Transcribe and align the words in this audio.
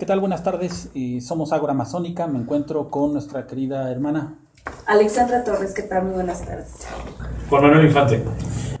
¿Qué 0.00 0.06
tal? 0.06 0.18
Buenas 0.18 0.42
tardes. 0.42 0.88
Eh, 0.94 1.20
somos 1.20 1.52
Ágora 1.52 1.74
Masónica. 1.74 2.26
Me 2.26 2.38
encuentro 2.38 2.88
con 2.88 3.12
nuestra 3.12 3.46
querida 3.46 3.92
hermana 3.92 4.38
Alexandra 4.86 5.44
Torres. 5.44 5.74
¿Qué 5.74 5.82
tal? 5.82 6.04
Muy 6.04 6.14
buenas 6.14 6.40
tardes. 6.40 6.86
Juan 7.50 7.64
Manuel 7.64 7.84
Infante. 7.84 8.24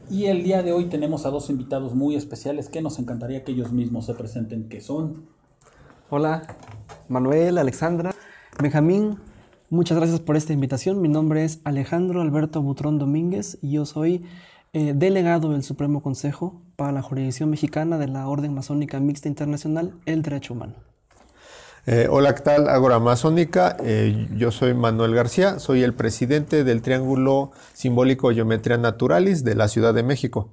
Y 0.08 0.24
el 0.28 0.42
día 0.42 0.62
de 0.62 0.72
hoy 0.72 0.86
tenemos 0.86 1.26
a 1.26 1.28
dos 1.28 1.50
invitados 1.50 1.94
muy 1.94 2.16
especiales 2.16 2.70
que 2.70 2.80
nos 2.80 2.98
encantaría 2.98 3.44
que 3.44 3.52
ellos 3.52 3.70
mismos 3.70 4.06
se 4.06 4.14
presenten, 4.14 4.70
que 4.70 4.80
son... 4.80 5.26
Hola, 6.08 6.56
Manuel, 7.08 7.58
Alexandra, 7.58 8.14
Benjamín, 8.58 9.18
muchas 9.68 9.98
gracias 9.98 10.20
por 10.20 10.38
esta 10.38 10.54
invitación. 10.54 11.02
Mi 11.02 11.08
nombre 11.08 11.44
es 11.44 11.60
Alejandro 11.64 12.22
Alberto 12.22 12.62
Butrón 12.62 12.98
Domínguez 12.98 13.58
y 13.60 13.72
yo 13.72 13.84
soy 13.84 14.24
eh, 14.72 14.94
delegado 14.96 15.50
del 15.52 15.64
Supremo 15.64 16.02
Consejo 16.02 16.62
para 16.76 16.92
la 16.92 17.02
Jurisdicción 17.02 17.50
Mexicana 17.50 17.98
de 17.98 18.08
la 18.08 18.26
Orden 18.26 18.54
Masónica 18.54 19.00
Mixta 19.00 19.28
Internacional, 19.28 19.92
el 20.06 20.22
Derecho 20.22 20.54
Humano. 20.54 20.89
Eh, 21.86 22.08
hola, 22.10 22.34
¿qué 22.34 22.42
tal? 22.42 22.68
Ágora 22.68 22.98
Masónica. 22.98 23.76
Eh, 23.82 24.28
yo 24.36 24.50
soy 24.50 24.74
Manuel 24.74 25.14
García, 25.14 25.58
soy 25.58 25.82
el 25.82 25.94
presidente 25.94 26.62
del 26.62 26.82
Triángulo 26.82 27.52
Simbólico 27.72 28.30
Geometría 28.30 28.76
Naturalis 28.76 29.44
de 29.44 29.54
la 29.54 29.66
Ciudad 29.66 29.94
de 29.94 30.02
México. 30.02 30.50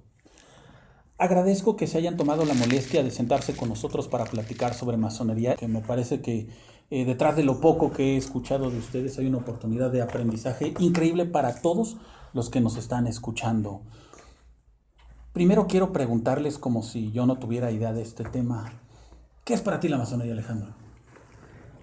Agradezco 1.17 1.75
que 1.75 1.87
se 1.87 1.97
hayan 1.97 2.15
tomado 2.15 2.45
la 2.45 2.53
molestia 2.53 3.03
de 3.03 3.11
sentarse 3.11 3.55
con 3.57 3.67
nosotros 3.67 4.07
para 4.07 4.23
platicar 4.23 4.73
sobre 4.73 4.95
masonería, 4.95 5.55
que 5.55 5.67
me 5.67 5.81
parece 5.81 6.21
que 6.21 6.47
eh, 6.89 7.03
detrás 7.03 7.35
de 7.35 7.43
lo 7.43 7.59
poco 7.59 7.91
que 7.91 8.13
he 8.13 8.17
escuchado 8.17 8.69
de 8.69 8.77
ustedes 8.77 9.19
hay 9.19 9.27
una 9.27 9.39
oportunidad 9.39 9.91
de 9.91 10.01
aprendizaje 10.01 10.73
increíble 10.79 11.25
para 11.25 11.55
todos 11.55 11.97
los 12.33 12.49
que 12.49 12.61
nos 12.61 12.77
están 12.77 13.05
escuchando. 13.05 13.81
Primero 15.33 15.67
quiero 15.67 15.91
preguntarles, 15.91 16.57
como 16.57 16.83
si 16.83 17.11
yo 17.11 17.25
no 17.25 17.37
tuviera 17.37 17.71
idea 17.71 17.91
de 17.91 18.01
este 18.01 18.23
tema, 18.23 18.71
¿qué 19.43 19.55
es 19.55 19.61
para 19.61 19.81
ti 19.81 19.89
la 19.89 19.97
masonería, 19.97 20.33
Alejandro? 20.33 20.86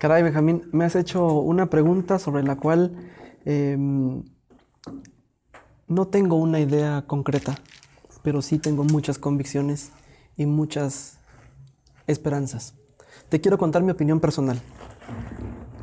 Caray, 0.04 0.22
Benjamín, 0.22 0.68
me 0.70 0.84
has 0.84 0.96
hecho 0.96 1.26
una 1.38 1.70
pregunta 1.70 2.18
sobre 2.18 2.42
la 2.42 2.56
cual 2.56 2.94
eh, 3.46 3.74
no 5.88 6.06
tengo 6.08 6.36
una 6.36 6.60
idea 6.60 7.04
concreta 7.06 7.54
pero 8.22 8.42
sí 8.42 8.58
tengo 8.58 8.84
muchas 8.84 9.16
convicciones 9.16 9.92
y 10.36 10.44
muchas 10.44 11.20
esperanzas. 12.06 12.74
Te 13.30 13.40
quiero 13.40 13.56
contar 13.56 13.82
mi 13.82 13.92
opinión 13.92 14.20
personal. 14.20 14.60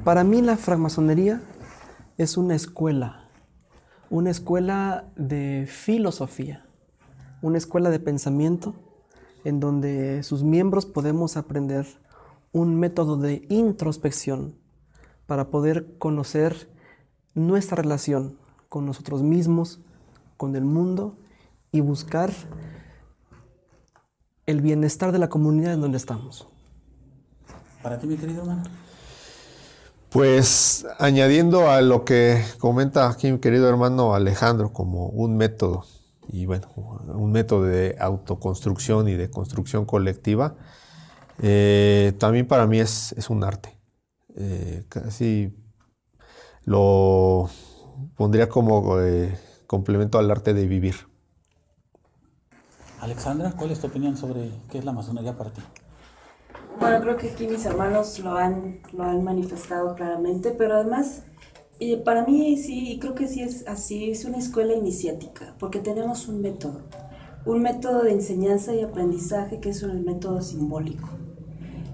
Para 0.03 0.23
mí 0.23 0.43
la 0.43 0.55
francmasonería 0.55 1.41
es 2.19 2.37
una 2.37 2.53
escuela, 2.53 3.27
una 4.11 4.29
escuela 4.29 5.11
de 5.15 5.65
filosofía, 5.67 6.63
una 7.41 7.57
escuela 7.57 7.89
de 7.89 7.99
pensamiento 7.99 8.75
en 9.45 9.59
donde 9.59 10.21
sus 10.21 10.43
miembros 10.43 10.85
podemos 10.85 11.37
aprender 11.37 11.87
un 12.51 12.79
método 12.79 13.17
de 13.17 13.45
introspección 13.49 14.55
para 15.25 15.49
poder 15.49 15.97
conocer 15.97 16.69
nuestra 17.33 17.77
relación 17.81 18.37
con 18.69 18.85
nosotros 18.85 19.23
mismos, 19.23 19.79
con 20.37 20.55
el 20.55 20.65
mundo 20.65 21.17
y 21.71 21.81
buscar 21.81 22.31
el 24.45 24.61
bienestar 24.61 25.11
de 25.11 25.19
la 25.19 25.29
comunidad 25.29 25.73
en 25.73 25.81
donde 25.81 25.97
estamos. 25.97 26.47
Para 27.81 27.99
ti, 27.99 28.07
mi 28.07 28.17
querido 28.17 28.41
hermano. 28.41 28.63
Pues 30.09 30.85
añadiendo 30.99 31.69
a 31.69 31.81
lo 31.81 32.03
que 32.03 32.43
comenta 32.59 33.09
aquí 33.09 33.31
mi 33.31 33.39
querido 33.39 33.69
hermano 33.69 34.13
Alejandro 34.13 34.73
como 34.73 35.07
un 35.07 35.37
método, 35.37 35.85
y 36.27 36.45
bueno, 36.45 36.67
un 36.75 37.31
método 37.31 37.63
de 37.63 37.95
autoconstrucción 37.97 39.07
y 39.07 39.15
de 39.15 39.29
construcción 39.29 39.85
colectiva, 39.85 40.55
eh, 41.39 42.13
también 42.17 42.47
para 42.47 42.67
mí 42.67 42.79
es, 42.79 43.13
es 43.13 43.29
un 43.29 43.43
arte. 43.43 43.77
Eh, 44.35 44.85
casi 44.89 45.53
lo 46.63 47.49
pondría 48.15 48.47
como 48.49 48.99
eh, 48.99 49.37
complemento 49.67 50.19
al 50.19 50.31
arte 50.31 50.53
de 50.53 50.67
vivir. 50.67 50.95
Alexandra, 52.99 53.51
¿cuál 53.57 53.71
es 53.71 53.79
tu 53.79 53.87
opinión 53.87 54.15
sobre 54.15 54.51
qué 54.69 54.77
es 54.77 54.85
la 54.85 54.91
masonería 54.91 55.35
para 55.35 55.51
ti? 55.51 55.61
Bueno, 56.79 57.01
creo 57.01 57.17
que 57.17 57.31
aquí 57.31 57.47
mis 57.47 57.65
hermanos 57.65 58.19
lo 58.19 58.35
han, 58.37 58.79
lo 58.93 59.03
han 59.03 59.23
manifestado 59.23 59.95
claramente, 59.95 60.51
pero 60.51 60.75
además, 60.75 61.23
eh, 61.79 61.97
para 61.97 62.25
mí 62.25 62.57
sí, 62.57 62.97
creo 62.99 63.15
que 63.15 63.27
sí 63.27 63.41
es 63.41 63.67
así, 63.67 64.11
es 64.11 64.25
una 64.25 64.37
escuela 64.37 64.73
iniciática, 64.73 65.55
porque 65.59 65.79
tenemos 65.79 66.27
un 66.27 66.41
método, 66.41 66.81
un 67.45 67.61
método 67.61 68.03
de 68.03 68.13
enseñanza 68.13 68.73
y 68.73 68.81
aprendizaje 68.81 69.59
que 69.59 69.69
es 69.69 69.83
el 69.83 70.01
método 70.03 70.41
simbólico, 70.41 71.09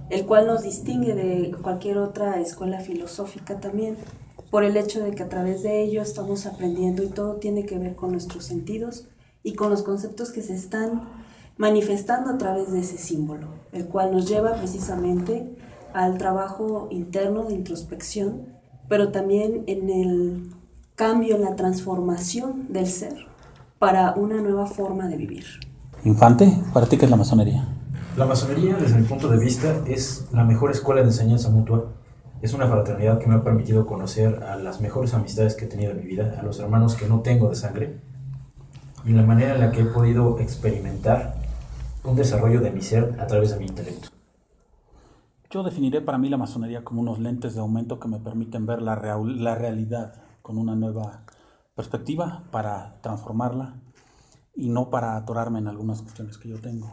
el 0.10 0.26
cual 0.26 0.48
nos 0.48 0.64
distingue 0.64 1.16
de 1.16 1.56
cualquier 1.62 1.98
otra 1.98 2.40
escuela 2.40 2.80
filosófica 2.80 3.60
también, 3.60 3.98
por 4.50 4.64
el 4.64 4.78
hecho 4.78 5.04
de 5.04 5.12
que 5.12 5.24
a 5.24 5.30
través 5.30 5.64
de 5.64 5.84
ello 5.84 6.02
estamos 6.02 6.46
aprendiendo 6.46 7.04
y 7.04 7.08
todo 7.08 7.36
tiene 7.36 7.66
que 7.66 7.78
ver 7.78 7.96
con 7.96 8.12
nuestros 8.12 8.46
sentidos, 8.46 9.06
y 9.48 9.54
con 9.54 9.70
los 9.70 9.84
conceptos 9.84 10.32
que 10.32 10.42
se 10.42 10.54
están 10.54 11.04
manifestando 11.58 12.32
a 12.32 12.38
través 12.38 12.72
de 12.72 12.82
ese 12.82 12.98
símbolo, 12.98 13.48
el 13.72 13.86
cual 13.86 14.12
nos 14.12 14.28
lleva 14.28 14.56
precisamente 14.56 15.56
al 15.94 16.18
trabajo 16.18 16.90
interno 16.92 17.44
de 17.44 17.54
introspección, 17.54 18.48
pero 18.90 19.12
también 19.14 19.64
en 19.68 19.90
el 19.90 20.54
cambio, 20.96 21.38
en 21.38 21.44
la 21.44 21.56
transformación 21.56 22.74
del 22.74 22.88
ser 22.88 23.26
para 23.80 24.14
una 24.16 24.42
nueva 24.42 24.66
forma 24.66 25.08
de 25.08 25.16
vivir. 25.16 25.46
Infante, 26.04 26.52
¿para 26.74 26.88
ti 26.88 26.98
qué 26.98 27.06
es 27.06 27.12
la 27.12 27.18
masonería? 27.18 27.77
La 28.18 28.26
masonería, 28.26 28.76
desde 28.76 28.98
mi 28.98 29.06
punto 29.06 29.30
de 29.30 29.38
vista, 29.38 29.84
es 29.86 30.28
la 30.32 30.44
mejor 30.44 30.72
escuela 30.72 31.02
de 31.02 31.08
enseñanza 31.10 31.52
mutua. 31.52 31.92
Es 32.42 32.52
una 32.56 32.66
fraternidad 32.66 33.20
que 33.20 33.28
me 33.28 33.36
ha 33.36 33.44
permitido 33.44 33.86
conocer 33.86 34.44
a 34.44 34.56
las 34.56 34.82
mejores 34.82 35.14
amistades 35.14 35.54
que 35.54 35.66
he 35.66 35.68
tenido 35.68 35.92
en 35.92 36.00
mi 36.00 36.06
vida, 36.08 36.36
a 36.40 36.42
los 36.42 36.60
hermanos 36.60 36.96
que 36.96 37.08
no 37.08 37.20
tengo 37.20 37.48
de 37.48 37.56
sangre, 37.56 38.02
y 39.06 39.12
la 39.12 39.22
manera 39.22 39.54
en 39.54 39.60
la 39.60 39.72
que 39.72 39.82
he 39.82 39.86
podido 39.86 40.40
experimentar 40.40 41.36
un 42.04 42.16
desarrollo 42.16 42.60
de 42.60 42.72
mi 42.72 42.82
ser 42.82 43.16
a 43.20 43.28
través 43.28 43.52
de 43.52 43.60
mi 43.60 43.68
intelecto. 43.68 44.10
Yo 45.52 45.62
definiré 45.62 46.02
para 46.02 46.18
mí 46.18 46.28
la 46.28 46.38
masonería 46.38 46.84
como 46.84 47.02
unos 47.02 47.20
lentes 47.20 47.54
de 47.54 47.60
aumento 47.60 48.00
que 48.00 48.08
me 48.08 48.18
permiten 48.18 48.66
ver 48.66 48.82
la, 48.82 48.96
la 48.96 49.54
realidad 49.54 50.16
con 50.42 50.58
una 50.58 50.76
nueva 50.76 51.22
perspectiva 51.76 52.46
para 52.50 53.00
transformarla 53.02 53.76
y 54.56 54.70
no 54.70 54.90
para 54.90 55.18
atorarme 55.18 55.60
en 55.60 55.68
algunas 55.68 56.02
cuestiones 56.02 56.40
que 56.40 56.50
yo 56.50 56.60
tengo. 56.60 56.92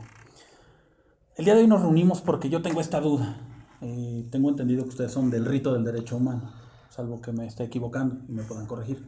El 1.37 1.47
día 1.47 1.57
de 1.57 1.63
hoy 1.63 1.67
nos 1.67 1.83
reunimos 1.83 2.21
porque 2.21 2.49
yo 2.49 2.63
tengo 2.63 2.81
esta 2.81 3.01
duda. 3.01 3.37
Eh, 3.81 4.25
tengo 4.31 4.51
entendido 4.51 4.85
que 4.85 4.91
ustedes 4.91 5.11
son 5.11 5.31
del 5.31 5.45
rito 5.45 5.73
del 5.75 5.83
derecho 5.85 6.17
humano, 6.17 6.53
salvo 6.91 7.21
que 7.21 7.33
me 7.33 7.45
esté 7.45 7.65
equivocando 7.65 8.19
y 8.29 8.33
me 8.33 8.45
puedan 8.45 8.67
corregir. 8.67 9.05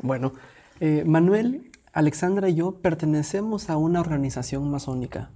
Bueno, 0.00 0.32
eh, 0.80 1.04
Manuel 1.06 1.70
Alexandra 1.92 2.48
y 2.48 2.54
yo 2.54 2.76
pertenecemos 2.80 3.68
a 3.68 3.76
una 3.76 4.00
organización 4.00 4.70
masónica 4.70 5.32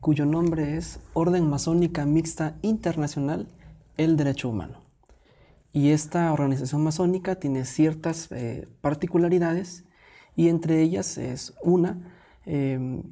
cuyo 0.00 0.24
nombre 0.24 0.78
es 0.78 1.00
Orden 1.12 1.50
Masónica 1.50 2.06
Mixta 2.06 2.56
Internacional 2.62 3.46
El 3.98 4.16
Derecho 4.16 4.48
Humano. 4.48 4.78
Y 5.70 5.90
esta 5.90 6.32
organización 6.32 6.82
masónica 6.82 7.34
tiene 7.34 7.66
ciertas 7.66 8.32
eh, 8.32 8.68
particularidades 8.80 9.84
y 10.34 10.48
entre 10.48 10.80
ellas 10.80 11.18
es 11.18 11.52
una 11.62 12.10
em, 12.46 13.02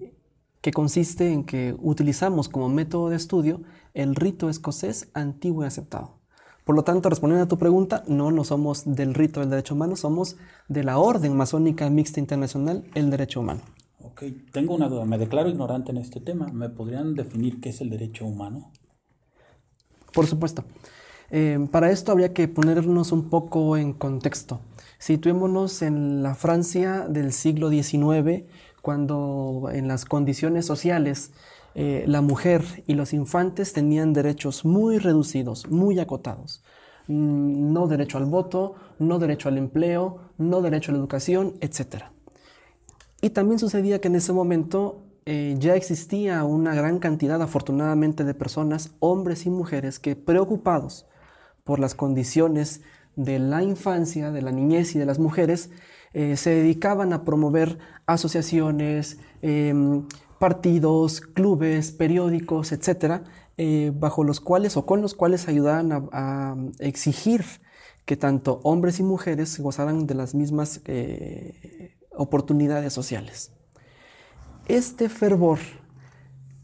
que 0.61 0.73
consiste 0.73 1.33
en 1.33 1.45
que 1.45 1.75
utilizamos 1.81 2.49
como 2.49 2.69
método 2.69 3.09
de 3.09 3.17
estudio 3.17 3.63
el 3.95 4.15
rito 4.15 4.49
escocés 4.49 5.09
antiguo 5.15 5.65
y 5.65 5.67
aceptado. 5.67 6.21
Por 6.65 6.77
lo 6.77 6.85
tanto, 6.85 7.09
respondiendo 7.09 7.45
a 7.45 7.49
tu 7.49 7.59
pregunta, 7.59 8.05
no, 8.07 8.31
no 8.31 8.45
somos 8.45 8.85
del 8.85 9.15
rito 9.15 9.41
del 9.41 9.51
derecho 9.51 9.75
humano, 9.75 9.97
somos 9.97 10.37
de 10.69 10.85
la 10.85 10.99
Orden 10.99 11.37
Masónica 11.37 11.89
Mixta 11.91 12.21
Internacional, 12.21 12.85
el 12.95 13.11
derecho 13.11 13.41
humano. 13.41 13.63
Ok, 14.03 14.23
tengo 14.53 14.75
una 14.75 14.89
duda, 14.89 15.05
me 15.05 15.19
declaro 15.19 15.49
ignorante 15.49 15.91
en 15.91 15.99
este 15.99 16.21
tema. 16.21 16.47
¿Me 16.53 16.69
podrían 16.69 17.15
definir 17.15 17.61
qué 17.61 17.71
es 17.71 17.81
el 17.81 17.91
derecho 17.91 18.27
humano? 18.27 18.71
Por 20.13 20.27
supuesto. 20.27 20.65
Eh, 21.31 21.69
para 21.71 21.91
esto 21.91 22.13
habría 22.13 22.33
que 22.33 22.49
ponernos 22.49 23.13
un 23.13 23.29
poco 23.31 23.77
en 23.77 23.93
contexto. 23.93 24.61
Situémonos 24.99 25.83
en 25.83 26.23
la 26.23 26.35
Francia 26.35 27.07
del 27.09 27.33
siglo 27.33 27.71
XIX, 27.71 28.45
cuando 28.83 29.69
en 29.73 29.89
las 29.89 30.05
condiciones 30.05 30.67
sociales 30.67 31.33
eh, 31.75 32.05
la 32.07 32.21
mujer 32.21 32.65
y 32.87 32.95
los 32.95 33.13
infantes 33.13 33.73
tenían 33.73 34.13
derechos 34.13 34.65
muy 34.65 34.99
reducidos, 34.99 35.69
muy 35.71 36.01
acotados. 36.01 36.63
Mm, 37.07 37.73
no 37.73 37.87
derecho 37.87 38.19
al 38.19 38.25
voto, 38.25 38.75
no 38.99 39.19
derecho 39.19 39.49
al 39.49 39.59
empleo, 39.59 40.19
no 40.39 40.63
derecho 40.63 40.91
a 40.91 40.95
la 40.95 40.99
educación, 40.99 41.55
etc. 41.61 42.05
Y 43.21 43.31
también 43.31 43.59
sucedía 43.59 44.01
que 44.01 44.09
en 44.09 44.17
ese 44.17 44.33
momento 44.33 45.03
eh, 45.27 45.55
ya 45.59 45.77
existía 45.77 46.43
una 46.45 46.75
gran 46.75 46.99
cantidad, 46.99 47.41
afortunadamente, 47.43 48.25
de 48.25 48.35
personas, 48.35 48.95
hombres 49.01 49.47
y 49.47 49.51
mujeres, 49.51 49.99
que 49.99 50.17
preocupados 50.17 51.07
por 51.65 51.79
las 51.79 51.95
condiciones 51.95 52.81
de 53.17 53.39
la 53.39 53.63
infancia, 53.63 54.31
de 54.31 54.43
la 54.43 54.51
niñez 54.51 54.95
y 54.95 54.99
de 54.99 55.07
las 55.07 55.19
mujeres, 55.19 55.71
eh, 56.13 56.37
se 56.37 56.51
dedicaban 56.51 57.13
a 57.13 57.25
promover 57.25 57.79
asociaciones, 58.07 59.19
em, 59.43 60.07
partidos, 60.39 61.21
clubes, 61.21 61.93
periódicos, 61.93 62.73
etcétera, 62.73 63.25
eh, 63.57 63.93
bajo 63.95 64.25
los 64.25 64.41
cuales 64.41 64.77
o 64.77 64.87
con 64.87 65.03
los 65.03 65.15
cuales 65.15 65.49
ayudaban 65.49 66.09
a, 66.13 66.57
exigir 66.79 67.45
que 68.07 68.17
tanto 68.17 68.61
hombres 68.65 68.99
y 68.99 69.03
mujeres 69.03 69.61
gozaran 69.61 70.07
de 70.07 70.15
las 70.15 70.35
mismas 70.35 70.81
eh, 70.87 71.95
oportunidades 72.11 72.93
sociales. 72.93 73.53
Este 74.67 75.09
fervor 75.09 75.59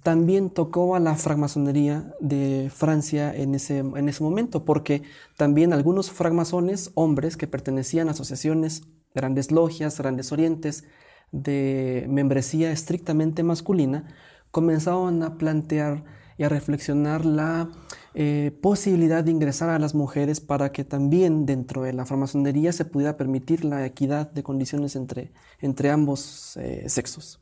también 0.02 0.50
tocó 0.50 0.94
a 0.94 1.00
la 1.00 1.16
francmasonería 1.16 2.14
de 2.20 2.70
Francia 2.74 3.34
en 3.34 3.54
ese, 3.54 3.78
en 3.78 4.08
ese 4.08 4.22
momento, 4.22 4.64
porque 4.64 5.02
también 5.36 5.72
algunos 5.72 6.10
francmasones, 6.10 6.92
hombres 6.94 7.36
que 7.36 7.46
pertenecían 7.46 8.08
a 8.08 8.12
asociaciones, 8.12 8.84
grandes 9.16 9.50
logias, 9.50 9.98
grandes 9.98 10.30
orientes, 10.30 10.84
de 11.32 12.06
membresía 12.08 12.70
estrictamente 12.70 13.42
masculina, 13.42 14.04
comenzaban 14.52 15.24
a 15.24 15.36
plantear 15.36 16.04
y 16.38 16.44
a 16.44 16.48
reflexionar 16.48 17.24
la 17.24 17.70
eh, 18.14 18.56
posibilidad 18.62 19.24
de 19.24 19.30
ingresar 19.30 19.70
a 19.70 19.78
las 19.78 19.94
mujeres 19.94 20.40
para 20.40 20.70
que 20.70 20.84
también 20.84 21.46
dentro 21.46 21.82
de 21.82 21.92
la 21.92 22.06
francmasonería 22.06 22.72
se 22.72 22.84
pudiera 22.84 23.16
permitir 23.16 23.64
la 23.64 23.84
equidad 23.84 24.30
de 24.30 24.42
condiciones 24.42 24.96
entre, 24.96 25.32
entre 25.60 25.90
ambos 25.90 26.56
eh, 26.58 26.84
sexos. 26.88 27.40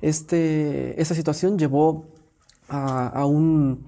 Este, 0.00 1.00
esa 1.00 1.14
situación 1.14 1.58
llevó 1.58 2.06
a, 2.68 3.26
un, 3.26 3.84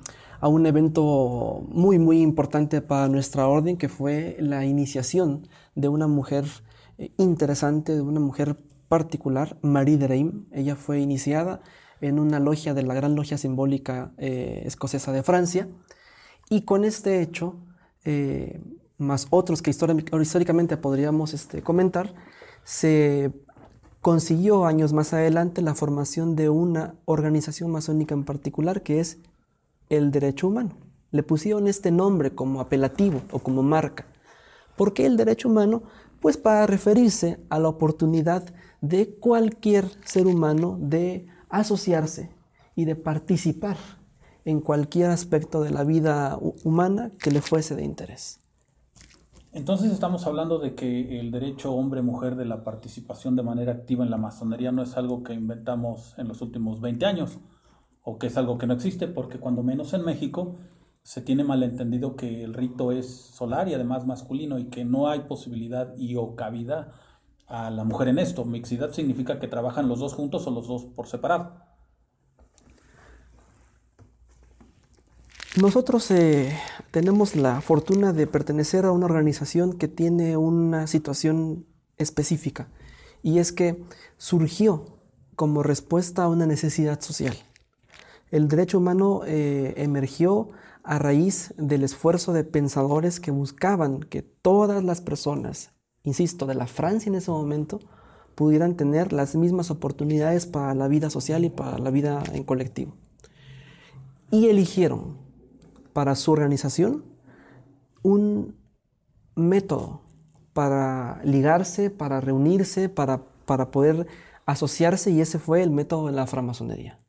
evento 0.66 1.64
muy, 1.68 1.98
muy 1.98 2.20
importante 2.20 2.80
para 2.80 3.08
nuestra 3.08 3.46
orden, 3.46 3.76
que 3.76 3.88
fue 3.88 4.36
la 4.40 4.64
iniciación 4.64 5.48
de 5.74 5.88
una 5.88 6.08
mujer 6.08 6.44
interesante, 7.16 7.94
de 7.94 8.00
una 8.00 8.20
mujer 8.20 8.56
particular, 8.88 9.56
Marie 9.62 9.96
de. 9.96 10.46
Ella 10.52 10.76
fue 10.76 11.00
iniciada 11.00 11.62
en 12.00 12.18
una 12.18 12.40
logia 12.40 12.74
de 12.74 12.82
la 12.82 12.94
Gran 12.94 13.14
Logia 13.14 13.38
Simbólica 13.38 14.12
eh, 14.18 14.62
Escocesa 14.66 15.12
de 15.12 15.22
Francia, 15.22 15.68
y 16.50 16.62
con 16.62 16.84
este 16.84 17.22
hecho, 17.22 17.56
eh, 18.04 18.60
más 18.98 19.26
otros 19.30 19.62
que 19.62 19.70
históricamente 19.70 20.76
podríamos 20.76 21.32
este, 21.32 21.62
comentar, 21.62 22.14
se 22.64 23.32
consiguió 24.00 24.66
años 24.66 24.92
más 24.92 25.14
adelante 25.14 25.62
la 25.62 25.74
formación 25.74 26.36
de 26.36 26.50
una 26.50 26.94
organización 27.04 27.70
masónica 27.70 28.14
en 28.14 28.24
particular 28.24 28.82
que 28.82 29.00
es 29.00 29.18
el 29.88 30.10
derecho 30.10 30.48
humano. 30.48 30.76
Le 31.10 31.22
pusieron 31.22 31.68
este 31.68 31.90
nombre 31.90 32.34
como 32.34 32.60
apelativo 32.60 33.22
o 33.30 33.38
como 33.38 33.62
marca. 33.62 34.06
¿Por 34.76 34.92
qué 34.92 35.06
el 35.06 35.16
derecho 35.16 35.48
humano? 35.48 35.84
Pues 36.22 36.36
para 36.36 36.68
referirse 36.68 37.44
a 37.50 37.58
la 37.58 37.68
oportunidad 37.68 38.44
de 38.80 39.16
cualquier 39.16 39.86
ser 40.04 40.28
humano 40.28 40.78
de 40.80 41.26
asociarse 41.48 42.30
y 42.76 42.84
de 42.84 42.94
participar 42.94 43.76
en 44.44 44.60
cualquier 44.60 45.10
aspecto 45.10 45.62
de 45.62 45.70
la 45.70 45.82
vida 45.82 46.38
humana 46.62 47.10
que 47.18 47.32
le 47.32 47.42
fuese 47.42 47.74
de 47.74 47.84
interés. 47.84 48.38
Entonces 49.52 49.90
estamos 49.90 50.24
hablando 50.28 50.60
de 50.60 50.76
que 50.76 51.18
el 51.18 51.32
derecho 51.32 51.72
hombre-mujer 51.72 52.36
de 52.36 52.44
la 52.44 52.62
participación 52.62 53.34
de 53.34 53.42
manera 53.42 53.72
activa 53.72 54.04
en 54.04 54.10
la 54.10 54.16
masonería 54.16 54.70
no 54.70 54.82
es 54.82 54.96
algo 54.96 55.24
que 55.24 55.34
inventamos 55.34 56.14
en 56.18 56.28
los 56.28 56.40
últimos 56.40 56.80
20 56.80 57.04
años 57.04 57.38
o 58.04 58.18
que 58.18 58.28
es 58.28 58.36
algo 58.36 58.58
que 58.58 58.68
no 58.68 58.74
existe, 58.74 59.08
porque 59.08 59.38
cuando 59.38 59.64
menos 59.64 59.92
en 59.92 60.04
México 60.04 60.54
se 61.02 61.20
tiene 61.20 61.44
malentendido 61.44 62.16
que 62.16 62.44
el 62.44 62.54
rito 62.54 62.92
es 62.92 63.10
solar 63.10 63.68
y 63.68 63.74
además 63.74 64.06
masculino 64.06 64.58
y 64.58 64.66
que 64.66 64.84
no 64.84 65.08
hay 65.10 65.20
posibilidad 65.20 65.94
y 65.96 66.16
o 66.16 66.36
cabida 66.36 66.92
a 67.46 67.70
la 67.70 67.84
mujer 67.84 68.08
en 68.08 68.18
esto. 68.18 68.44
Mixidad 68.44 68.92
significa 68.92 69.38
que 69.38 69.48
trabajan 69.48 69.88
los 69.88 69.98
dos 69.98 70.14
juntos 70.14 70.46
o 70.46 70.50
los 70.50 70.68
dos 70.68 70.84
por 70.84 71.08
separado. 71.08 71.60
Nosotros 75.60 76.10
eh, 76.10 76.56
tenemos 76.92 77.36
la 77.36 77.60
fortuna 77.60 78.14
de 78.14 78.26
pertenecer 78.26 78.86
a 78.86 78.92
una 78.92 79.04
organización 79.04 79.74
que 79.74 79.86
tiene 79.86 80.38
una 80.38 80.86
situación 80.86 81.66
específica 81.98 82.68
y 83.22 83.38
es 83.38 83.52
que 83.52 83.84
surgió 84.16 84.86
como 85.36 85.62
respuesta 85.62 86.22
a 86.24 86.28
una 86.28 86.46
necesidad 86.46 87.00
social. 87.02 87.36
El 88.30 88.48
derecho 88.48 88.78
humano 88.78 89.22
eh, 89.26 89.74
emergió 89.76 90.48
a 90.84 90.98
raíz 90.98 91.54
del 91.56 91.84
esfuerzo 91.84 92.32
de 92.32 92.44
pensadores 92.44 93.20
que 93.20 93.30
buscaban 93.30 94.00
que 94.00 94.22
todas 94.22 94.82
las 94.82 95.00
personas, 95.00 95.72
insisto, 96.02 96.46
de 96.46 96.54
la 96.54 96.66
Francia 96.66 97.08
en 97.08 97.16
ese 97.16 97.30
momento, 97.30 97.80
pudieran 98.34 98.76
tener 98.76 99.12
las 99.12 99.34
mismas 99.36 99.70
oportunidades 99.70 100.46
para 100.46 100.74
la 100.74 100.88
vida 100.88 101.10
social 101.10 101.44
y 101.44 101.50
para 101.50 101.78
la 101.78 101.90
vida 101.90 102.22
en 102.32 102.44
colectivo. 102.44 102.94
Y 104.30 104.46
eligieron 104.46 105.18
para 105.92 106.14
su 106.14 106.32
organización 106.32 107.04
un 108.02 108.56
método 109.34 110.02
para 110.52 111.20
ligarse, 111.24 111.90
para 111.90 112.20
reunirse, 112.20 112.88
para, 112.88 113.22
para 113.46 113.70
poder 113.70 114.06
asociarse 114.46 115.10
y 115.10 115.20
ese 115.20 115.38
fue 115.38 115.62
el 115.62 115.70
método 115.70 116.06
de 116.06 116.12
la 116.12 116.26
francmasonería. 116.26 117.01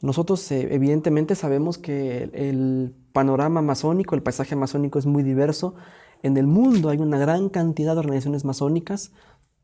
Nosotros 0.00 0.50
eh, 0.52 0.68
evidentemente 0.74 1.34
sabemos 1.34 1.78
que 1.78 2.30
el, 2.32 2.94
panorama 3.12 3.62
masónico, 3.62 4.14
el 4.14 4.22
paisaje 4.22 4.54
masónico 4.54 5.00
es 5.00 5.06
muy 5.06 5.24
diverso. 5.24 5.74
En 6.22 6.36
el 6.36 6.46
mundo 6.46 6.88
hay 6.88 6.98
una 6.98 7.18
gran 7.18 7.48
cantidad 7.48 7.94
de 7.94 7.98
organizaciones 7.98 8.44
masónicas, 8.44 9.10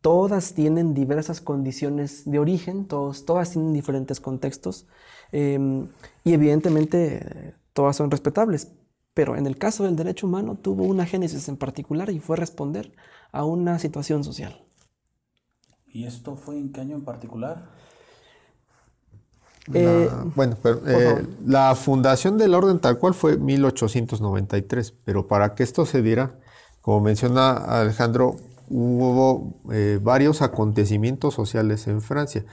todas 0.00 0.54
tienen 0.54 0.92
diversas 0.92 1.40
condiciones 1.40 2.28
de 2.28 2.40
origen, 2.40 2.86
todos, 2.86 3.25
todas 3.25 3.52
tienen 3.52 3.72
diferentes 3.72 4.19
contextos 4.19 4.86
em, 5.31 5.86
y 6.25 6.32
evidentemente 6.32 7.54
todas 7.72 7.94
son 7.94 8.10
respetables, 8.10 8.72
pero 9.14 9.36
en 9.36 9.46
el 9.46 9.56
caso 9.56 9.84
del 9.84 9.94
derecho 9.94 10.26
humano 10.26 10.56
tuvo 10.56 10.82
una 10.82 11.06
génesis 11.06 11.48
en 11.48 11.56
particular 11.56 12.10
y 12.10 12.19
fue 12.19 12.36
responder 12.36 12.92
a 13.31 13.44
una 13.44 13.78
situación 13.78 14.25
social. 14.25 14.60
¿Y 15.86 16.06
esto 16.06 16.34
fue 16.34 16.58
en 16.58 16.72
qué 16.72 16.81
año 16.81 16.96
en 16.96 17.04
particular? 17.04 17.70
Eh, 19.72 20.11
bueno, 20.34 20.56
pero, 20.62 20.81
eh, 20.87 21.26
la 21.46 21.75
fundación 21.75 22.37
del 22.37 22.55
orden 22.55 22.78
tal 22.81 22.99
cual 22.99 23.14
fue 23.14 23.38
1893, 23.38 24.93
pero 25.05 25.26
para 25.26 25.55
que 25.55 25.62
esto 25.62 25.87
se 25.87 26.02
diera, 26.02 26.38
como 26.82 27.00
menciona 27.00 27.52
Alejandro, 27.52 28.37
hubo 28.69 29.55
eh, 29.72 29.99
varios 30.02 30.43
acontecimientos 30.43 31.34
sociales 31.34 31.87
en 31.87 32.02
Francia. 32.02 32.44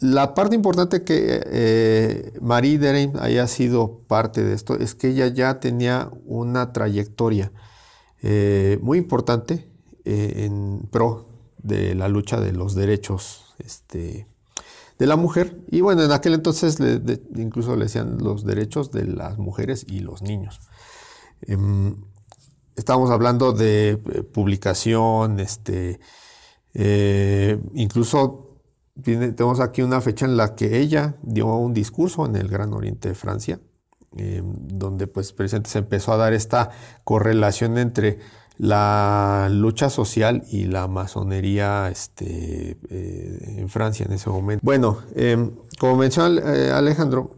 La 0.00 0.32
parte 0.32 0.54
importante 0.56 1.04
que 1.04 1.42
eh, 1.44 2.32
Marie 2.40 2.78
Derain 2.78 3.12
haya 3.20 3.46
sido 3.46 3.98
parte 4.08 4.42
de 4.42 4.54
esto 4.54 4.78
es 4.78 4.94
que 4.94 5.08
ella 5.08 5.26
ya 5.28 5.60
tenía 5.60 6.10
una 6.24 6.72
trayectoria 6.72 7.52
eh, 8.22 8.78
muy 8.80 8.96
importante 8.96 9.68
eh, 10.06 10.46
en 10.46 10.88
pro 10.90 11.28
de 11.58 11.94
la 11.94 12.08
lucha 12.08 12.40
de 12.40 12.52
los 12.52 12.74
derechos 12.74 13.54
este, 13.58 14.26
de 15.00 15.06
la 15.06 15.16
mujer. 15.16 15.56
Y 15.70 15.80
bueno, 15.80 16.02
en 16.04 16.12
aquel 16.12 16.34
entonces 16.34 16.78
incluso 17.34 17.74
le 17.74 17.84
decían 17.84 18.18
los 18.18 18.44
derechos 18.44 18.92
de 18.92 19.06
las 19.06 19.38
mujeres 19.38 19.86
y 19.88 20.00
los 20.00 20.20
niños. 20.20 20.60
Em, 21.40 21.96
estamos 22.76 23.10
hablando 23.10 23.52
de 23.52 23.96
publicación, 24.32 25.40
este, 25.40 26.00
incluso 27.74 28.60
tenemos 29.02 29.60
aquí 29.60 29.80
una 29.80 30.02
fecha 30.02 30.26
en 30.26 30.36
la 30.36 30.54
que 30.54 30.78
ella 30.78 31.16
dio 31.22 31.46
un 31.46 31.72
discurso 31.72 32.26
en 32.26 32.36
el 32.36 32.48
Gran 32.48 32.74
Oriente 32.74 33.08
de 33.08 33.14
Francia, 33.14 33.58
eh, 34.18 34.42
donde 34.44 35.06
pues 35.06 35.32
precisamente 35.32 35.70
se 35.70 35.78
empezó 35.78 36.12
a 36.12 36.18
dar 36.18 36.34
esta 36.34 36.70
correlación 37.04 37.78
entre 37.78 38.18
la 38.60 39.48
lucha 39.50 39.88
social 39.88 40.44
y 40.50 40.64
la 40.64 40.86
masonería 40.86 41.88
este, 41.88 42.76
eh, 42.90 43.54
en 43.56 43.70
Francia 43.70 44.04
en 44.04 44.12
ese 44.12 44.28
momento. 44.28 44.60
Bueno, 44.62 44.98
eh, 45.14 45.50
como 45.78 45.96
mencionó 45.96 46.42
Alejandro, 46.74 47.30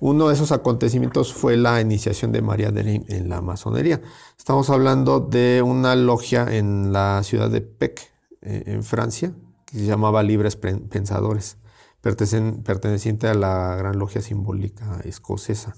uno 0.00 0.26
de 0.26 0.34
esos 0.34 0.50
acontecimientos 0.50 1.32
fue 1.32 1.56
la 1.56 1.80
iniciación 1.80 2.32
de 2.32 2.42
María 2.42 2.72
de 2.72 3.04
en 3.06 3.28
la 3.28 3.40
masonería. 3.40 4.00
Estamos 4.36 4.68
hablando 4.68 5.20
de 5.20 5.62
una 5.62 5.94
logia 5.94 6.48
en 6.50 6.92
la 6.92 7.22
ciudad 7.22 7.50
de 7.50 7.60
Pec, 7.60 8.10
en 8.42 8.82
Francia, 8.82 9.32
que 9.64 9.78
se 9.78 9.84
llamaba 9.84 10.24
Libres 10.24 10.56
Pensadores, 10.56 11.56
perteneciente 12.00 13.28
a 13.28 13.34
la 13.34 13.76
Gran 13.76 13.98
Logia 13.98 14.22
Simbólica 14.22 15.00
Escocesa. 15.04 15.76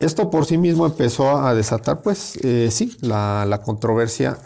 Esto 0.00 0.30
por 0.30 0.46
sí 0.46 0.58
mismo 0.58 0.86
empezó 0.86 1.36
a 1.36 1.54
desatar, 1.54 2.02
pues 2.02 2.36
eh, 2.42 2.68
sí, 2.70 2.96
la, 3.00 3.60
controversia 3.64 4.38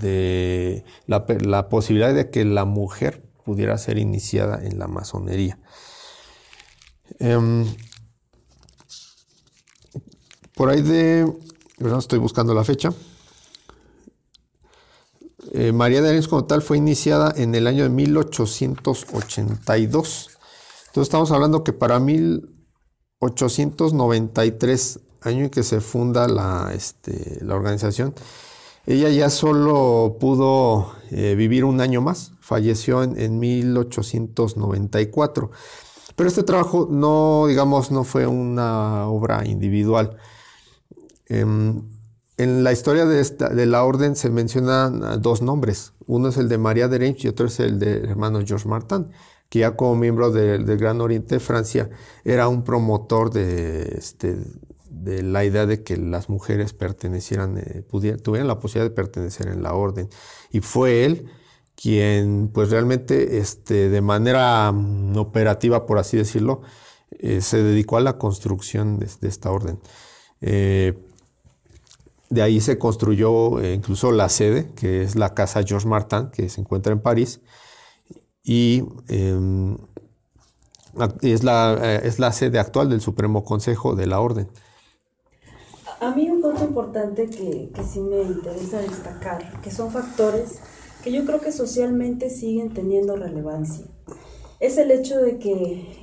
de 0.00 0.84
la, 1.06 1.68
posibilidad 1.68 2.14
de 2.14 2.30
que 2.30 2.44
la 2.44 2.64
mujer 2.64 3.22
pudiera 3.44 3.76
ser 3.78 3.98
iniciada 3.98 4.64
en 4.64 4.78
la 4.78 4.88
masonería. 4.88 5.58
Em, 7.18 7.66
por 10.54 10.70
ahí 10.70 10.82
de, 10.82 11.26
estoy 11.98 12.18
buscando 12.18 12.54
la 12.54 12.64
fecha, 12.64 12.92
eh, 15.52 15.72
María 15.72 16.02
de 16.02 16.08
Arenas 16.08 16.28
como 16.28 16.44
tal 16.44 16.60
fue 16.62 16.76
iniciada 16.76 17.32
en 17.36 17.54
el 17.54 17.66
año 17.66 17.84
de 17.84 17.90
1882. 17.90 20.30
Entonces 20.88 21.02
estamos 21.02 21.30
hablando 21.30 21.64
que 21.64 21.72
para 21.72 21.98
1893, 23.20 25.00
año 25.22 25.44
en 25.44 25.50
que 25.50 25.62
se 25.62 25.80
funda 25.80 26.28
la, 26.28 26.72
este, 26.74 27.38
la 27.42 27.56
organización, 27.56 28.14
ella 28.86 29.10
ya 29.10 29.28
solo 29.28 30.16
pudo 30.20 30.92
eh, 31.10 31.34
vivir 31.36 31.64
un 31.64 31.80
año 31.80 32.00
más, 32.00 32.32
falleció 32.40 33.02
en, 33.02 33.18
en 33.20 33.38
1894. 33.38 35.50
Pero 36.16 36.28
este 36.28 36.42
trabajo 36.42 36.88
no, 36.90 37.46
digamos, 37.46 37.90
no 37.90 38.04
fue 38.04 38.26
una 38.26 39.06
obra 39.06 39.46
individual. 39.46 40.16
Em, 41.26 41.82
en 42.38 42.64
la 42.64 42.72
historia 42.72 43.04
de, 43.04 43.20
esta, 43.20 43.50
de, 43.50 43.66
la 43.66 43.84
orden 43.84 44.16
se 44.16 44.30
mencionan 44.30 45.20
dos 45.20 45.42
nombres. 45.42 45.92
Uno 46.06 46.28
es 46.28 46.36
el 46.36 46.48
de 46.48 46.58
María 46.58 46.88
de 46.88 46.98
Reims 46.98 47.24
y 47.24 47.28
otro 47.28 47.46
es 47.46 47.60
el 47.60 47.78
del 47.78 48.06
hermano 48.06 48.40
George 48.44 48.68
Martin, 48.68 49.08
que 49.48 49.60
ya 49.60 49.76
como 49.76 49.96
miembro 49.96 50.30
del 50.30 50.66
de 50.66 50.76
Gran 50.76 51.00
Oriente 51.00 51.36
de 51.36 51.40
Francia 51.40 51.88
era 52.24 52.48
un 52.48 52.64
promotor 52.64 53.30
de, 53.30 53.94
este, 53.96 54.36
de 54.90 55.22
la 55.22 55.44
idea 55.44 55.66
de 55.66 55.82
que 55.82 55.96
las 55.96 56.28
mujeres 56.28 56.72
pertenecieran, 56.72 57.58
eh, 57.58 57.82
pudieran, 57.88 58.20
tuvieran 58.20 58.48
la 58.48 58.58
posibilidad 58.58 58.90
de 58.90 58.94
pertenecer 58.94 59.48
en 59.48 59.62
la 59.62 59.74
orden. 59.74 60.08
Y 60.50 60.60
fue 60.60 61.04
él 61.04 61.26
quien 61.74 62.50
pues 62.52 62.70
realmente 62.70 63.38
este, 63.38 63.88
de 63.88 64.00
manera 64.00 64.72
mm, 64.72 65.16
operativa, 65.16 65.86
por 65.86 65.98
así 65.98 66.16
decirlo, 66.16 66.62
eh, 67.10 67.40
se 67.40 67.62
dedicó 67.62 67.96
a 67.96 68.00
la 68.00 68.18
construcción 68.18 68.98
de, 68.98 69.08
esta 69.22 69.50
orden. 69.50 69.80
Eh, 70.40 70.98
de 72.28 72.42
ahí 72.42 72.60
se 72.60 72.76
construyó 72.76 73.62
incluso 73.72 74.12
la 74.12 74.28
sede, 74.28 74.70
que 74.76 75.02
es 75.02 75.16
la 75.16 75.32
casa 75.32 75.62
Georges 75.62 75.86
Martin, 75.86 76.28
que 76.30 76.50
se 76.50 76.60
encuentra 76.60 76.92
en 76.92 77.00
París, 77.00 77.40
y 78.48 78.82
em, 79.08 79.76
es, 81.20 81.44
la, 81.44 81.78
eh, 81.80 82.00
es 82.04 82.18
la 82.18 82.32
sede 82.32 82.58
actual 82.58 82.88
del 82.88 83.02
Supremo 83.02 83.44
Consejo 83.44 83.94
de 83.94 84.06
la 84.06 84.20
Orden. 84.20 84.48
A 86.00 86.14
mí 86.14 86.30
un 86.30 86.40
punto 86.40 86.64
importante 86.64 87.28
que, 87.28 87.70
que 87.74 87.82
sí 87.84 88.00
me 88.00 88.22
interesa 88.22 88.78
destacar, 88.80 89.60
que 89.60 89.70
son 89.70 89.90
factores 89.90 90.60
que 91.04 91.12
yo 91.12 91.26
creo 91.26 91.40
que 91.40 91.52
socialmente 91.52 92.30
siguen 92.30 92.72
teniendo 92.72 93.16
relevancia. 93.16 93.84
Es 94.60 94.78
el 94.78 94.90
hecho 94.92 95.18
de 95.18 95.38
que 95.38 95.52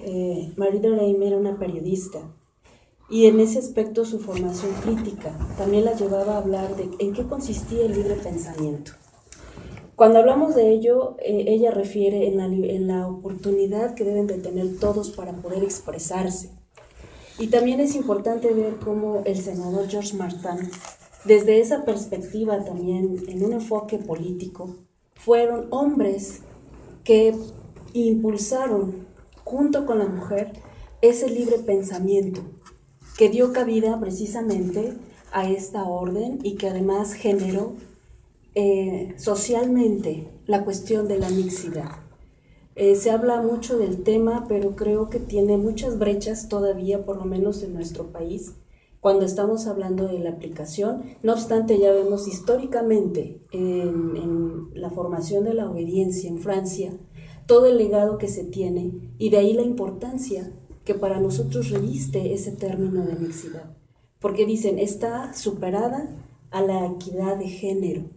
eh, 0.04 0.54
Marie 0.56 0.80
de 0.80 0.96
Reim 0.96 1.22
era 1.24 1.38
una 1.38 1.58
periodista 1.58 2.20
y 3.10 3.26
en 3.26 3.40
ese 3.40 3.58
aspecto 3.58 4.06
su 4.06 4.20
formación 4.20 4.72
crítica 4.84 5.36
también 5.58 5.86
la 5.86 5.96
llevaba 5.96 6.36
a 6.36 6.38
hablar 6.38 6.76
de 6.76 6.90
en 7.00 7.14
qué 7.14 7.24
consistía 7.24 7.86
el 7.86 7.94
libre 7.94 8.16
pensamiento. 8.16 8.92
Cuando 9.96 10.20
hablamos 10.20 10.56
de 10.56 10.72
ello, 10.72 11.16
eh, 11.20 11.46
ella 11.48 11.72
refiere 11.72 12.28
en 12.28 12.38
la, 12.38 12.46
en 12.46 12.88
la 12.88 13.08
oportunidad 13.08 13.96
que 13.96 14.04
deben 14.04 14.28
de 14.28 14.38
tener 14.40 14.78
todos 14.78 15.12
para 15.12 15.34
poder 15.34 15.64
expresarse. 15.64 16.50
Y 17.40 17.48
también 17.48 17.80
es 17.80 17.96
importante 17.96 18.54
ver 18.54 18.76
cómo 18.78 19.22
el 19.26 19.38
senador 19.38 19.88
George 19.88 20.16
Martin, 20.18 20.70
desde 21.24 21.60
esa 21.60 21.86
perspectiva 21.86 22.64
también, 22.64 23.24
en 23.28 23.44
un 23.44 23.54
enfoque 23.54 23.98
político, 23.98 24.76
fueron 25.16 25.68
hombres 25.72 26.42
que 27.04 27.34
impulsaron 27.94 29.08
junto 29.44 29.86
con 29.86 30.00
la 30.00 30.08
mujer 30.08 30.52
ese 31.02 31.30
libre 31.30 31.60
pensamiento 31.60 32.42
que 33.18 33.30
dio 33.30 33.54
cabida 33.54 34.00
precisamente 34.00 34.94
a 35.32 35.50
esta 35.50 35.84
orden 35.84 36.40
y 36.44 36.56
que 36.56 36.68
además 36.68 37.14
generó 37.14 37.74
eh, 38.56 39.14
socialmente 39.18 40.28
la 40.48 40.64
cuestión 40.64 41.08
de 41.08 41.20
la 41.20 41.30
mixidad. 41.30 41.90
Eh, 42.76 42.96
se 42.96 43.12
habla 43.12 43.42
mucho 43.42 43.78
del 43.78 44.04
tema, 44.04 44.46
pero 44.48 44.76
creo 44.76 45.10
que 45.10 45.20
tiene 45.20 45.58
muchas 45.58 45.98
brechas 45.98 46.50
todavía, 46.50 47.06
por 47.06 47.18
lo 47.18 47.26
menos 47.26 47.64
en 47.64 47.74
nuestro 47.74 48.12
país, 48.12 48.56
cuando 49.00 49.26
estamos 49.26 49.68
hablando 49.68 50.08
de 50.08 50.20
la 50.20 50.32
aplicación. 50.32 51.04
No 51.22 51.34
obstante, 51.34 51.78
ya 51.80 51.92
vemos 51.92 52.28
históricamente 52.28 53.42
en, 53.52 54.16
en, 54.18 54.70
la 54.74 54.90
formación 54.90 55.44
de 55.44 55.54
la 55.54 55.70
obediencia 55.70 56.30
en 56.30 56.40
Francia 56.40 56.92
todo 57.46 57.68
el 57.68 57.78
legado 57.78 58.18
que 58.18 58.28
se 58.28 58.44
tiene 58.44 59.14
y 59.18 59.30
de 59.30 59.38
ahí 59.38 59.54
la 59.54 59.62
importancia 59.62 60.52
que 60.84 60.96
para 60.96 61.20
nosotros 61.20 61.70
reviste 61.70 62.34
ese 62.34 62.52
término 62.52 63.06
de 63.06 63.16
mixidad. 63.16 63.76
Porque 64.20 64.46
dicen, 64.46 64.80
está 64.80 65.34
superada 65.34 66.10
a 66.52 66.62
la 66.62 66.86
equidad 66.88 67.38
de 67.38 67.48
género. 67.48 68.10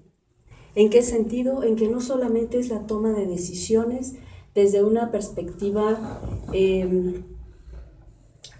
¿En 0.78 0.90
qué 0.90 1.02
sentido? 1.02 1.64
En 1.64 1.74
que 1.74 1.88
no 1.88 2.00
solamente 2.00 2.60
es 2.60 2.68
la 2.68 2.86
toma 2.86 3.08
de 3.08 3.26
decisiones 3.26 4.14
desde 4.54 4.84
una 4.84 5.10
perspectiva 5.10 6.20
eh, 6.52 7.20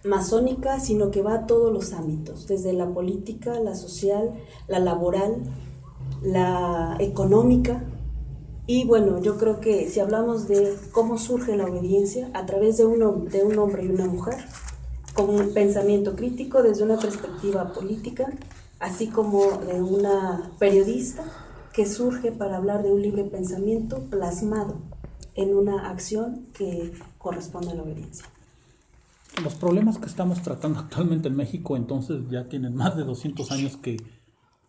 masónica, 0.02 0.80
sino 0.80 1.12
que 1.12 1.22
va 1.22 1.34
a 1.34 1.46
todos 1.46 1.72
los 1.72 1.92
ámbitos, 1.92 2.48
desde 2.48 2.72
la 2.72 2.88
política, 2.92 3.60
la 3.60 3.76
social, 3.76 4.34
la 4.66 4.80
laboral, 4.80 5.44
la 6.20 6.96
económica. 6.98 7.84
Y 8.66 8.84
bueno, 8.84 9.22
yo 9.22 9.38
creo 9.38 9.60
que 9.60 9.88
si 9.88 10.00
hablamos 10.00 10.48
de 10.48 10.74
cómo 10.90 11.18
surge 11.18 11.56
la 11.56 11.66
obediencia 11.66 12.30
a 12.34 12.46
través 12.46 12.78
de 12.78 12.84
un, 12.84 13.28
de 13.28 13.44
un 13.44 13.56
hombre 13.60 13.84
y 13.84 13.90
una 13.90 14.06
mujer, 14.06 14.38
con 15.14 15.30
un 15.30 15.54
pensamiento 15.54 16.16
crítico 16.16 16.64
desde 16.64 16.82
una 16.82 16.98
perspectiva 16.98 17.72
política, 17.72 18.26
así 18.80 19.06
como 19.06 19.44
de 19.58 19.80
una 19.80 20.50
periodista 20.58 21.24
que 21.78 21.86
surge 21.86 22.32
para 22.32 22.56
hablar 22.56 22.82
de 22.82 22.90
un 22.90 23.00
libre 23.00 23.22
pensamiento 23.22 24.02
plasmado 24.10 24.80
en 25.36 25.54
una 25.54 25.90
acción 25.90 26.46
que 26.52 26.90
corresponde 27.18 27.70
a 27.70 27.76
la 27.76 27.84
obediencia. 27.84 28.26
Los 29.44 29.54
problemas 29.54 29.96
que 29.96 30.06
estamos 30.06 30.42
tratando 30.42 30.80
actualmente 30.80 31.28
en 31.28 31.36
México 31.36 31.76
entonces 31.76 32.28
ya 32.30 32.48
tienen 32.48 32.74
más 32.74 32.96
de 32.96 33.04
200 33.04 33.52
años 33.52 33.76
que, 33.76 33.96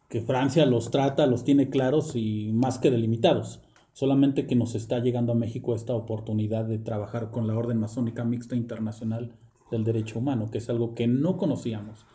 que 0.07 0.21
Francia 0.21 0.67
los 0.67 0.91
trata, 0.91 1.25
los 1.25 1.43
tiene 1.43 1.71
claros 1.71 2.15
y 2.15 2.51
más 2.53 2.77
que 2.77 2.91
delimitados. 2.91 3.59
Solamente 3.93 4.45
que 4.45 4.55
nos 4.55 4.75
está 4.75 4.99
llegando 4.99 5.31
a 5.31 5.35
México 5.35 5.73
esta 5.73 5.95
oportunidad 5.95 6.65
de 6.65 6.77
trabajar 6.77 7.31
con 7.31 7.47
la 7.47 7.57
Orden 7.57 7.79
Masónica 7.79 8.23
Mixta 8.23 8.55
Internacional 8.55 9.33
del 9.71 9.83
Derecho 9.83 10.19
Humano, 10.19 10.51
que 10.51 10.59
es 10.59 10.69
algo 10.69 10.93
que 10.93 11.07
no 11.07 11.37
conocíamos, 11.37 12.05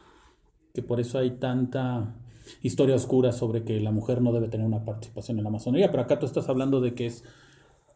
que 0.72 0.82
por 0.82 1.00
eso 1.00 1.18
hay 1.18 1.32
tanta 1.32 2.14
historia 2.62 2.94
oscura 2.94 3.32
sobre 3.32 3.64
que 3.64 3.80
la 3.80 3.90
mujer 3.90 4.22
no 4.22 4.32
debe 4.32 4.48
tener 4.48 4.66
una 4.66 4.84
participación 4.84 5.38
en 5.38 5.44
la 5.44 5.50
masonería, 5.50 5.90
pero 5.90 6.02
acá 6.02 6.18
tú 6.18 6.26
estás 6.26 6.48
hablando 6.48 6.80
de 6.80 6.94
que 6.94 7.06
es 7.06 7.24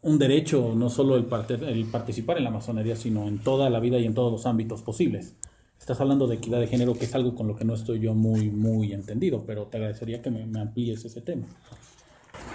un 0.01 0.17
derecho, 0.17 0.73
no 0.75 0.89
solo 0.89 1.15
el, 1.15 1.25
parte, 1.25 1.55
el, 1.55 1.85
participar 1.85 2.37
en 2.37 2.45
la 2.45 2.51
masonería, 2.51 2.95
sino 2.95 3.27
en 3.27 3.39
toda 3.39 3.69
la 3.69 3.79
vida 3.79 3.99
y 3.99 4.05
en 4.05 4.13
todos 4.13 4.31
los 4.31 4.45
ámbitos 4.45 4.81
posibles. 4.81 5.33
Estás 5.79 5.99
hablando 6.01 6.27
de 6.27 6.35
equidad 6.35 6.59
de 6.59 6.67
género, 6.67 6.93
que 6.93 7.05
es 7.05 7.15
algo 7.15 7.35
con 7.35 7.47
lo 7.47 7.55
que 7.55 7.65
no 7.65 7.73
estoy 7.73 7.99
yo 7.99 8.13
muy, 8.13 8.49
muy 8.49 8.93
entendido, 8.93 9.43
pero 9.45 9.65
te 9.67 9.77
agradecería 9.77 10.21
que 10.21 10.29
me, 10.29 10.59
amplíes 10.59 11.03
ese 11.05 11.21
tema. 11.21 11.47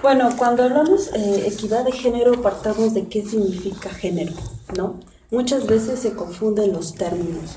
Bueno, 0.03 0.29
cuando 0.39 0.63
hablamos 0.63 1.11
eh, 1.15 1.49
equidad 1.49 1.85
de 1.85 1.93
género, 1.93 2.41
partamos 2.41 2.95
de 2.95 3.07
qué 3.09 3.25
significa 3.25 3.91
género, 3.91 4.33
¿no? 4.77 5.01
Muchas 5.31 5.67
veces 5.67 5.99
se 5.99 6.15
confunden 6.15 6.73
los 6.73 6.95
términos. 6.95 7.57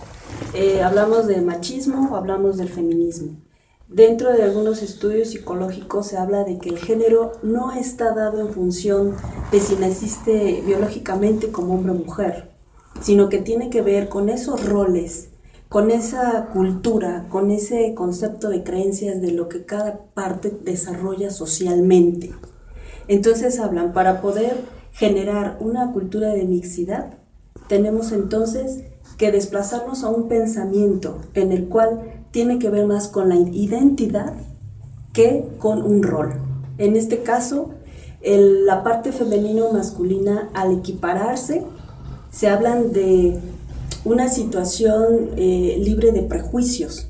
Eh, 0.54 0.82
hablamos 0.82 1.28
de 1.28 1.42
machismo, 1.42 2.16
hablamos 2.16 2.58
del 2.58 2.70
feminismo. 2.70 3.38
Dentro 3.90 4.34
de 4.34 4.44
algunos 4.44 4.84
estudios 4.84 5.30
psicológicos 5.30 6.08
se 6.08 6.18
habla 6.18 6.44
de 6.44 6.58
que 6.58 6.68
el 6.68 6.78
género 6.78 7.32
no 7.42 7.72
está 7.72 8.14
dado 8.14 8.42
en 8.42 8.50
función 8.50 9.16
de 9.50 9.62
si 9.62 9.76
naciste 9.76 10.62
biológicamente 10.66 11.54
como 11.54 11.76
hombre 11.76 11.94
o 11.94 11.96
mujer, 11.96 12.52
sino 13.00 13.30
que 13.30 13.38
tiene 13.38 13.70
que 13.70 13.82
ver 13.82 14.10
con 14.10 14.28
esos 14.28 14.68
roles, 14.68 15.30
con 15.70 15.90
esa 15.90 16.50
cultura, 16.52 17.28
con 17.30 17.50
ese 17.50 17.94
concepto 17.96 18.50
de 18.50 18.62
creencias 18.62 19.22
de 19.22 19.32
lo 19.32 19.48
que 19.48 19.64
cada 19.64 20.02
parte 20.14 20.52
desarrolla 20.66 21.32
socialmente. 21.32 22.34
Entonces 23.08 23.58
hablan, 23.58 23.94
para 23.94 24.20
poder 24.20 24.58
generar 24.92 25.56
una 25.62 25.94
cultura 25.94 26.34
de 26.34 26.44
mixidad, 26.44 27.20
tenemos 27.70 28.12
entonces 28.12 28.84
que 29.18 29.32
desplazarnos 29.32 30.04
a 30.04 30.10
un 30.10 30.28
pensamiento 30.28 31.22
en 31.34 31.54
el 31.54 31.70
cual 31.70 32.17
tiene 32.38 32.60
que 32.60 32.70
ver 32.70 32.86
más 32.86 33.08
con 33.08 33.30
la 33.30 33.36
identidad 33.36 34.32
que 35.12 35.48
con 35.58 35.82
un 35.82 36.04
rol. 36.04 36.36
En 36.78 36.96
este 36.96 37.24
caso, 37.24 37.72
la 38.24 38.84
parte 38.84 39.12
femenina 39.12 39.64
o 39.64 39.74
masculina, 39.74 40.48
al 40.54 40.72
equipararse, 40.72 41.64
se 42.30 42.48
hablan 42.48 42.92
de 42.92 43.40
una 44.06 44.30
situación 44.30 45.32
eh, 45.36 45.82
libre 45.84 46.12
de 46.12 46.22
prejuicios 46.22 47.08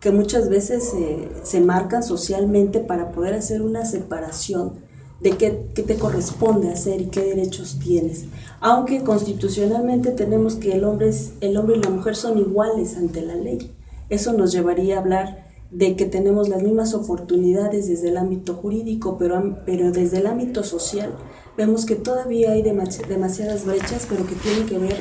que 0.00 0.10
muchas 0.10 0.50
veces 0.50 0.92
eh, 0.92 1.30
se 1.44 1.62
marcan 1.62 2.02
socialmente 2.02 2.80
para 2.80 3.10
poder 3.12 3.32
hacer 3.32 3.62
una 3.62 3.86
separación 3.86 4.80
de 5.22 5.30
qué, 5.30 5.70
qué, 5.74 5.82
te 5.82 5.96
corresponde 5.96 6.70
hacer 6.70 7.00
y 7.00 7.06
qué 7.06 7.22
derechos 7.22 7.78
tienes. 7.82 8.26
Aunque 8.60 9.02
constitucionalmente 9.02 10.10
tenemos 10.10 10.56
que 10.56 10.72
el 10.72 10.84
hombre, 10.84 11.08
es, 11.08 11.32
el 11.40 11.56
hombre 11.56 11.78
y 11.78 11.82
la 11.82 11.88
mujer 11.88 12.16
son 12.16 12.36
iguales 12.36 12.98
ante 12.98 13.22
la 13.22 13.34
ley. 13.34 13.77
Eso 14.08 14.32
nos 14.32 14.52
llevaría 14.52 14.96
a 14.96 15.00
hablar 15.00 15.48
de 15.70 15.96
que 15.96 16.06
tenemos 16.06 16.48
las 16.48 16.62
mismas 16.62 16.94
oportunidades 16.94 17.88
desde 17.88 18.08
el 18.08 18.16
ámbito 18.16 18.54
jurídico, 18.54 19.18
pero, 19.18 19.60
pero 19.66 19.92
desde 19.92 20.18
el 20.18 20.26
ámbito 20.26 20.64
social 20.64 21.14
vemos 21.56 21.84
que 21.84 21.94
todavía 21.94 22.52
hay 22.52 22.62
demasiadas 22.62 23.66
brechas, 23.66 24.06
pero 24.08 24.26
que 24.26 24.34
tienen 24.34 24.66
que 24.66 24.78
ver 24.78 24.96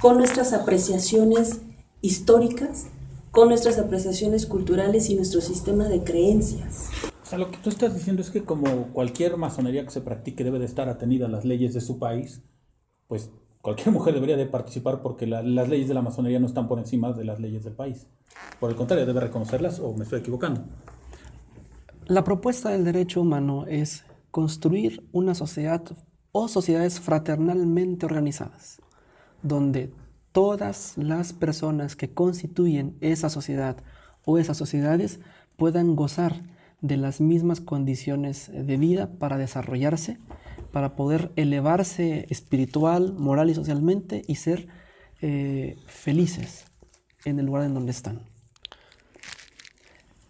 con 0.00 0.16
nuestras 0.16 0.52
apreciaciones 0.52 1.60
históricas, 2.00 2.86
con 3.30 3.48
nuestras 3.48 3.78
apreciaciones 3.78 4.46
culturales 4.46 5.10
y 5.10 5.16
nuestro 5.16 5.40
sistema 5.40 5.88
de 5.88 6.02
creencias. 6.04 6.88
O 7.22 7.26
sea, 7.26 7.38
lo 7.38 7.50
que 7.50 7.58
tú 7.58 7.68
estás 7.68 7.94
diciendo 7.94 8.22
es 8.22 8.30
que 8.30 8.44
como 8.44 8.88
cualquier 8.94 9.36
masonería 9.36 9.84
que 9.84 9.90
se 9.90 10.00
practique 10.00 10.44
debe 10.44 10.58
de 10.58 10.64
estar 10.64 10.88
atenida 10.88 11.26
a 11.26 11.28
las 11.28 11.44
leyes 11.44 11.74
de 11.74 11.82
su 11.82 11.98
país, 11.98 12.42
pues 13.06 13.30
cualquier 13.68 13.92
mujer 13.92 14.14
debería 14.14 14.38
de 14.38 14.46
participar 14.46 15.02
porque 15.02 15.26
las 15.26 15.68
leyes 15.68 15.88
de 15.88 15.92
la 15.92 16.00
masonería 16.00 16.40
no 16.40 16.46
están 16.46 16.68
por 16.68 16.78
encima 16.78 17.12
de 17.12 17.26
las 17.26 17.38
leyes 17.38 17.64
del 17.64 17.74
país. 17.74 18.06
Por 18.58 18.70
el 18.70 18.76
contrario, 18.76 19.04
debe 19.04 19.20
reconocerlas 19.20 19.78
o 19.78 19.92
me 19.92 20.04
estoy 20.04 20.20
equivocando. 20.20 20.62
La 22.06 22.24
propuesta 22.24 22.70
del 22.70 22.84
derecho 22.84 23.20
humano 23.20 23.66
es 23.68 24.06
construir 24.30 25.06
una 25.12 25.34
sociedad 25.34 25.82
o 26.32 26.48
sociedades 26.48 26.98
fraternalmente 26.98 28.06
organizadas, 28.06 28.80
donde 29.42 29.92
todas 30.32 30.96
las 30.96 31.34
personas 31.34 31.94
que 31.94 32.14
constituyen 32.14 32.96
esa 33.02 33.28
sociedad 33.28 33.76
o 34.24 34.38
esas 34.38 34.56
sociedades 34.56 35.20
puedan 35.58 35.94
gozar 35.94 36.40
de 36.80 36.96
las 36.96 37.20
mismas 37.20 37.60
condiciones 37.60 38.50
de 38.50 38.78
vida 38.78 39.10
para 39.18 39.36
desarrollarse, 39.36 40.16
para 40.72 40.96
poder 40.96 41.32
elevarse 41.36 42.26
espiritual, 42.30 43.14
moral 43.14 43.50
y 43.50 43.54
socialmente 43.54 44.22
y 44.26 44.36
ser 44.36 44.68
eh, 45.20 45.76
felices 45.86 46.66
en 47.24 47.38
el 47.38 47.46
lugar 47.46 47.64
en 47.64 47.74
donde 47.74 47.92
están. 47.92 48.22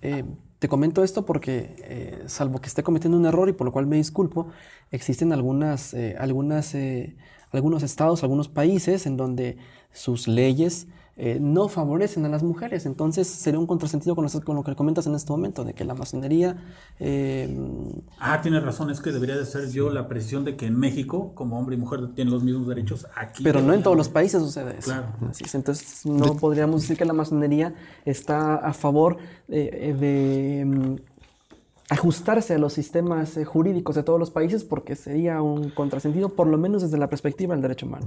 Eh, 0.00 0.24
te 0.58 0.68
comento 0.68 1.04
esto 1.04 1.24
porque, 1.24 1.76
eh, 1.84 2.22
salvo 2.26 2.60
que 2.60 2.68
esté 2.68 2.82
cometiendo 2.82 3.18
un 3.18 3.26
error 3.26 3.48
y 3.48 3.52
por 3.52 3.64
lo 3.64 3.72
cual 3.72 3.86
me 3.86 3.96
disculpo, 3.96 4.48
existen 4.90 5.32
algunas, 5.32 5.94
algunas, 6.18 6.74
algunos 7.52 7.82
estados, 7.82 8.22
algunos 8.22 8.48
países 8.48 9.06
en 9.06 9.16
donde 9.16 9.56
sus 9.92 10.26
leyes 10.26 10.88
eh, 11.20 11.38
no 11.40 11.68
favorecen 11.68 12.24
a 12.26 12.28
las 12.28 12.44
mujeres. 12.44 12.86
Entonces 12.86 13.26
sería 13.26 13.58
un 13.58 13.66
contrasentido 13.66 14.14
con, 14.14 14.28
con, 14.28 14.54
lo 14.54 14.62
que 14.62 14.76
comentas 14.76 15.04
en 15.08 15.16
este 15.16 15.32
momento, 15.32 15.64
de 15.64 15.74
que 15.74 15.84
la 15.84 15.94
masonería... 15.94 16.56
Eh, 17.00 17.58
ah, 18.20 18.40
tienes 18.40 18.62
razón, 18.62 18.88
es 18.90 19.00
que 19.00 19.10
debería 19.10 19.36
de 19.36 19.44
ser 19.44 19.68
yo 19.68 19.90
la 19.90 20.06
precisión 20.06 20.44
de 20.44 20.56
que 20.56 20.66
en 20.66 20.78
México, 20.78 21.32
como 21.34 21.58
hombre 21.58 21.74
y 21.74 21.78
mujer 21.78 22.14
tienen 22.14 22.32
los 22.32 22.44
mismos 22.44 22.68
derechos 22.68 23.04
aquí. 23.16 23.42
Pero 23.42 23.60
no 23.60 23.74
en 23.74 23.82
todos 23.82 23.96
los 23.96 24.08
países 24.08 24.40
sucede 24.40 24.78
eso. 24.78 24.92
Claro. 24.92 25.08
Entonces 25.52 26.06
no 26.06 26.36
podríamos 26.36 26.82
decir 26.82 26.96
que 26.96 27.04
la 27.04 27.14
masonería 27.14 27.74
está 28.04 28.54
a 28.54 28.72
favor 28.72 29.16
eh, 29.48 29.96
de... 29.98 30.64
Mm, 30.64 30.96
ajustarse 31.90 32.54
a 32.54 32.58
los 32.58 32.74
sistemas 32.74 33.38
jurídicos 33.46 33.96
de 33.96 34.02
todos 34.02 34.20
los 34.20 34.30
países 34.30 34.62
porque 34.62 34.94
sería 34.94 35.40
un 35.40 35.70
contrasentido, 35.70 36.28
por 36.28 36.46
lo 36.46 36.58
menos 36.58 36.82
desde 36.82 36.98
la 36.98 37.08
perspectiva 37.08 37.54
del 37.54 37.62
derecho 37.62 37.86
humano. 37.86 38.06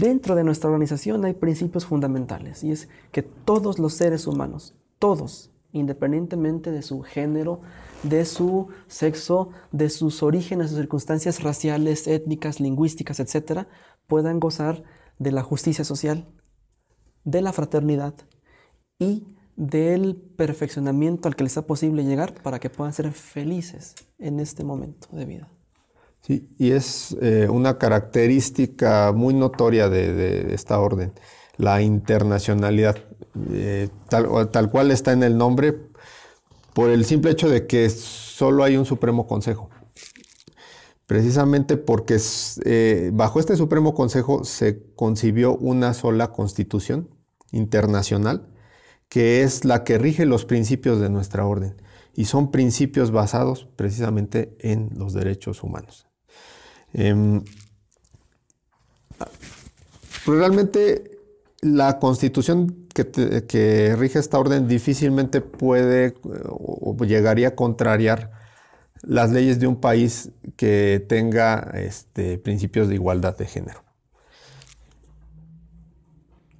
Dentro 0.00 0.34
de 0.34 0.44
nuestra 0.44 0.68
organización 0.68 1.24
hay 1.24 1.32
principios 1.32 1.86
fundamentales 1.86 2.62
y 2.62 2.70
es 2.70 2.88
que 3.12 3.22
todos 3.22 3.78
los 3.78 3.94
seres 3.94 4.26
humanos, 4.26 4.74
todos, 4.98 5.50
independientemente 5.72 6.70
de 6.70 6.82
su 6.82 7.00
género, 7.00 7.62
de 8.02 8.26
su 8.26 8.68
sexo, 8.88 9.50
de 9.72 9.88
sus 9.88 10.22
orígenes 10.22 10.70
o 10.72 10.76
circunstancias 10.76 11.42
raciales, 11.42 12.08
étnicas, 12.08 12.60
lingüísticas, 12.60 13.20
etc., 13.20 13.66
puedan 14.06 14.38
gozar 14.38 14.82
de 15.18 15.32
la 15.32 15.42
justicia 15.42 15.82
social, 15.84 16.28
de 17.24 17.40
la 17.40 17.54
fraternidad 17.54 18.14
y 18.98 19.24
del 19.56 20.16
perfeccionamiento 20.36 21.26
al 21.26 21.36
que 21.36 21.44
les 21.44 21.52
sea 21.52 21.66
posible 21.66 22.04
llegar 22.04 22.34
para 22.42 22.58
que 22.58 22.68
puedan 22.68 22.92
ser 22.92 23.10
felices 23.12 23.94
en 24.18 24.40
este 24.40 24.62
momento 24.62 25.08
de 25.12 25.24
vida. 25.24 25.55
Sí, 26.26 26.48
y 26.58 26.72
es 26.72 27.16
eh, 27.22 27.46
una 27.48 27.78
característica 27.78 29.12
muy 29.12 29.32
notoria 29.32 29.88
de, 29.88 30.52
esta 30.54 30.80
orden, 30.80 31.12
la 31.56 31.82
internacionalidad, 31.82 32.96
eh, 33.52 33.90
tal, 34.08 34.50
tal, 34.50 34.68
cual 34.68 34.90
está 34.90 35.12
en 35.12 35.22
el 35.22 35.38
nombre, 35.38 35.76
por 36.74 36.90
el 36.90 37.04
simple 37.04 37.30
hecho 37.30 37.48
de 37.48 37.68
que 37.68 37.88
solo 37.90 38.64
hay 38.64 38.76
un 38.76 38.86
Supremo 38.86 39.28
Consejo. 39.28 39.70
Precisamente 41.06 41.76
porque 41.76 42.18
eh, 42.64 43.10
bajo 43.14 43.38
este 43.38 43.54
Supremo 43.54 43.94
Consejo 43.94 44.42
se 44.42 44.82
concibió 44.96 45.56
una 45.56 45.94
sola 45.94 46.32
constitución 46.32 47.08
internacional, 47.52 48.48
que 49.08 49.42
es 49.42 49.64
la 49.64 49.84
que 49.84 49.96
rige 49.96 50.26
los 50.26 50.44
principios 50.44 51.00
de 51.00 51.08
nuestra 51.08 51.46
orden, 51.46 51.80
y 52.14 52.24
son 52.24 52.50
principios 52.50 53.12
basados 53.12 53.68
precisamente 53.76 54.56
en 54.58 54.90
los 54.96 55.12
derechos 55.12 55.62
humanos. 55.62 56.05
Em, 56.92 57.42
pues 60.24 60.38
realmente 60.38 61.18
la 61.60 61.98
constitución 61.98 62.86
que, 62.94 63.94
rige 63.96 64.18
esta 64.18 64.38
orden 64.38 64.68
difícilmente 64.68 65.40
puede 65.40 66.14
o 66.48 66.96
llegaría 67.04 67.48
a 67.48 67.54
contrariar 67.54 68.30
las 69.02 69.30
leyes 69.30 69.60
de 69.60 69.66
un 69.66 69.76
país 69.76 70.32
que 70.56 71.04
tenga 71.08 71.72
este, 71.74 72.38
principios 72.38 72.88
de 72.88 72.94
igualdad 72.94 73.36
de 73.36 73.46
género. 73.46 73.86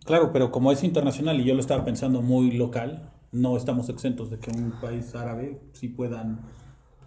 Claro, 0.05 0.33
pero 0.33 0.53
como 0.53 0.71
es 0.71 0.85
internacional 0.85 1.41
y 1.41 1.45
yo 1.45 1.55
lo 1.55 1.61
estaba 1.61 1.85
pensando 1.85 2.23
muy 2.23 2.53
local, 2.53 3.11
no 3.33 3.57
estamos 3.57 3.89
exentos 3.89 4.31
de 4.31 4.39
que 4.39 4.51
un 4.53 4.73
país 4.81 5.15
árabe 5.17 5.61
sí 5.73 5.89
puedan 5.89 6.43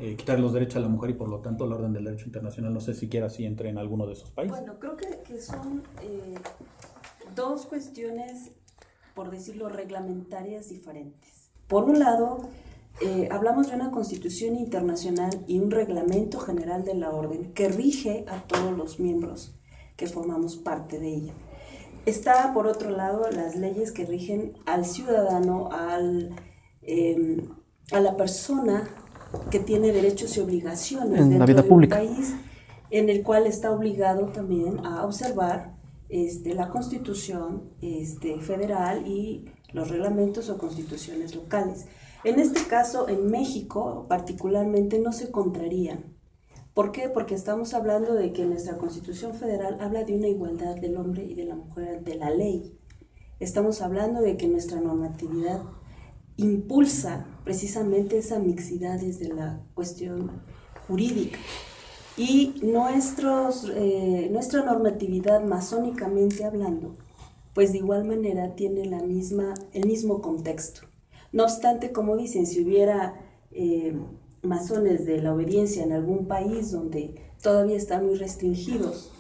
eh, 0.02 0.16
quitar 0.16 0.40
los 0.40 0.54
derechos 0.54 0.78
a 0.78 0.80
la 0.80 0.88
mujer 0.88 1.10
y 1.10 1.14
por 1.14 1.28
lo 1.28 1.40
tanto 1.40 1.68
la 1.68 1.76
orden 1.76 1.92
del 1.92 2.06
derecho 2.06 2.26
internacional 2.26 2.74
no 2.74 2.80
sé 2.80 2.94
siquiera 2.94 3.30
si 3.30 3.46
entre 3.46 3.68
en 3.68 3.78
alguno 3.78 4.08
de 4.08 4.14
esos 4.14 4.32
países. 4.32 4.58
Bueno, 4.58 4.80
creo 4.80 4.96
que, 4.96 5.42
son 5.42 5.84
eh, 6.02 6.36
dos 7.36 7.66
cuestiones, 7.66 8.52
por 9.14 9.30
decirlo, 9.30 9.68
reglamentarias 9.68 10.70
diferentes. 10.70 11.50
Por 11.68 11.84
un 11.84 12.00
lado, 12.00 12.40
eh, 13.02 13.28
hablamos 13.30 13.68
de 13.68 13.76
una 13.76 13.92
constitución 13.92 14.56
internacional 14.56 15.44
y 15.48 15.60
un 15.60 15.70
reglamento 15.70 16.40
general 16.40 16.86
de 16.86 16.96
la 16.96 17.10
orden 17.10 17.52
que 17.52 17.68
rige 17.68 18.24
a 18.30 18.42
todos 18.44 18.78
los 18.78 19.02
miembros 19.02 19.54
que 19.98 20.08
formamos 20.08 20.56
parte 20.56 20.98
de 20.98 21.10
ella. 21.10 21.34
Está, 22.06 22.54
por 22.54 22.68
otro 22.68 22.90
lado, 22.90 23.30
las 23.32 23.58
leyes 23.58 23.92
que 23.92 24.06
rigen 24.06 24.54
al 24.66 24.86
ciudadano, 24.86 25.70
al, 25.74 26.34
a 27.92 28.00
la 28.00 28.16
persona 28.16 28.90
que 29.52 29.60
tiene 29.60 29.92
derechos 29.92 30.36
y 30.38 30.40
obligaciones 30.40 31.20
en 31.20 31.30
dentro 31.30 31.62
de 31.62 31.70
un 31.70 31.88
país 31.88 32.36
en 32.92 33.10
el 33.10 33.24
cual 33.24 33.46
está 33.46 33.72
obligado 33.72 34.28
también 34.28 34.86
a 34.86 35.06
observar 35.06 35.76
este, 36.10 36.56
la 36.56 36.70
constitución 36.70 37.70
este, 37.82 38.40
federal 38.40 39.08
y 39.08 39.46
los 39.74 39.90
reglamentos 39.90 40.50
o 40.50 40.58
constituciones 40.58 41.36
locales. 41.36 41.86
En 42.24 42.40
este 42.40 42.66
caso, 42.68 43.08
en 43.08 43.30
México 43.30 44.06
particularmente, 44.10 45.00
no 45.00 45.12
se 45.12 45.32
contrarían. 45.32 46.18
¿Por 46.74 46.92
qué? 46.92 47.10
Porque 47.10 47.36
estamos 47.36 47.74
hablando 47.74 48.14
de 48.14 48.34
que 48.34 48.46
nuestra 48.46 48.78
constitución 48.78 49.34
federal 49.34 49.78
habla 49.82 50.04
de 50.04 50.16
una 50.16 50.28
igualdad 50.28 50.76
del 50.76 50.98
hombre 50.98 51.24
y 51.26 51.36
de 51.36 51.46
la 51.46 51.56
mujer 51.56 51.98
ante 51.98 52.16
la 52.16 52.32
ley. 52.32 52.78
Estamos 53.40 53.82
hablando 53.82 54.22
de 54.22 54.36
que 54.38 54.48
nuestra 54.48 54.82
normatividad 54.82 55.62
impulsa 56.40 57.26
precisamente 57.44 58.18
esa 58.18 58.40
mixidad 58.40 59.00
desde 59.00 59.30
la 59.30 59.62
cuestión 59.74 60.42
jurídica. 60.88 61.38
Y 62.18 62.56
nuestros, 62.64 63.72
eh, 63.76 64.30
nuestra 64.32 64.64
normatividad 64.64 65.44
masónicamente 65.44 66.44
hablando, 66.44 66.96
pues 67.54 67.72
de 67.72 67.80
igual 67.80 68.06
manera 68.06 68.56
tiene 68.56 68.86
la 68.86 69.02
misma, 69.02 69.54
el 69.74 69.86
mismo 69.86 70.22
contexto. 70.22 70.82
No 71.32 71.44
obstante, 71.44 71.92
como 71.92 72.18
dicen, 72.18 72.46
si 72.46 72.64
hubiera 72.64 73.16
eh, 73.52 73.98
masones 74.42 75.06
de 75.06 75.22
la 75.22 75.34
obediencia 75.34 75.84
en 75.84 75.92
algún 75.92 76.28
país 76.28 76.72
donde 76.72 77.16
todavía 77.42 77.78
están 77.78 78.06
muy 78.06 78.16
restringidos 78.16 79.12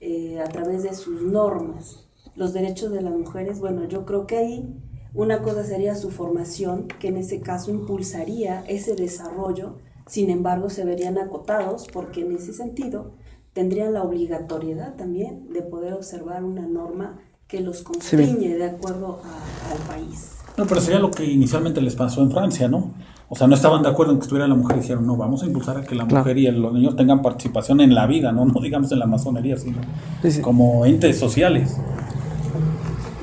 eh, 0.00 0.40
a 0.40 0.48
través 0.48 0.82
de 0.82 0.94
sus 0.94 1.22
normas 1.22 2.06
los 2.36 2.52
derechos 2.52 2.92
de 2.92 3.00
las 3.00 3.14
mujeres, 3.14 3.60
bueno, 3.60 3.86
yo 3.86 4.04
creo 4.04 4.26
que 4.26 4.36
ahí 4.36 4.76
una 5.16 5.40
cosa 5.40 5.64
sería 5.64 5.94
su 5.96 6.10
formación, 6.10 6.88
que 7.00 7.08
en 7.08 7.16
ese 7.16 7.40
caso 7.40 7.70
impulsaría 7.70 8.64
ese 8.68 8.94
desarrollo, 8.94 9.78
sin 10.06 10.30
embargo 10.30 10.68
se 10.68 10.84
verían 10.84 11.18
acotados 11.18 11.86
porque 11.92 12.20
en 12.20 12.36
ese 12.36 12.52
sentido 12.52 13.12
tendrían 13.54 13.94
la 13.94 14.02
obligatoriedad 14.02 14.94
también 14.94 15.52
de 15.52 15.62
poder 15.62 15.94
observar 15.94 16.44
una 16.44 16.66
norma 16.66 17.18
que 17.48 17.60
los 17.60 17.82
constriñe 17.82 18.56
de 18.56 18.64
acuerdo 18.66 19.20
al 19.72 19.78
país. 19.88 20.32
No, 20.58 20.66
pero 20.66 20.80
sería 20.80 21.00
lo 21.00 21.10
que 21.10 21.24
inicialmente 21.24 21.80
les 21.80 21.94
pasó 21.94 22.20
en 22.22 22.30
Francia, 22.30 22.68
¿no? 22.68 22.92
O 23.28 23.34
sea, 23.34 23.46
no 23.46 23.54
estaban 23.54 23.82
de 23.82 23.88
acuerdo 23.88 24.12
en 24.12 24.18
que 24.18 24.24
estuviera 24.24 24.46
la 24.46 24.54
mujer 24.54 24.76
y 24.76 24.80
dijeron, 24.80 25.06
no, 25.06 25.16
vamos 25.16 25.42
a 25.42 25.46
impulsar 25.46 25.78
a 25.78 25.82
que 25.82 25.94
la 25.94 26.04
mujer 26.04 26.38
y 26.38 26.50
los 26.50 26.72
niños 26.72 26.94
tengan 26.94 27.22
participación 27.22 27.80
en 27.80 27.94
la 27.94 28.06
vida, 28.06 28.32
¿no? 28.32 28.44
No 28.44 28.60
digamos 28.60 28.92
en 28.92 28.98
la 28.98 29.06
masonería, 29.06 29.56
sino 29.56 29.78
como 30.42 30.84
entes 30.84 31.18
sociales. 31.18 31.76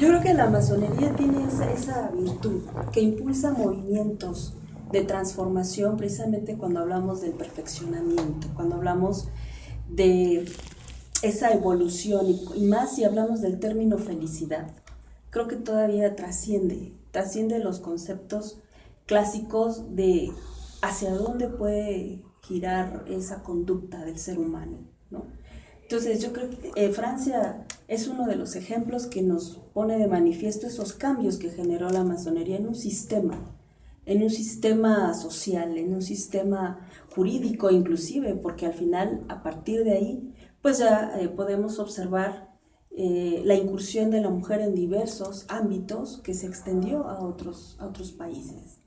Yo 0.04 0.10
creo 0.10 0.22
que 0.22 0.34
la 0.34 0.50
masonería 0.50 1.16
tiene 1.16 1.46
esa, 1.46 2.12
virtud 2.12 2.64
que 2.92 3.00
impulsa 3.00 3.52
movimientos 3.54 4.54
de 4.92 5.04
transformación 5.04 5.96
precisamente 5.96 6.58
cuando 6.58 6.82
hablamos 6.82 7.22
del 7.22 7.32
perfeccionamiento, 7.32 8.50
cuando 8.54 8.76
hablamos 8.76 9.30
de 9.88 10.44
esa 11.22 11.54
evolución 11.54 12.26
y, 12.54 12.66
más 12.66 12.98
si 12.98 13.06
hablamos 13.06 13.40
del 13.40 13.62
término 13.62 13.98
felicidad. 13.98 14.72
Creo 15.30 15.48
que 15.48 15.56
todavía 15.56 16.18
trasciende, 16.18 16.92
trasciende 17.12 17.60
los 17.60 17.80
conceptos 17.80 18.60
clásicos 19.06 19.96
de 19.96 20.34
hacia 20.82 21.14
dónde 21.16 21.48
puede 21.48 22.22
girar 22.42 23.06
esa 23.08 23.42
conducta 23.42 24.04
del 24.04 24.20
ser 24.20 24.38
humano, 24.38 24.80
¿no? 25.03 25.03
Entonces 25.94 26.24
yo 26.24 26.34
creo 26.34 26.50
que 26.50 26.72
eh, 26.74 26.90
Francia 26.90 27.68
es 27.88 28.08
uno 28.08 28.26
de 28.26 28.36
los 28.36 28.56
ejemplos 28.56 29.06
que 29.06 29.22
nos 29.22 29.60
pone 29.76 30.00
de 30.00 30.08
manifiesto 30.08 30.66
esos 30.66 30.94
cambios 30.94 31.38
que 31.38 31.52
generó 31.52 31.88
la 31.92 32.04
masonería 32.04 32.58
en 32.58 32.66
un 32.66 32.74
sistema, 32.74 33.38
en 34.08 34.24
un 34.24 34.32
sistema 34.32 35.14
social, 35.14 35.78
en 35.78 35.94
un 35.94 36.02
sistema 36.02 36.80
jurídico 37.14 37.70
inclusive, 37.70 38.34
porque 38.34 38.66
al 38.66 38.74
final 38.74 39.24
a 39.30 39.44
partir 39.44 39.84
de 39.84 39.92
ahí 39.92 40.34
pues 40.64 40.80
ya 40.80 41.14
eh, 41.20 41.30
podemos 41.30 41.78
observar 41.78 42.58
eh, 42.90 43.44
la 43.46 43.54
incursión 43.54 44.10
de 44.10 44.22
la 44.22 44.32
mujer 44.32 44.62
en 44.62 44.74
diversos 44.74 45.46
ámbitos 45.48 46.22
que 46.24 46.34
se 46.34 46.48
extendió 46.48 47.08
a 47.08 47.24
otros, 47.24 47.78
a 47.80 47.86
otros 47.86 48.14
países. 48.14 48.80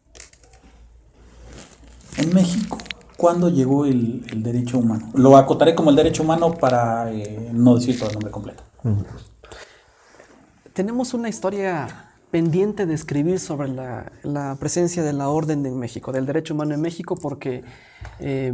En 2.16 2.34
México, 2.34 2.78
¿cuándo 3.16 3.48
llegó 3.48 3.84
el, 3.84 4.42
derecho 4.42 4.78
humano? 4.78 5.10
Lo 5.14 5.36
acotaré 5.36 5.74
como 5.74 5.90
el 5.90 5.96
derecho 5.96 6.22
humano 6.22 6.52
para 6.54 7.12
eh, 7.12 7.50
no 7.52 7.76
decir 7.76 7.98
todo 7.98 8.08
el 8.08 8.14
nombre 8.14 8.30
completo. 8.30 8.62
Tenemos 10.72 11.14
una 11.14 11.28
historia 11.28 12.12
pendiente 12.30 12.86
de 12.86 12.94
escribir 12.94 13.40
sobre 13.40 13.68
la, 13.68 14.56
presencia 14.60 15.02
de 15.02 15.12
la 15.12 15.28
orden 15.28 15.64
en 15.64 15.78
México, 15.78 16.12
del 16.12 16.26
derecho 16.26 16.54
humano 16.54 16.74
en 16.74 16.80
México, 16.80 17.16
porque 17.16 17.64
eh, 18.20 18.52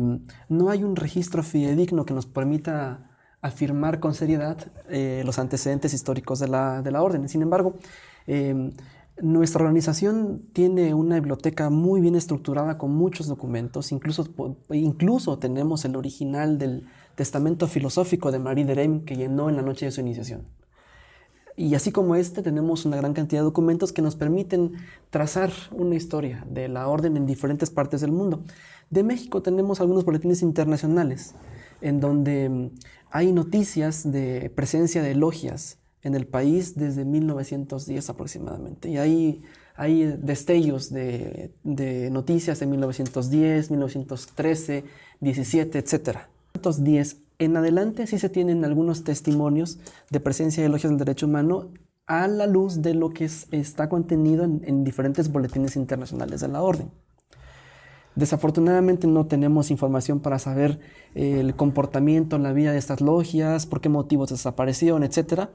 no 0.49 0.71
hay 0.71 0.85
un 0.85 0.97
registro 0.97 1.43
fidedigno 1.43 2.05
que 2.05 2.15
nos 2.15 2.27
permita 2.27 3.11
afirmar 3.41 3.99
con 3.99 4.15
seriedad 4.15 4.57
eh, 4.89 5.23
los 5.27 5.39
antecedentes 5.39 5.93
históricos 5.95 6.39
de 6.39 6.49
la, 6.49 6.81
de 6.81 6.93
la 6.93 7.03
orden. 7.03 7.29
Sin 7.29 7.43
embargo, 7.43 7.75
eh, 8.27 8.73
nuestra 9.21 9.63
organización 9.63 10.43
tiene 10.53 10.95
una 10.95 11.17
biblioteca 11.17 11.71
muy 11.71 12.01
bien 12.01 12.15
estructurada 12.15 12.79
con 12.79 12.95
muchos 12.95 13.27
documentos, 13.27 13.93
incluso, 13.93 14.27
incluso 14.71 15.39
tenemos 15.39 15.85
el 15.85 15.97
original 15.97 16.59
del 16.59 16.87
testamento 17.15 17.67
filosófico 17.67 18.33
de 18.33 18.39
Marie 18.39 18.65
Derem 18.65 19.05
que 19.05 19.17
llenó 19.17 19.49
en 19.49 19.57
la 19.57 19.63
noche 19.63 19.87
de 19.87 19.93
su 19.93 20.01
iniciación. 20.01 20.47
Y 21.55 21.75
así 21.75 21.93
como 21.93 22.17
este, 22.17 22.43
tenemos 22.43 22.87
una 22.87 22.97
gran 22.97 23.13
cantidad 23.13 23.43
de 23.43 23.45
documentos 23.45 23.93
que 23.93 24.01
nos 24.01 24.17
permiten 24.17 24.73
trazar 25.11 25.53
una 25.71 25.95
historia 25.95 26.47
de 26.49 26.69
la 26.69 26.89
orden 26.89 27.17
en 27.19 27.27
diferentes 27.27 27.71
partes 27.71 28.01
del 28.01 28.11
mundo. 28.11 28.43
De 28.89 29.03
México 29.03 29.43
tenemos 29.43 29.81
algunos 29.81 30.05
boletines 30.05 30.41
internacionales 30.41 31.35
en 31.83 32.01
donde 32.01 32.49
mm, 32.49 32.71
hay 33.11 33.33
noticias 33.33 34.11
de 34.11 34.51
presencia 34.55 35.03
de 35.03 35.15
logias 35.15 35.79
en 36.03 36.15
el 36.15 36.27
país 36.27 36.77
desde 36.77 37.05
1910 37.05 38.11
aproximadamente. 38.11 38.89
Y 38.89 38.99
hay, 38.99 39.43
hay 39.75 40.05
destellos 40.05 40.93
de, 40.93 41.55
de 41.63 42.11
noticias 42.11 42.61
de 42.61 42.67
1910, 42.67 43.71
1913, 43.71 44.85
17, 45.21 45.79
etc. 45.79 45.95
1910 46.55 47.17
en 47.39 47.57
adelante 47.57 48.07
sí 48.07 48.19
se 48.19 48.29
tienen 48.29 48.65
algunos 48.65 49.05
testimonios 49.05 49.79
de 50.11 50.21
presencia 50.21 50.63
de 50.63 50.69
logias 50.69 50.91
del 50.91 50.99
derecho 50.99 51.27
humano 51.27 51.71
a 52.07 52.29
la 52.29 52.47
luz 52.47 52.83
de 52.83 52.95
lo 52.95 53.11
que 53.11 53.25
es, 53.25 53.49
está 53.51 53.89
contenido 53.89 54.45
en, 54.45 54.63
en 54.65 54.85
diferentes 54.85 55.31
boletines 55.31 55.77
internacionales 55.77 56.41
de 56.41 56.49
la 56.49 56.63
orden. 56.63 56.91
Desafortunadamente 58.15 59.07
no 59.07 59.27
tenemos 59.27 59.71
información 59.71 60.21
para 60.21 60.39
saber 60.39 60.81
eh, 61.15 61.41
el 61.41 61.55
comportamiento, 61.57 62.39
la 62.39 62.53
vida 62.53 62.73
de 62.73 62.79
estas 62.79 63.01
logias, 63.01 63.67
por 63.67 63.81
qué 63.81 63.89
motivos 63.89 64.31
desaparecieron, 64.31 65.03
etc. 65.03 65.49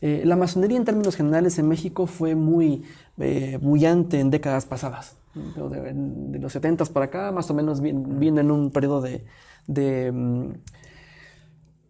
Eh, 0.00 0.22
la 0.24 0.36
masonería 0.36 0.76
en 0.76 0.84
términos 0.84 1.16
generales 1.16 1.58
en 1.58 1.68
México 1.68 2.06
fue 2.06 2.34
muy 2.34 2.84
eh, 3.18 3.58
bullante 3.60 4.20
en 4.20 4.30
décadas 4.30 4.66
pasadas. 4.66 5.16
De, 5.34 6.38
los 6.38 6.52
70 6.52 6.84
para 6.86 7.06
acá, 7.06 7.30
más 7.32 7.50
o 7.50 7.54
menos 7.54 7.80
viene 7.80 8.40
en 8.40 8.50
un 8.50 8.70
periodo 8.70 9.00
de, 9.00 10.10
um, 10.10 10.54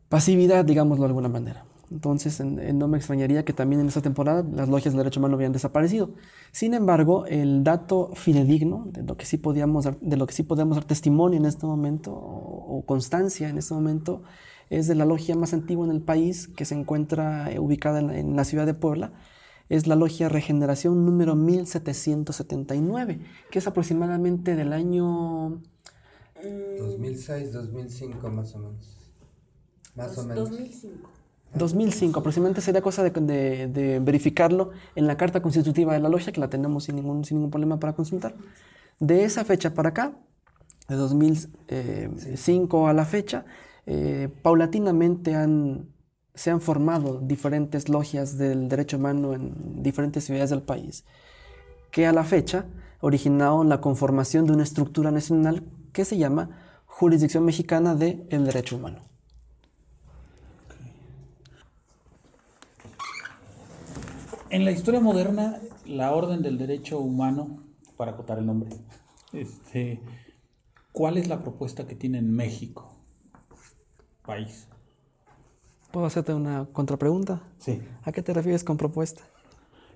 pasividad, 0.08 0.64
digámoslo 0.64 1.04
de 1.04 1.08
alguna 1.08 1.28
manera. 1.28 1.64
Entonces, 1.90 2.40
en, 2.40 2.58
en, 2.58 2.78
no 2.78 2.88
me 2.88 2.98
extrañaría 2.98 3.44
que 3.44 3.54
también 3.54 3.80
en 3.80 3.88
esa 3.88 4.02
temporada 4.02 4.44
las 4.52 4.68
logias 4.68 4.92
del 4.92 4.98
derecho 4.98 5.20
humano 5.20 5.36
habían 5.36 5.52
desaparecido. 5.52 6.10
Sin 6.52 6.74
embargo, 6.74 7.24
el 7.26 7.64
dato 7.64 8.10
fidedigno 8.14 8.88
de 8.92 9.02
lo 9.02 9.16
que 9.16 9.24
sí 9.24 9.38
podíamos 9.38 9.88
de 10.00 10.16
lo 10.16 10.26
que 10.26 10.34
sí 10.34 10.42
podemos 10.42 10.76
dar 10.76 10.84
testimonio 10.84 11.38
en 11.38 11.46
este 11.46 11.64
momento 11.66 12.12
o, 12.12 12.84
constancia 12.86 13.48
en 13.48 13.58
este 13.58 13.74
momento 13.74 14.22
es 14.70 14.86
de 14.86 14.94
la 14.94 15.04
logia 15.04 15.34
más 15.34 15.52
antigua 15.52 15.86
en 15.86 15.92
el 15.92 16.02
país 16.02 16.48
que 16.48 16.64
se 16.64 16.74
encuentra 16.74 17.50
ubicada 17.58 18.00
en, 18.00 18.10
en 18.10 18.36
la 18.36 18.44
ciudad 18.44 18.66
de 18.66 18.74
Puebla. 18.74 19.12
Es 19.68 19.86
la 19.86 19.96
logia 19.96 20.28
Regeneración 20.28 21.04
número 21.04 21.34
1779, 21.36 23.20
que 23.50 23.58
es 23.58 23.66
aproximadamente 23.66 24.56
del 24.56 24.72
año 24.72 25.60
2006, 26.78 27.52
2005 27.52 28.30
más 28.30 28.54
o 28.54 28.58
menos. 28.58 28.96
Más 29.94 30.14
Dos, 30.14 30.24
o 30.24 30.28
menos. 30.28 30.50
2005. 30.50 31.10
2005, 31.54 32.20
aproximadamente 32.20 32.60
sería 32.60 32.82
cosa 32.82 33.02
de, 33.02 33.10
de, 33.10 33.68
de, 33.68 34.00
verificarlo 34.00 34.70
en 34.94 35.06
la 35.06 35.16
carta 35.16 35.40
constitutiva 35.40 35.94
de 35.94 36.00
la 36.00 36.10
logia, 36.10 36.30
que 36.30 36.40
la 36.40 36.50
tenemos 36.50 36.84
sin 36.84 36.96
ningún, 36.96 37.24
sin 37.24 37.38
ningún 37.38 37.50
problema 37.50 37.80
para 37.80 37.94
consultar. 37.94 38.34
De 39.00 39.24
esa 39.24 39.44
fecha 39.44 39.72
para 39.72 39.88
acá, 39.88 40.12
de 40.88 40.96
2005 40.96 42.88
a 42.88 42.92
la 42.92 43.06
fecha, 43.06 43.46
eh, 43.90 44.28
paulatinamente 44.42 45.34
se 46.34 46.50
han 46.50 46.60
formado 46.60 47.20
diferentes 47.20 47.88
logias 47.88 48.36
del 48.36 48.68
derecho 48.68 48.98
humano 48.98 49.32
en 49.32 49.82
diferentes 49.82 50.24
ciudades 50.24 50.50
del 50.50 50.60
país, 50.60 51.06
que 51.90 52.06
a 52.06 52.12
la 52.12 52.22
fecha 52.22 52.66
originaron 53.00 53.70
la 53.70 53.80
conformación 53.80 54.44
de 54.44 54.52
una 54.52 54.64
estructura 54.64 55.10
nacional 55.10 55.64
que 55.94 56.04
se 56.04 56.18
llama 56.18 56.50
Jurisdicción 56.84 57.46
Mexicana 57.46 57.94
del 57.94 58.28
de 58.28 58.38
Derecho 58.38 58.76
Humano. 58.76 58.98
En 64.50 64.66
la 64.66 64.70
historia 64.70 65.00
moderna, 65.00 65.60
la 65.86 66.14
orden 66.14 66.42
del 66.42 66.58
derecho 66.58 66.98
humano, 66.98 67.62
para 67.96 68.10
acotar 68.10 68.38
el 68.38 68.44
nombre, 68.44 68.68
este, 69.32 70.02
¿cuál 70.92 71.16
es 71.16 71.26
la 71.26 71.40
propuesta 71.40 71.86
que 71.86 71.94
tiene 71.94 72.18
en 72.18 72.30
México, 72.30 72.97
país? 74.28 74.68
¿Puedo 75.90 76.04
hacerte 76.04 76.34
una 76.34 76.66
contrapregunta? 76.66 77.40
Sí. 77.58 77.80
¿A 78.04 78.12
qué 78.12 78.22
te 78.22 78.34
refieres 78.34 78.62
con 78.62 78.76
propuesta? 78.76 79.22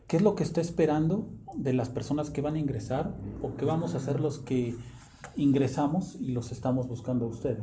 ¿Qué 0.09 0.17
es 0.17 0.23
lo 0.23 0.35
que 0.35 0.43
está 0.43 0.63
esperando 0.63 1.29
de 1.55 1.75
las 1.75 1.91
personas 1.91 2.31
que 2.31 2.41
van 2.41 2.55
a 2.55 2.59
ingresar 2.59 3.15
o 3.43 3.57
qué 3.57 3.67
vamos 3.67 3.93
a 3.93 3.99
hacer 3.99 4.21
los 4.21 4.39
que 4.39 4.75
ingresamos 5.37 6.17
y 6.19 6.33
los 6.33 6.51
estamos 6.51 6.89
buscando 6.89 7.27
a 7.27 7.29
ustedes? 7.29 7.63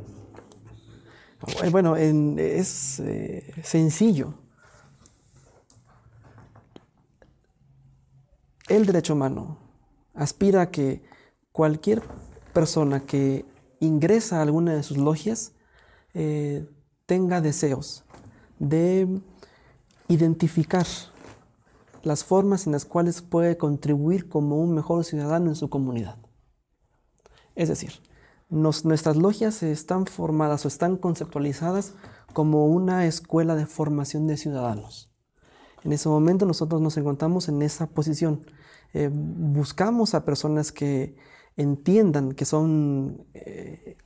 Bueno, 1.72 1.98
en, 1.98 2.38
es 2.38 3.00
eh, 3.00 3.52
sencillo. 3.64 4.36
El 8.68 8.86
derecho 8.86 9.14
humano 9.14 9.58
aspira 10.14 10.62
a 10.62 10.70
que 10.70 11.02
cualquier 11.52 12.04
persona 12.54 13.00
que 13.00 13.46
ingresa 13.80 14.38
a 14.38 14.44
alguna 14.44 14.76
de 14.76 14.84
sus 14.84 14.98
logias 14.98 15.54
eh, 16.14 16.68
tenga 17.06 17.42
deseos 17.42 18.04
de 18.60 19.22
identificar 20.08 20.86
las 22.04 22.24
formas 22.24 22.66
en 22.66 22.74
las 22.74 22.86
cuales 22.86 23.22
puede 23.22 23.58
contribuir 23.58 24.30
como 24.30 24.62
un 24.62 24.74
mejor 24.74 25.04
ciudadano 25.04 25.50
en 25.50 25.56
su 25.56 25.70
comunidad. 25.70 26.18
Es 27.56 27.70
decir, 27.70 27.94
nuestras 28.50 29.16
logias 29.16 29.62
están 29.64 30.06
formadas 30.06 30.66
o 30.66 30.68
están 30.68 30.98
conceptualizadas 30.98 31.94
como 32.34 32.66
una 32.68 33.06
escuela 33.06 33.56
de 33.56 33.66
formación 33.66 34.28
de 34.28 34.38
ciudadanos. 34.38 35.12
En 35.84 35.94
ese 35.94 36.10
momento 36.10 36.46
nosotros 36.46 36.82
nos 36.82 36.98
encontramos 36.98 37.48
en 37.48 37.62
esa 37.62 37.88
posición. 37.88 38.46
Eh, 38.94 39.10
buscamos 39.14 40.14
a 40.14 40.26
personas 40.26 40.72
que 40.72 41.16
entiendan 41.58 42.34
que 42.34 42.46
son 42.46 43.26
eh, 43.34 43.98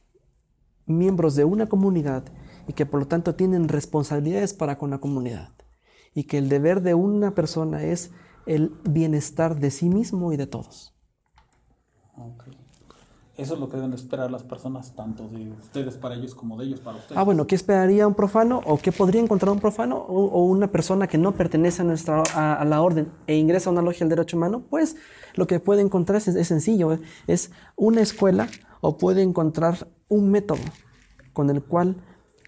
miembros 0.86 1.36
de 1.36 1.46
una 1.46 1.68
comunidad 1.68 2.24
y 2.68 2.74
que 2.74 2.86
por 2.86 3.02
lo 3.02 3.08
tanto 3.08 3.36
tienen 3.36 3.68
responsabilidades 3.68 4.54
para 4.54 4.78
con 4.78 4.90
la 4.90 5.00
comunidad. 5.00 5.50
Y 6.14 6.26
que 6.26 6.38
el 6.38 6.50
deber 6.50 6.82
de 6.82 6.94
una 6.94 7.34
persona 7.34 7.84
es 7.84 8.12
el 8.46 8.72
bienestar 8.88 9.60
de 9.60 9.72
sí 9.72 9.90
mismo 9.90 10.32
y 10.34 10.38
de 10.38 10.48
todos. 10.48 10.94
Okay. 12.16 12.64
Eso 13.36 13.56
es 13.56 13.60
lo 13.60 13.68
que 13.68 13.78
deben 13.78 13.94
esperar 13.94 14.30
las 14.30 14.44
personas, 14.44 14.94
tanto 14.96 15.28
de 15.28 15.50
ustedes 15.54 15.98
para 15.98 16.14
ellos 16.14 16.36
como 16.36 16.56
de 16.56 16.66
ellos 16.66 16.80
para 16.82 16.98
ustedes. 16.98 17.18
Ah, 17.18 17.24
bueno, 17.24 17.48
¿qué 17.48 17.56
esperaría 17.56 18.08
un 18.08 18.14
profano 18.14 18.62
o 18.64 18.78
qué 18.78 18.92
podría 18.92 19.22
encontrar 19.22 19.52
un 19.52 19.60
profano 19.60 19.98
o, 19.98 20.26
o 20.26 20.46
una 20.46 20.72
persona 20.72 21.08
que 21.08 21.18
no 21.18 21.32
pertenece 21.32 21.82
a, 21.82 21.86
nuestra, 21.86 22.22
a, 22.36 22.54
a, 22.54 22.66
la 22.66 22.84
orden 22.84 23.12
e 23.26 23.36
ingresa 23.36 23.72
a 23.72 23.74
una 23.74 23.82
logia 23.82 24.02
del 24.02 24.10
derecho 24.10 24.38
humano? 24.38 24.62
Pues 24.70 24.98
lo 25.34 25.48
que 25.48 25.60
puede 25.60 25.82
encontrar 25.82 26.18
es, 26.18 26.28
es 26.28 26.48
sencillo, 26.48 27.00
es 27.26 27.50
una 27.76 28.02
escuela 28.02 28.50
o 28.82 29.00
puede 29.00 29.24
encontrar 29.24 29.88
un 30.14 30.30
método 30.30 30.62
con 31.34 31.50
el 31.50 31.64
cual 31.64 31.98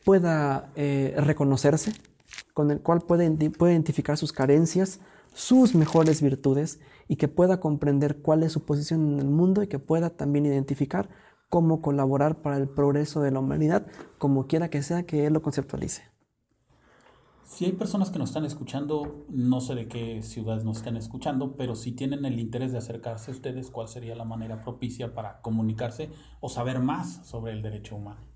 pueda 0.04 0.72
eh, 0.76 1.16
reconocerse, 1.18 1.94
con 2.54 2.70
el 2.72 2.82
cual 2.82 3.02
puede 3.02 3.26
identificar 3.26 4.18
sus 4.18 4.32
carencias, 4.32 5.00
sus 5.34 5.76
mejores 5.76 6.22
virtudes 6.22 6.80
y 7.08 7.16
que 7.18 7.28
pueda 7.28 7.60
comprender 7.60 8.22
cuál 8.22 8.44
es 8.44 8.52
su 8.52 8.66
posición 8.66 9.14
en 9.14 9.20
el 9.20 9.30
mundo 9.30 9.64
y 9.64 9.68
que 9.68 9.80
pueda 9.80 10.12
también 10.12 10.46
identificar 10.46 11.10
cómo 11.50 11.82
colaborar 11.82 12.42
para 12.42 12.58
el 12.58 12.68
progreso 12.68 13.22
de 13.22 13.32
la 13.32 13.40
humanidad, 13.40 13.88
como 14.18 14.48
quiera 14.48 14.70
que 14.70 14.84
sea 14.84 15.04
que 15.04 15.26
él 15.26 15.34
lo 15.34 15.42
conceptualice. 15.42 16.15
Si 17.46 17.64
hay 17.64 17.74
personas 17.74 18.10
que 18.10 18.18
nos 18.18 18.30
están 18.30 18.44
escuchando, 18.44 19.24
no 19.30 19.62
sé 19.62 19.76
de 19.76 19.88
qué 19.88 20.24
ciudades 20.24 20.64
nos 20.64 20.78
están 20.78 20.98
escuchando, 20.98 21.56
pero 21.56 21.76
si 21.76 21.92
tienen 21.92 22.26
el 22.26 22.40
interés 22.40 22.72
de 22.72 22.80
acercarse 22.80 23.30
a 23.30 23.36
ustedes, 23.36 23.70
¿cuál 23.70 23.88
sería 23.88 24.16
la 24.16 24.26
manera 24.26 24.64
propicia 24.64 25.14
para 25.14 25.42
comunicarse 25.42 26.10
o 26.42 26.50
saber 26.50 26.80
más 26.80 27.26
sobre 27.28 27.54
el 27.54 27.62
derecho 27.62 27.98
humano? 27.98 28.35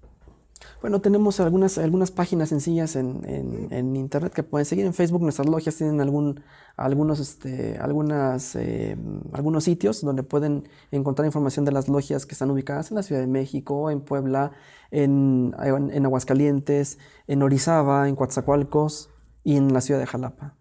Bueno, 0.81 1.01
tenemos 1.01 1.39
algunas, 1.39 1.77
algunas 1.77 2.11
páginas 2.11 2.49
sencillas 2.49 2.95
en, 2.95 3.21
en, 3.25 3.73
en, 3.73 3.95
internet 3.95 4.33
que 4.33 4.43
pueden 4.43 4.65
seguir. 4.65 4.85
En 4.85 4.93
Facebook 4.93 5.21
nuestras 5.21 5.47
logias 5.47 5.75
tienen 5.75 5.99
algún, 6.01 6.41
algunos, 6.77 7.19
este, 7.19 7.77
algunas, 7.77 8.55
eh, 8.55 8.97
algunos 9.33 9.63
sitios 9.63 10.01
donde 10.01 10.23
pueden 10.23 10.67
encontrar 10.91 11.25
información 11.25 11.65
de 11.65 11.71
las 11.71 11.87
logias 11.87 12.25
que 12.25 12.33
están 12.33 12.51
ubicadas 12.51 12.91
en 12.91 12.95
la 12.95 13.03
Ciudad 13.03 13.21
de 13.21 13.27
México, 13.27 13.89
en 13.89 14.01
Puebla, 14.01 14.51
en, 14.91 15.53
en 15.59 16.05
Aguascalientes, 16.05 16.97
en 17.27 17.43
Orizaba, 17.43 18.07
en 18.07 18.15
Coatzacoalcos 18.15 19.09
y 19.43 19.55
en 19.55 19.73
la 19.73 19.81
ciudad 19.81 19.99
de 19.99 20.07
Jalapa. 20.07 20.55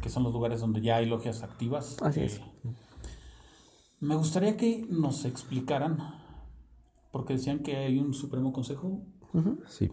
Que 0.00 0.08
son 0.08 0.22
los 0.22 0.32
lugares 0.32 0.60
donde 0.60 0.80
ya 0.80 0.96
hay 0.96 1.06
logias 1.06 1.42
activas. 1.42 1.96
Así 2.02 2.22
es. 2.22 2.40
Me 4.00 4.16
gustaría 4.16 4.56
que 4.56 4.86
nos 4.88 5.24
explicaran, 5.26 5.98
porque 7.12 7.34
decían 7.34 7.58
que 7.58 7.76
hay 7.76 7.98
un 7.98 8.14
Supremo 8.14 8.52
Consejo 8.52 9.02
Uh 9.32 9.38
-huh. 9.40 9.58
Sí. 9.68 9.90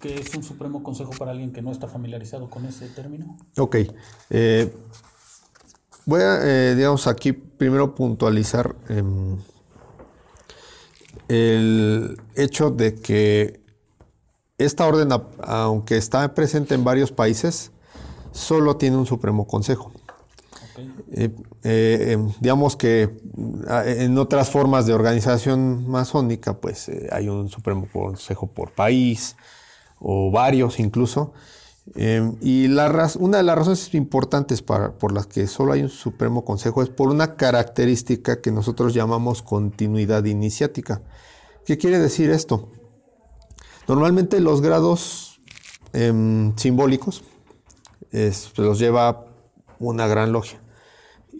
¿Qué 0.00 0.20
es 0.20 0.34
un 0.34 0.44
Supremo 0.44 0.82
Consejo 0.82 1.10
para 1.18 1.32
alguien 1.32 1.52
que 1.52 1.60
no 1.60 1.72
está 1.72 1.88
familiarizado 1.88 2.48
con 2.48 2.64
ese 2.66 2.88
término? 2.88 3.36
Ok. 3.56 3.76
Eh, 4.30 4.72
voy 6.06 6.20
a, 6.20 6.38
eh, 6.42 6.74
digamos, 6.76 7.06
aquí 7.08 7.32
primero 7.32 7.94
puntualizar 7.94 8.76
eh, 8.88 9.02
el 11.28 12.20
hecho 12.36 12.70
de 12.70 12.94
que 12.94 13.60
esta 14.56 14.86
orden, 14.86 15.08
aunque 15.42 15.96
está 15.96 16.32
presente 16.34 16.74
en 16.74 16.84
varios 16.84 17.10
países, 17.10 17.72
solo 18.32 18.76
tiene 18.76 18.96
un 18.96 19.06
Supremo 19.06 19.46
Consejo. 19.46 19.92
Eh, 21.12 21.30
eh, 21.64 22.18
digamos 22.40 22.76
que 22.76 23.10
en 23.84 24.18
otras 24.18 24.50
formas 24.50 24.86
de 24.86 24.92
organización 24.92 25.88
masónica, 25.88 26.54
pues 26.60 26.88
eh, 26.88 27.08
hay 27.10 27.28
un 27.28 27.48
Supremo 27.48 27.88
Consejo 27.92 28.46
por 28.46 28.72
país 28.72 29.36
o 30.00 30.30
varios 30.30 30.78
incluso. 30.78 31.32
Eh, 31.94 32.32
y 32.42 32.66
una 32.66 33.38
de 33.38 33.42
las 33.42 33.56
razones 33.56 33.94
importantes 33.94 34.60
para, 34.60 34.92
por 34.92 35.12
las 35.12 35.26
que 35.26 35.46
solo 35.46 35.72
hay 35.72 35.82
un 35.82 35.88
Supremo 35.88 36.44
Consejo 36.44 36.82
es 36.82 36.90
por 36.90 37.08
una 37.08 37.36
característica 37.36 38.40
que 38.40 38.52
nosotros 38.52 38.92
llamamos 38.92 39.42
continuidad 39.42 40.24
iniciática. 40.24 41.02
¿Qué 41.64 41.78
quiere 41.78 41.98
decir 41.98 42.30
esto? 42.30 42.70
Normalmente 43.86 44.40
los 44.40 44.60
grados 44.60 45.40
eh, 45.92 46.52
simbólicos 46.56 47.24
los 48.56 48.78
lleva 48.78 49.26
una 49.78 50.06
gran 50.06 50.32
logia 50.32 50.60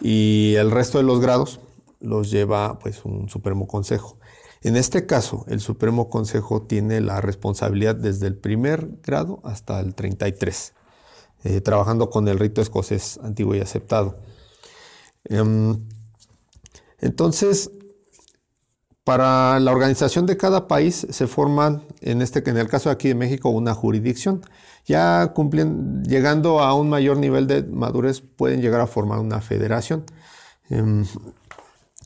y 0.00 0.54
el 0.56 0.70
resto 0.70 0.98
de 0.98 1.04
los 1.04 1.20
grados 1.20 1.60
los 2.00 2.30
lleva 2.30 2.78
pues 2.78 3.04
un 3.04 3.28
Supremo 3.28 3.66
Consejo. 3.66 4.18
En 4.62 4.76
este 4.76 5.06
caso, 5.06 5.44
el 5.48 5.60
Supremo 5.60 6.10
Consejo 6.10 6.62
tiene 6.62 7.00
la 7.00 7.20
responsabilidad 7.20 7.94
desde 7.94 8.26
el 8.26 8.36
primer 8.36 8.88
grado 9.02 9.40
hasta 9.44 9.78
el 9.80 9.94
33, 9.94 10.74
eh, 11.44 11.60
trabajando 11.60 12.10
con 12.10 12.26
el 12.26 12.38
rito 12.38 12.60
escocés 12.60 13.18
antiguo 13.22 13.54
y 13.54 13.60
aceptado. 13.60 14.18
Um, 15.30 15.86
entonces, 17.00 17.70
para 19.04 19.58
la 19.60 19.72
organización 19.72 20.26
de 20.26 20.36
cada 20.36 20.66
país 20.66 21.06
se 21.08 21.26
forman, 21.26 21.84
en, 22.00 22.20
este, 22.20 22.42
en 22.50 22.56
el 22.56 22.68
caso 22.68 22.88
de 22.88 22.94
aquí 22.94 23.08
de 23.08 23.14
México, 23.14 23.48
una 23.50 23.74
jurisdicción. 23.74 24.42
Ya 24.88 25.32
cumplen, 25.34 26.02
llegando 26.02 26.60
a 26.60 26.74
un 26.74 26.88
mayor 26.88 27.18
nivel 27.18 27.46
de 27.46 27.62
madurez, 27.62 28.22
pueden 28.22 28.62
llegar 28.62 28.80
a 28.80 28.86
formar 28.86 29.18
una 29.18 29.40
federación. 29.40 30.04
Um, 30.70 31.04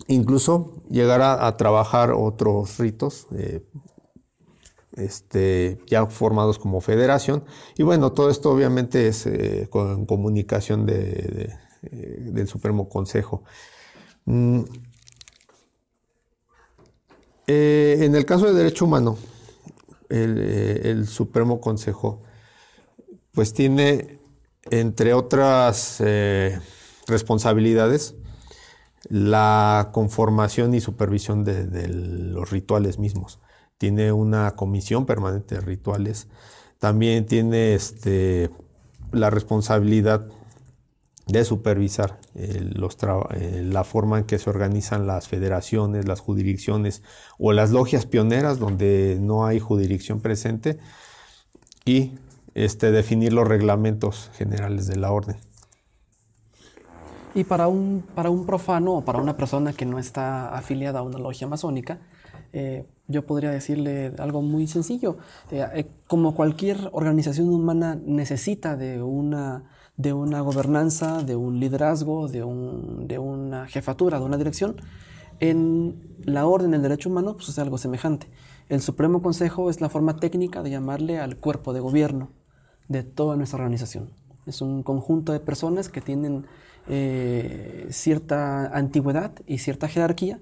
incluso 0.08 0.82
llegar 0.90 1.22
a, 1.22 1.56
trabajar 1.56 2.12
otros 2.12 2.78
ritos 2.78 3.26
eh, 3.32 3.64
este, 4.92 5.78
ya 5.86 6.06
formados 6.06 6.58
como 6.58 6.80
federación. 6.80 7.44
Y 7.76 7.82
bueno, 7.82 8.12
todo 8.12 8.30
esto 8.30 8.50
obviamente 8.50 9.08
es 9.08 9.26
eh, 9.26 9.68
con 9.70 10.06
comunicación 10.06 10.86
de, 10.86 11.54
eh, 11.82 12.18
del 12.32 12.48
Supremo 12.48 12.88
Consejo. 12.88 13.44
Mm. 14.24 14.62
en 17.46 18.14
el 18.14 18.24
caso 18.24 18.46
de 18.46 18.54
derecho 18.54 18.84
humano, 18.84 19.18
el, 20.08 21.06
Supremo 21.06 21.60
Consejo 21.60 22.22
pues 23.32 23.52
tiene, 23.54 24.18
entre 24.70 25.14
otras 25.14 26.02
responsabilidades, 27.06 28.14
la 29.08 29.90
conformación 29.92 30.74
y 30.74 30.80
supervisión 30.80 31.44
de, 31.44 31.66
de, 31.66 31.88
los 31.88 32.50
rituales 32.50 32.98
mismos. 32.98 33.40
Tiene 33.78 34.12
una 34.12 34.54
comisión 34.54 35.06
permanente 35.06 35.56
de 35.56 35.60
rituales. 35.60 36.28
También 36.78 37.26
tiene 37.26 37.74
este, 37.74 38.50
la 39.12 39.30
responsabilidad 39.30 40.26
de 41.26 41.44
supervisar 41.44 42.18
eh, 42.34 42.68
los 42.74 42.96
eh, 43.34 43.62
la 43.64 43.84
forma 43.84 44.18
en 44.18 44.24
que 44.24 44.38
se 44.38 44.50
organizan 44.50 45.06
las 45.06 45.28
federaciones, 45.28 46.08
las 46.08 46.20
jurisdicciones 46.20 47.02
o 47.38 47.52
las 47.52 47.70
logias 47.70 48.06
pioneras 48.06 48.58
donde 48.58 49.18
no 49.20 49.46
hay 49.46 49.60
jurisdicción 49.60 50.20
presente 50.20 50.78
y 51.84 52.12
este, 52.54 52.90
definir 52.90 53.32
los 53.32 53.46
reglamentos 53.46 54.30
generales 54.34 54.86
de 54.86 54.96
la 54.96 55.12
orden. 55.12 55.36
Y 57.34 57.44
para 57.44 57.68
un, 57.68 58.04
para 58.14 58.28
un 58.28 58.44
profano 58.44 58.94
o 58.94 59.04
para 59.04 59.18
una 59.18 59.36
persona 59.36 59.72
que 59.72 59.86
no 59.86 59.98
está 59.98 60.54
afiliada 60.54 60.98
a 60.98 61.02
una 61.02 61.18
logia 61.18 61.46
masónica, 61.46 61.98
eh, 62.52 62.84
yo 63.08 63.24
podría 63.24 63.50
decirle 63.50 64.12
algo 64.18 64.42
muy 64.42 64.66
sencillo. 64.66 65.16
Eh, 65.50 65.66
eh, 65.74 65.86
como 66.06 66.34
cualquier 66.34 66.90
organización 66.92 67.48
humana 67.48 67.98
necesita 68.04 68.76
de 68.76 69.02
una, 69.02 69.64
de 69.96 70.12
una 70.12 70.40
gobernanza, 70.42 71.22
de 71.22 71.34
un 71.34 71.58
liderazgo, 71.58 72.28
de, 72.28 72.44
un, 72.44 73.08
de 73.08 73.18
una 73.18 73.66
jefatura, 73.66 74.18
de 74.18 74.26
una 74.26 74.36
dirección, 74.36 74.76
en 75.40 76.18
la 76.24 76.46
orden 76.46 76.70
del 76.72 76.82
derecho 76.82 77.08
humano 77.08 77.34
pues 77.34 77.48
es 77.48 77.58
algo 77.58 77.78
semejante. 77.78 78.28
El 78.68 78.82
Supremo 78.82 79.22
Consejo 79.22 79.70
es 79.70 79.80
la 79.80 79.88
forma 79.88 80.16
técnica 80.16 80.62
de 80.62 80.70
llamarle 80.70 81.18
al 81.18 81.36
cuerpo 81.36 81.72
de 81.72 81.80
gobierno 81.80 82.41
de 82.88 83.02
toda 83.02 83.36
nuestra 83.36 83.58
organización. 83.58 84.10
Es 84.46 84.60
un 84.60 84.82
conjunto 84.82 85.32
de 85.32 85.40
personas 85.40 85.88
que 85.88 86.00
tienen 86.00 86.46
eh, 86.88 87.86
cierta 87.90 88.66
antigüedad 88.76 89.32
y 89.46 89.58
cierta 89.58 89.88
jerarquía 89.88 90.40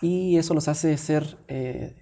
y 0.00 0.36
eso 0.36 0.54
los 0.54 0.68
hace 0.68 0.96
ser 0.96 1.38
eh, 1.48 1.94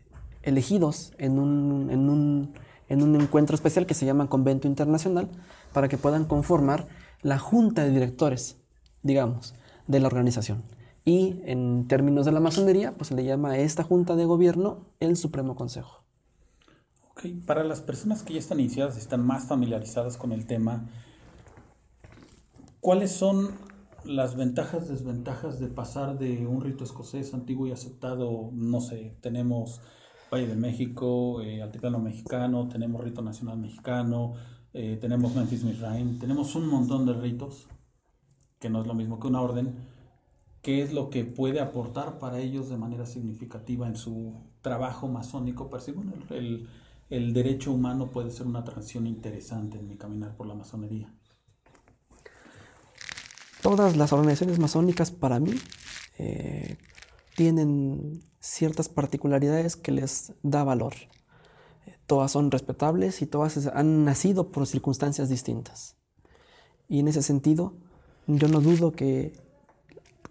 elegidos 0.42 1.12
en 1.18 1.38
un, 1.38 1.90
en, 1.90 2.08
un, 2.08 2.54
en 2.88 3.02
un, 3.02 3.20
encuentro 3.20 3.54
especial 3.54 3.86
que 3.86 3.94
se 3.94 4.06
llama 4.06 4.28
Convento 4.28 4.66
Internacional 4.66 5.28
para 5.72 5.88
que 5.88 5.98
puedan 5.98 6.24
conformar 6.24 6.86
la 7.22 7.38
junta 7.38 7.84
de 7.84 7.90
directores, 7.90 8.56
digamos, 9.02 9.54
de 9.86 10.00
la 10.00 10.06
organización. 10.06 10.62
Y 11.04 11.40
en 11.44 11.86
términos 11.86 12.26
de 12.26 12.32
la 12.32 12.40
masonería, 12.40 12.92
pues 12.92 13.08
se 13.08 13.14
le 13.14 13.24
llama 13.24 13.52
a 13.52 13.58
esta 13.58 13.82
junta 13.82 14.16
de 14.16 14.24
gobierno 14.24 14.86
el 15.00 15.16
Supremo 15.16 15.54
Consejo. 15.54 16.05
Okay. 17.18 17.32
Para 17.32 17.64
las 17.64 17.80
personas 17.80 18.22
que 18.22 18.34
ya 18.34 18.38
están 18.40 18.60
iniciadas, 18.60 18.98
están 18.98 19.24
más 19.24 19.46
familiarizadas 19.46 20.18
con 20.18 20.32
el 20.32 20.46
tema, 20.46 20.86
¿cuáles 22.80 23.10
son 23.10 23.52
las 24.04 24.36
ventajas, 24.36 24.88
desventajas 24.88 25.58
de 25.58 25.68
pasar 25.68 26.18
de 26.18 26.46
un 26.46 26.60
rito 26.60 26.84
escocés 26.84 27.32
antiguo 27.32 27.66
y 27.66 27.72
aceptado? 27.72 28.50
No 28.52 28.82
sé, 28.82 29.16
tenemos 29.22 29.80
Valle 30.30 30.46
de 30.46 30.56
México, 30.56 31.40
eh, 31.40 31.62
Altiplano 31.62 32.00
Mexicano, 32.00 32.68
tenemos 32.68 33.02
Rito 33.02 33.22
Nacional 33.22 33.56
Mexicano, 33.56 34.34
eh, 34.74 34.98
tenemos 35.00 35.34
Memphis 35.34 35.64
Misraim, 35.64 36.18
tenemos 36.18 36.54
un 36.54 36.68
montón 36.68 37.06
de 37.06 37.14
ritos, 37.14 37.66
que 38.58 38.68
no 38.68 38.82
es 38.82 38.86
lo 38.86 38.94
mismo 38.94 39.18
que 39.18 39.28
una 39.28 39.40
orden. 39.40 39.74
qué 40.60 40.82
es 40.82 40.92
lo 40.92 41.08
que 41.08 41.24
puede 41.24 41.60
aportar 41.60 42.18
para 42.18 42.40
ellos 42.40 42.68
de 42.68 42.76
manera 42.76 43.06
significativa 43.06 43.86
en 43.86 43.96
su 43.96 44.34
trabajo 44.60 45.08
masónico, 45.08 45.70
percibo 45.70 46.02
el, 46.02 46.36
el 46.36 46.68
derecho 47.08 47.72
humano 47.72 48.10
puede 48.10 48.30
ser 48.30 48.46
una 48.46 48.64
transición 48.64 49.06
interesante 49.06 49.78
en 49.78 49.88
mi 49.88 49.96
caminar 49.96 50.36
por 50.36 50.46
la 50.46 50.54
masonería. 50.54 51.12
Todas 53.62 53.96
las 53.96 54.12
organizaciones 54.12 54.58
masónicas 54.58 55.10
para 55.10 55.40
mí 55.40 55.54
eh, 56.18 56.76
tienen 57.36 58.22
ciertas 58.40 58.88
particularidades 58.88 59.76
que 59.76 59.92
les 59.92 60.32
da 60.42 60.64
valor. 60.64 60.94
todas 62.06 62.30
son 62.30 62.52
respetables 62.52 63.20
y 63.20 63.26
todas 63.26 63.66
han 63.66 64.04
nacido 64.04 64.52
por 64.52 64.66
circunstancias 64.66 65.28
distintas. 65.28 65.96
Y 66.88 67.00
en 67.00 67.08
ese 67.08 67.22
sentido, 67.22 67.74
yo 68.28 68.46
no 68.46 68.60
dudo 68.60 68.92
que 68.92 69.32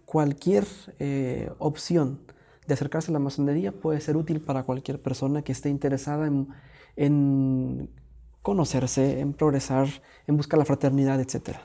cualquier 0.06 0.66
eh, 1.00 1.52
opción 1.60 2.25
de 2.68 2.74
acercarse 2.74 3.12
a 3.12 3.14
la 3.14 3.20
masonería 3.20 3.72
puede 3.72 4.02
ser 4.02 4.18
útil 4.18 4.42
para 4.42 4.64
cualquier 4.64 5.02
persona 5.02 5.42
que 5.42 5.52
esté 5.52 5.70
interesada 5.70 6.28
en, 6.28 6.48
en 6.96 7.90
conocerse, 8.42 9.20
en 9.20 9.34
progresar, 9.34 9.88
en 10.28 10.38
buscar 10.38 10.58
la 10.58 10.66
fraternidad, 10.66 11.20
etc. 11.20 11.58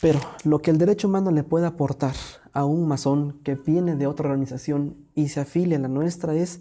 Pero 0.00 0.20
lo 0.44 0.60
que 0.60 0.70
el 0.70 0.78
derecho 0.78 1.08
humano 1.08 1.30
le 1.30 1.42
puede 1.42 1.66
aportar 1.66 2.14
a 2.52 2.64
un 2.64 2.88
masón 2.88 3.40
que 3.44 3.54
viene 3.54 3.96
de 3.96 4.06
otra 4.06 4.28
organización 4.28 4.96
y 5.14 5.28
se 5.28 5.40
afilia 5.40 5.76
a 5.76 5.80
la 5.80 5.88
nuestra 5.88 6.34
es 6.34 6.60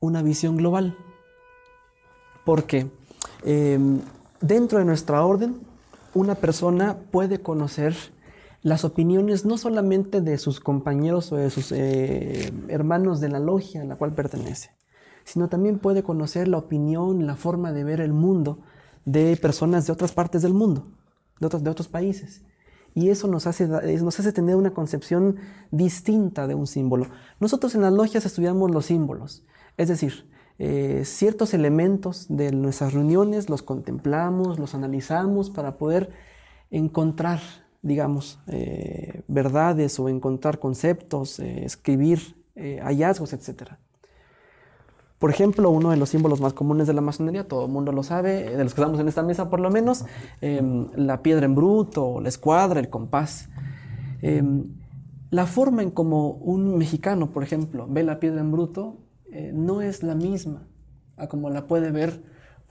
una 0.00 0.22
visión 0.22 0.56
global. 0.56 0.96
Porque 2.44 2.90
em, 3.44 4.00
dentro 4.40 4.78
de 4.78 4.84
nuestra 4.84 5.24
orden, 5.24 5.60
una 6.12 6.34
persona 6.34 6.98
puede 7.10 7.40
conocer 7.40 7.96
las 8.64 8.84
opiniones 8.84 9.44
no 9.44 9.58
solamente 9.58 10.22
de 10.22 10.38
sus 10.38 10.58
compañeros 10.58 11.30
o 11.30 11.36
de 11.36 11.50
sus 11.50 11.70
eh, 11.70 12.50
hermanos 12.68 13.20
de 13.20 13.28
la 13.28 13.38
logia 13.38 13.82
a 13.82 13.84
la 13.84 13.96
cual 13.96 14.14
pertenece, 14.14 14.70
sino 15.22 15.48
también 15.48 15.78
puede 15.78 16.02
conocer 16.02 16.48
la 16.48 16.56
opinión, 16.56 17.26
la 17.26 17.36
forma 17.36 17.72
de 17.72 17.84
ver 17.84 18.00
el 18.00 18.14
mundo 18.14 18.60
de 19.04 19.36
personas 19.36 19.86
de 19.86 19.92
otras 19.92 20.12
partes 20.12 20.40
del 20.40 20.54
mundo, 20.54 20.86
de 21.40 21.46
otros, 21.46 21.62
de 21.62 21.68
otros 21.68 21.88
países. 21.88 22.42
Y 22.94 23.10
eso 23.10 23.28
nos 23.28 23.46
hace, 23.46 23.68
nos 23.68 24.18
hace 24.18 24.32
tener 24.32 24.56
una 24.56 24.72
concepción 24.72 25.36
distinta 25.70 26.46
de 26.46 26.54
un 26.54 26.66
símbolo. 26.66 27.08
Nosotros 27.40 27.74
en 27.74 27.82
las 27.82 27.92
logias 27.92 28.24
estudiamos 28.24 28.70
los 28.70 28.86
símbolos, 28.86 29.44
es 29.76 29.88
decir, 29.88 30.26
eh, 30.58 31.02
ciertos 31.04 31.52
elementos 31.52 32.28
de 32.30 32.50
nuestras 32.50 32.94
reuniones 32.94 33.50
los 33.50 33.62
contemplamos, 33.62 34.58
los 34.58 34.74
analizamos 34.74 35.50
para 35.50 35.76
poder 35.76 36.12
encontrar, 36.70 37.40
digamos, 37.84 38.40
eh, 38.48 39.22
verdades 39.28 40.00
o 40.00 40.08
encontrar 40.08 40.58
conceptos, 40.58 41.38
eh, 41.38 41.64
escribir 41.64 42.42
hallazgos, 42.56 43.32
etc. 43.32 43.74
Por 45.18 45.30
ejemplo, 45.30 45.70
uno 45.70 45.90
de 45.90 45.96
los 45.96 46.08
símbolos 46.10 46.40
más 46.40 46.52
comunes 46.52 46.86
de 46.86 46.94
la 46.94 47.00
masonería, 47.00 47.48
todo 47.48 47.66
el 47.66 47.72
mundo 47.72 47.92
lo 47.92 48.02
sabe, 48.02 48.56
de 48.56 48.62
los 48.62 48.74
que 48.74 48.80
estamos 48.80 49.00
en 49.00 49.08
esta 49.08 49.22
mesa 49.22 49.50
por 49.50 49.58
lo 49.58 49.70
menos, 49.70 50.04
em, 50.40 50.88
la 50.94 51.20
piedra 51.20 51.46
en 51.46 51.54
bruto, 51.54 52.20
la 52.20 52.28
escuadra, 52.28 52.78
el 52.78 52.90
compás. 52.90 53.48
Em, 54.22 54.66
la 55.30 55.46
forma 55.46 55.82
en 55.82 55.90
como 55.90 56.30
un 56.30 56.78
mexicano, 56.78 57.32
por 57.32 57.42
ejemplo, 57.42 57.86
ve 57.88 58.04
la 58.04 58.20
piedra 58.20 58.40
en 58.40 58.52
bruto 58.52 58.98
eh, 59.34 59.50
no 59.52 59.82
es 59.82 60.04
la 60.04 60.14
misma 60.14 60.68
a 61.16 61.26
como 61.26 61.50
la 61.50 61.66
puede 61.66 61.90
ver 61.90 62.22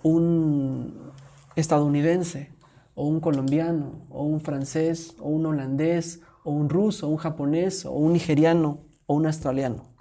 un 0.02 1.12
estadounidense 1.58 2.52
o 2.95 3.08
un 3.08 3.19
colombiano 3.19 4.06
o 4.10 4.23
un 4.23 4.39
francés 4.39 5.15
o 5.19 5.29
un 5.29 5.45
holandés 5.45 6.21
o 6.43 6.51
un 6.51 6.69
ruso 6.69 7.08
o 7.08 7.12
un 7.12 7.17
japonés 7.17 7.86
o 7.86 7.91
un 7.91 8.13
nigeriano 8.13 8.79
o 9.06 9.15
un 9.15 9.25
australiano. 9.25 9.93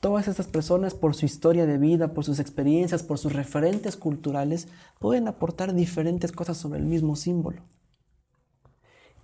Todas 0.00 0.28
estas 0.28 0.46
personas, 0.46 0.92
por 0.92 1.14
su 1.14 1.24
historia 1.24 1.64
de 1.64 1.78
vida, 1.78 2.12
por 2.12 2.24
sus 2.24 2.38
experiencias, 2.38 3.02
por 3.02 3.16
sus 3.16 3.32
referentes 3.32 3.96
culturales, 3.96 4.68
pueden 4.98 5.28
aportar 5.28 5.72
diferentes 5.72 6.30
cosas 6.30 6.58
sobre 6.58 6.78
el 6.78 6.84
mismo 6.84 7.16
símbolo. 7.16 7.62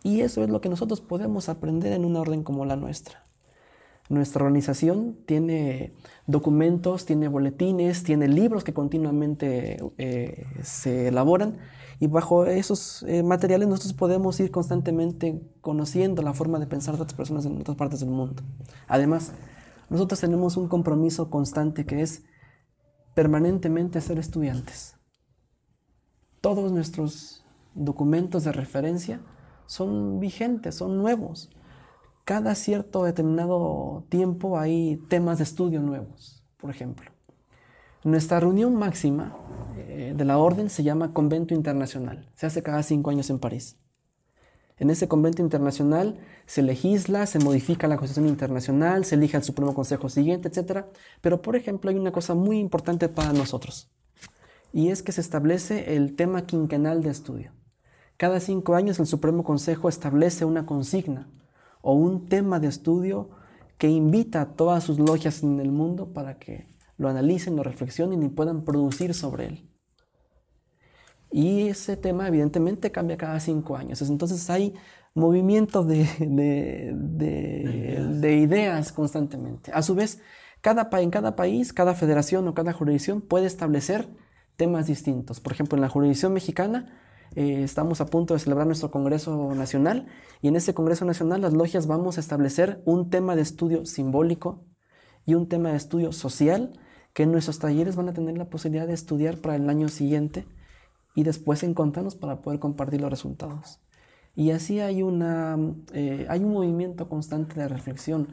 Y 0.03 0.22
eso 0.22 0.42
es 0.42 0.48
lo 0.48 0.62
que 0.62 0.70
nosotros 0.70 1.03
podemos 1.03 1.50
aprender 1.50 1.92
en 1.92 2.07
una 2.07 2.20
orden 2.20 2.42
como 2.42 2.64
la 2.64 2.76
nuestra. 2.76 3.26
Nuestra 4.09 4.42
organización 4.42 5.18
tiene 5.26 5.92
documentos, 6.26 7.05
tiene 7.05 7.29
boletines, 7.29 8.03
tiene 8.03 8.26
libros 8.26 8.64
que 8.64 8.72
continuamente 8.72 9.79
eh, 9.98 10.46
se 10.62 11.09
elaboran 11.09 11.59
y 12.00 12.06
bajo 12.06 12.46
esos 12.46 13.02
eh, 13.02 13.22
materiales 13.22 13.68
nosotros 13.68 13.92
podemos 13.92 14.40
ir 14.40 14.50
constantemente 14.50 15.42
conociendo 15.60 16.22
la 16.22 16.32
forma 16.32 16.58
de 16.58 16.66
pensar 16.66 16.96
de 16.96 17.02
otras 17.02 17.14
personas 17.14 17.44
en 17.44 17.60
otras 17.60 17.76
partes 17.76 18.00
del 18.00 18.08
mundo. 18.08 18.42
Además, 18.88 19.32
nosotros 19.90 20.18
tenemos 20.18 20.56
un 20.56 20.66
compromiso 20.66 21.28
constante 21.28 21.84
que 21.84 22.00
es 22.00 22.24
permanentemente 23.14 24.00
ser 24.00 24.18
estudiantes. 24.18 24.96
Todos 26.40 26.72
nuestros 26.72 27.44
documentos 27.74 28.44
de 28.44 28.52
referencia 28.52 29.20
son 29.66 30.20
vigentes, 30.20 30.76
son 30.76 30.96
nuevos. 30.96 31.50
Cada 32.24 32.54
cierto 32.54 33.04
determinado 33.04 34.06
tiempo 34.08 34.58
hay 34.58 34.96
temas 35.08 35.36
de 35.36 35.44
estudio 35.44 35.82
nuevos, 35.82 36.46
por 36.56 36.70
ejemplo. 36.70 37.10
Nuestra 38.02 38.40
reunión 38.40 38.76
máxima 38.76 39.36
eh, 39.76 40.14
de 40.16 40.24
la 40.24 40.38
orden 40.38 40.70
se 40.70 40.82
llama 40.82 41.12
Convento 41.12 41.52
Internacional. 41.52 42.30
Se 42.34 42.46
hace 42.46 42.62
cada 42.62 42.82
cinco 42.82 43.10
años 43.10 43.28
en 43.28 43.38
París. 43.38 43.76
En 44.78 44.88
ese 44.88 45.06
convento 45.06 45.42
internacional 45.42 46.18
se 46.46 46.62
legisla, 46.62 47.26
se 47.26 47.38
modifica 47.38 47.88
la 47.88 47.98
Constitución 47.98 48.30
Internacional, 48.30 49.04
se 49.04 49.16
elige 49.16 49.36
al 49.36 49.44
Supremo 49.44 49.74
Consejo 49.74 50.08
siguiente, 50.08 50.48
etc. 50.48 50.86
Pero, 51.20 51.42
por 51.42 51.56
ejemplo, 51.56 51.90
hay 51.90 51.96
una 51.96 52.10
cosa 52.10 52.34
muy 52.34 52.58
importante 52.58 53.10
para 53.10 53.34
nosotros, 53.34 53.90
y 54.72 54.88
es 54.88 55.02
que 55.02 55.12
se 55.12 55.20
establece 55.20 55.94
el 55.94 56.16
tema 56.16 56.46
quinquenal 56.46 57.02
de 57.02 57.10
estudio. 57.10 57.52
Cada 58.16 58.40
cinco 58.40 58.74
años 58.74 58.98
el 58.98 59.06
Supremo 59.06 59.44
Consejo 59.44 59.90
establece 59.90 60.46
una 60.46 60.64
consigna 60.64 61.28
o 61.82 61.92
un 61.92 62.24
tema 62.26 62.58
de 62.60 62.68
estudio 62.68 63.28
que 63.76 63.88
invita 63.88 64.40
a 64.40 64.54
todas 64.54 64.84
sus 64.84 64.98
logias 64.98 65.42
en 65.42 65.60
el 65.60 65.70
mundo 65.70 66.14
para 66.14 66.38
que 66.38 66.66
lo 67.00 67.08
analicen, 67.08 67.56
lo 67.56 67.62
reflexionen 67.62 68.22
y 68.22 68.28
puedan 68.28 68.62
producir 68.62 69.14
sobre 69.14 69.46
él. 69.46 69.70
Y 71.32 71.68
ese 71.68 71.96
tema 71.96 72.28
evidentemente 72.28 72.92
cambia 72.92 73.16
cada 73.16 73.40
cinco 73.40 73.74
años. 73.74 74.02
Entonces 74.02 74.50
hay 74.50 74.74
movimiento 75.14 75.82
de, 75.82 76.06
de, 76.94 78.36
ideas. 78.36 78.92
constantemente. 78.92 79.72
A 79.72 79.80
su 79.80 79.94
vez, 79.94 80.20
cada, 80.60 80.90
en 81.00 81.10
cada 81.10 81.36
país, 81.36 81.72
cada 81.72 81.94
federación 81.94 82.46
o 82.48 82.52
cada 82.52 82.74
jurisdicción 82.74 83.22
puede 83.22 83.46
establecer 83.46 84.06
temas 84.56 84.86
distintos. 84.86 85.40
Por 85.40 85.52
ejemplo, 85.52 85.76
en 85.76 85.80
la 85.80 85.88
jurisdicción 85.88 86.34
mexicana 86.34 87.00
eh, 87.34 87.62
estamos 87.62 88.02
a 88.02 88.06
punto 88.06 88.34
de 88.34 88.40
celebrar 88.40 88.66
nuestro 88.66 88.90
Congreso 88.90 89.54
Nacional 89.54 90.06
y 90.42 90.48
en 90.48 90.56
ese 90.56 90.74
Congreso 90.74 91.06
Nacional 91.06 91.40
las 91.40 91.54
logias 91.54 91.86
vamos 91.86 92.18
a 92.18 92.20
establecer 92.20 92.82
un 92.84 93.08
tema 93.08 93.36
de 93.36 93.42
estudio 93.42 93.86
simbólico 93.86 94.66
y 95.24 95.32
un 95.32 95.48
tema 95.48 95.70
de 95.70 95.76
estudio 95.76 96.12
social 96.12 96.78
que 97.12 97.27
nuestros 97.27 97.59
talleres 97.59 97.96
van 97.96 98.09
a 98.09 98.12
tener 98.12 98.37
la 98.38 98.49
posibilidad 98.49 98.87
de 98.87 98.94
estudiar 98.94 99.38
para 99.38 99.57
el 99.57 99.68
año 99.68 99.88
siguiente 99.88 100.46
y 101.14 101.25
después 101.25 101.62
encontrarnos 101.62 102.14
para 102.14 102.40
poder 102.40 102.61
compartir 102.61 103.01
los 103.01 103.11
resultados. 103.11 103.81
Y 104.37 104.53
así 104.53 104.81
hay, 104.81 105.03
una, 105.03 105.59
eh, 105.92 106.27
hay 106.29 106.44
un 106.44 106.53
movimiento 106.53 107.09
constante 107.09 107.59
de 107.59 107.68
reflexión. 107.68 108.29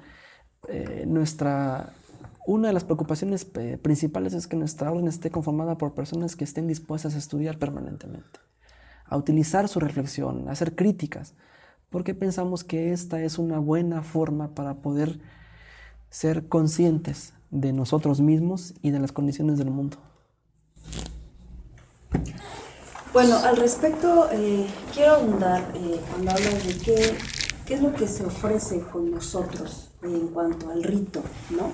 Eh, 0.70 1.06
nuestra, 1.08 1.94
una 2.46 2.68
de 2.68 2.74
las 2.74 2.84
preocupaciones 2.84 3.48
eh, 3.56 3.78
principales 3.82 4.34
es 4.34 4.48
que 4.48 4.56
nuestra 4.56 4.92
orden 4.92 5.08
esté 5.08 5.32
conformada 5.32 5.78
por 5.78 5.96
personas 5.96 6.36
que 6.36 6.44
estén 6.44 6.68
dispuestas 6.68 7.16
a 7.16 7.18
estudiar 7.18 7.58
permanentemente, 7.58 8.40
a 9.06 9.18
utilizar 9.18 9.68
su 9.68 9.80
reflexión, 9.80 10.48
a 10.48 10.52
hacer 10.52 10.76
críticas, 10.76 11.34
porque 11.90 12.14
pensamos 12.14 12.64
que 12.64 12.94
esta 12.94 13.22
es 13.22 13.40
una 13.40 13.58
buena 13.60 14.04
forma 14.04 14.54
para 14.54 14.76
poder 14.76 15.20
ser 16.10 16.48
conscientes 16.48 17.34
de 17.52 17.74
nosotros 17.74 18.22
mismos 18.22 18.74
y 18.82 18.92
de 18.92 19.00
las 19.00 19.12
condiciones 19.12 19.58
del 19.58 19.72
mundo. 19.72 19.98
Bueno, 23.14 23.38
al 23.38 23.58
respecto, 23.58 24.30
eh, 24.32 24.68
quiero 24.94 25.14
abundar 25.14 25.72
eh, 25.76 26.00
cuando 26.12 26.32
hablas 26.32 26.68
de 26.68 26.78
qué, 26.78 27.18
qué 27.66 27.74
es 27.74 27.82
lo 27.82 27.94
que 27.94 28.08
se 28.08 28.26
ofrece 28.26 28.82
con 28.82 29.10
nosotros 29.10 29.90
en 30.04 30.28
cuanto 30.28 30.70
al 30.70 30.84
rito, 30.84 31.22
¿no? 31.50 31.72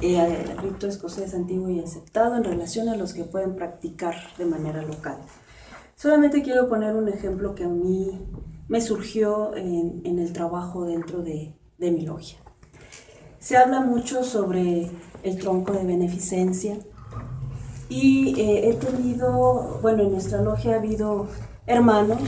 Eh, 0.00 0.16
el 0.18 0.58
rito 0.58 0.88
escocés 0.88 1.34
antiguo 1.34 1.70
y 1.70 1.78
aceptado 1.78 2.36
en 2.36 2.44
relación 2.44 2.88
a 2.88 2.96
los 2.96 3.12
que 3.12 3.24
pueden 3.24 3.54
practicar 3.54 4.16
de 4.36 4.46
manera 4.46 4.82
local. 4.82 5.18
Solamente 5.94 6.42
quiero 6.42 6.68
poner 6.68 6.96
un 6.96 7.08
ejemplo 7.08 7.54
que 7.54 7.64
a 7.64 7.68
mí 7.68 8.18
me 8.66 8.80
surgió 8.80 9.54
en, 9.54 10.00
en 10.04 10.18
el 10.18 10.32
trabajo 10.32 10.86
dentro 10.86 11.22
de, 11.22 11.54
de 11.78 11.90
mi 11.90 12.00
logia. 12.00 12.38
Se 13.40 13.56
habla 13.56 13.80
mucho 13.80 14.22
sobre 14.22 14.88
el 15.24 15.38
tronco 15.38 15.72
de 15.72 15.84
beneficencia, 15.84 16.78
y 17.90 18.40
eh, 18.40 18.70
he 18.70 18.74
tenido, 18.74 19.80
bueno, 19.82 20.04
en 20.04 20.12
nuestra 20.12 20.40
logia 20.40 20.74
ha 20.74 20.78
habido 20.78 21.26
hermanos 21.66 22.20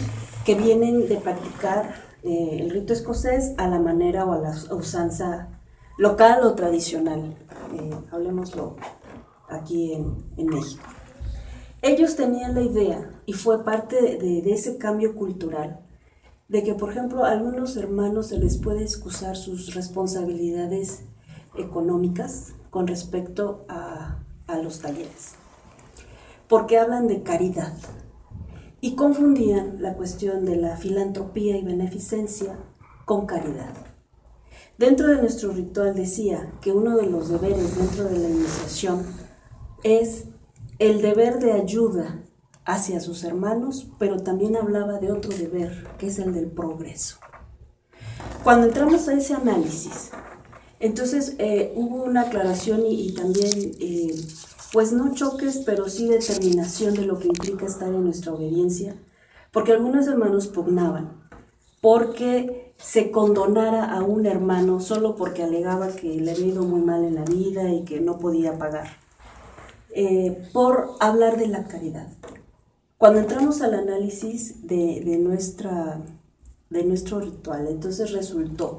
que 0.44 0.56
vienen 0.56 1.08
de 1.08 1.16
practicar 1.16 1.94
eh, 2.24 2.58
el 2.60 2.70
rito 2.70 2.92
escocés 2.92 3.54
a 3.58 3.68
la 3.68 3.78
manera 3.78 4.24
o 4.24 4.32
a 4.32 4.38
la 4.38 4.50
usanza 4.74 5.60
local 5.98 6.40
o 6.42 6.54
tradicional. 6.56 7.36
Eh, 7.74 7.94
hablemoslo 8.10 8.76
aquí 9.48 9.92
en, 9.92 10.46
México. 10.46 10.82
Ellos 11.80 12.16
tenían 12.16 12.56
la 12.56 12.62
idea, 12.62 13.10
y 13.24 13.32
fue 13.32 13.64
parte 13.64 14.18
de, 14.18 14.52
ese 14.52 14.78
cambio 14.78 15.14
cultural, 15.14 15.80
de 16.53 16.62
que, 16.62 16.74
por 16.74 16.90
ejemplo, 16.90 17.24
a 17.24 17.30
algunos 17.30 17.78
hermanos 17.78 18.26
se 18.26 18.38
les 18.38 18.59
puede 18.59 18.82
excusar 18.82 19.38
sus 19.38 19.74
responsabilidades 19.74 21.00
económicas 21.57 22.53
con 22.68 22.86
respecto 22.86 23.64
a, 23.70 24.22
a 24.46 24.59
los 24.59 24.80
talleres, 24.80 25.36
porque 26.48 26.78
hablan 26.78 27.07
de 27.07 27.22
caridad 27.22 27.72
y 28.82 28.96
confundían 28.96 29.80
la 29.80 29.94
cuestión 29.94 30.44
de 30.44 30.57
la 30.57 30.76
filantropía 30.76 31.57
y 31.57 31.64
beneficencia 31.64 32.59
con 33.07 33.24
caridad. 33.24 33.72
Dentro 34.76 35.09
de 35.09 35.22
nuestro 35.22 35.53
ritual 35.53 35.94
decía 35.94 36.53
que 36.61 36.72
uno 36.72 36.98
de 36.98 37.07
los 37.07 37.30
deberes 37.30 37.78
dentro 37.78 38.05
de 38.05 38.18
la 38.18 38.28
iniciación 38.28 39.07
es 39.84 40.26
el 40.78 41.00
deber 41.00 41.38
de 41.38 41.53
ayuda 41.53 42.21
hacia 42.64 43.00
sus 43.00 43.24
hermanos, 43.24 43.88
pero 43.98 44.22
también 44.22 44.56
hablaba 44.56 44.98
de 44.98 45.10
otro 45.10 45.36
deber, 45.36 45.88
que 45.98 46.08
es 46.08 46.18
el 46.18 46.32
del 46.32 46.46
progreso. 46.46 47.16
Cuando 48.44 48.66
entramos 48.66 49.08
a 49.08 49.14
ese 49.14 49.34
análisis, 49.34 50.10
entonces 50.80 51.36
eh, 51.38 51.72
hubo 51.76 52.02
una 52.02 52.22
aclaración 52.22 52.82
y, 52.86 53.14
también, 53.14 53.72
eh, 53.80 54.14
pues 54.72 54.92
no 54.92 55.14
choques, 55.14 55.62
pero 55.64 55.88
sí 55.88 56.08
determinación 56.08 56.94
de 56.94 57.02
lo 57.02 57.18
que 57.18 57.28
implica 57.28 57.66
estar 57.66 57.88
en 57.88 58.04
nuestra 58.04 58.32
obediencia, 58.32 58.96
porque 59.52 59.72
algunos 59.72 60.06
hermanos 60.06 60.48
pugnaban, 60.48 61.22
porque 61.80 62.74
se 62.78 63.12
condonara 63.12 63.92
a 63.92 64.02
un 64.02 64.26
hermano 64.26 64.80
solo 64.80 65.14
porque 65.14 65.44
alegaba 65.44 65.88
que 65.88 66.08
le 66.20 66.32
había 66.32 66.46
ido 66.46 66.64
muy 66.64 66.80
mal 66.80 67.04
en 67.04 67.14
la 67.14 67.24
vida 67.24 67.70
y 67.70 67.84
que 67.84 68.00
no 68.00 68.18
podía 68.18 68.58
pagar, 68.58 68.88
eh, 69.94 70.48
por 70.52 70.90
hablar 70.98 71.38
de 71.38 71.46
la 71.46 71.64
caridad. 71.64 72.08
Cuando 73.03 73.18
entramos 73.18 73.62
al 73.62 73.74
análisis 73.74 74.64
de, 74.68 75.03
de, 75.05 75.18
nuestra, 75.18 76.00
de 76.70 76.84
nuestro 76.84 77.18
ritual, 77.18 77.66
entonces 77.66 78.12
resultó 78.12 78.76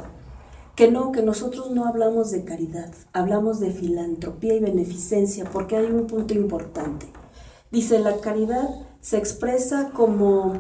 que 0.78 0.90
no, 0.90 1.12
que 1.12 1.22
nosotros 1.22 1.72
no 1.72 1.86
hablamos 1.86 2.32
de 2.32 2.46
caridad, 2.46 2.90
hablamos 3.12 3.60
de 3.60 3.72
filantropía 3.72 4.54
y 4.54 4.62
beneficencia, 4.62 5.44
porque 5.52 5.76
hay 5.76 5.88
un 5.88 6.08
punto 6.08 6.34
importante. 6.34 7.08
Dice, 7.70 8.00
la 8.00 8.22
caridad 8.22 8.70
se 9.02 9.18
expresa 9.18 9.92
como 9.94 10.54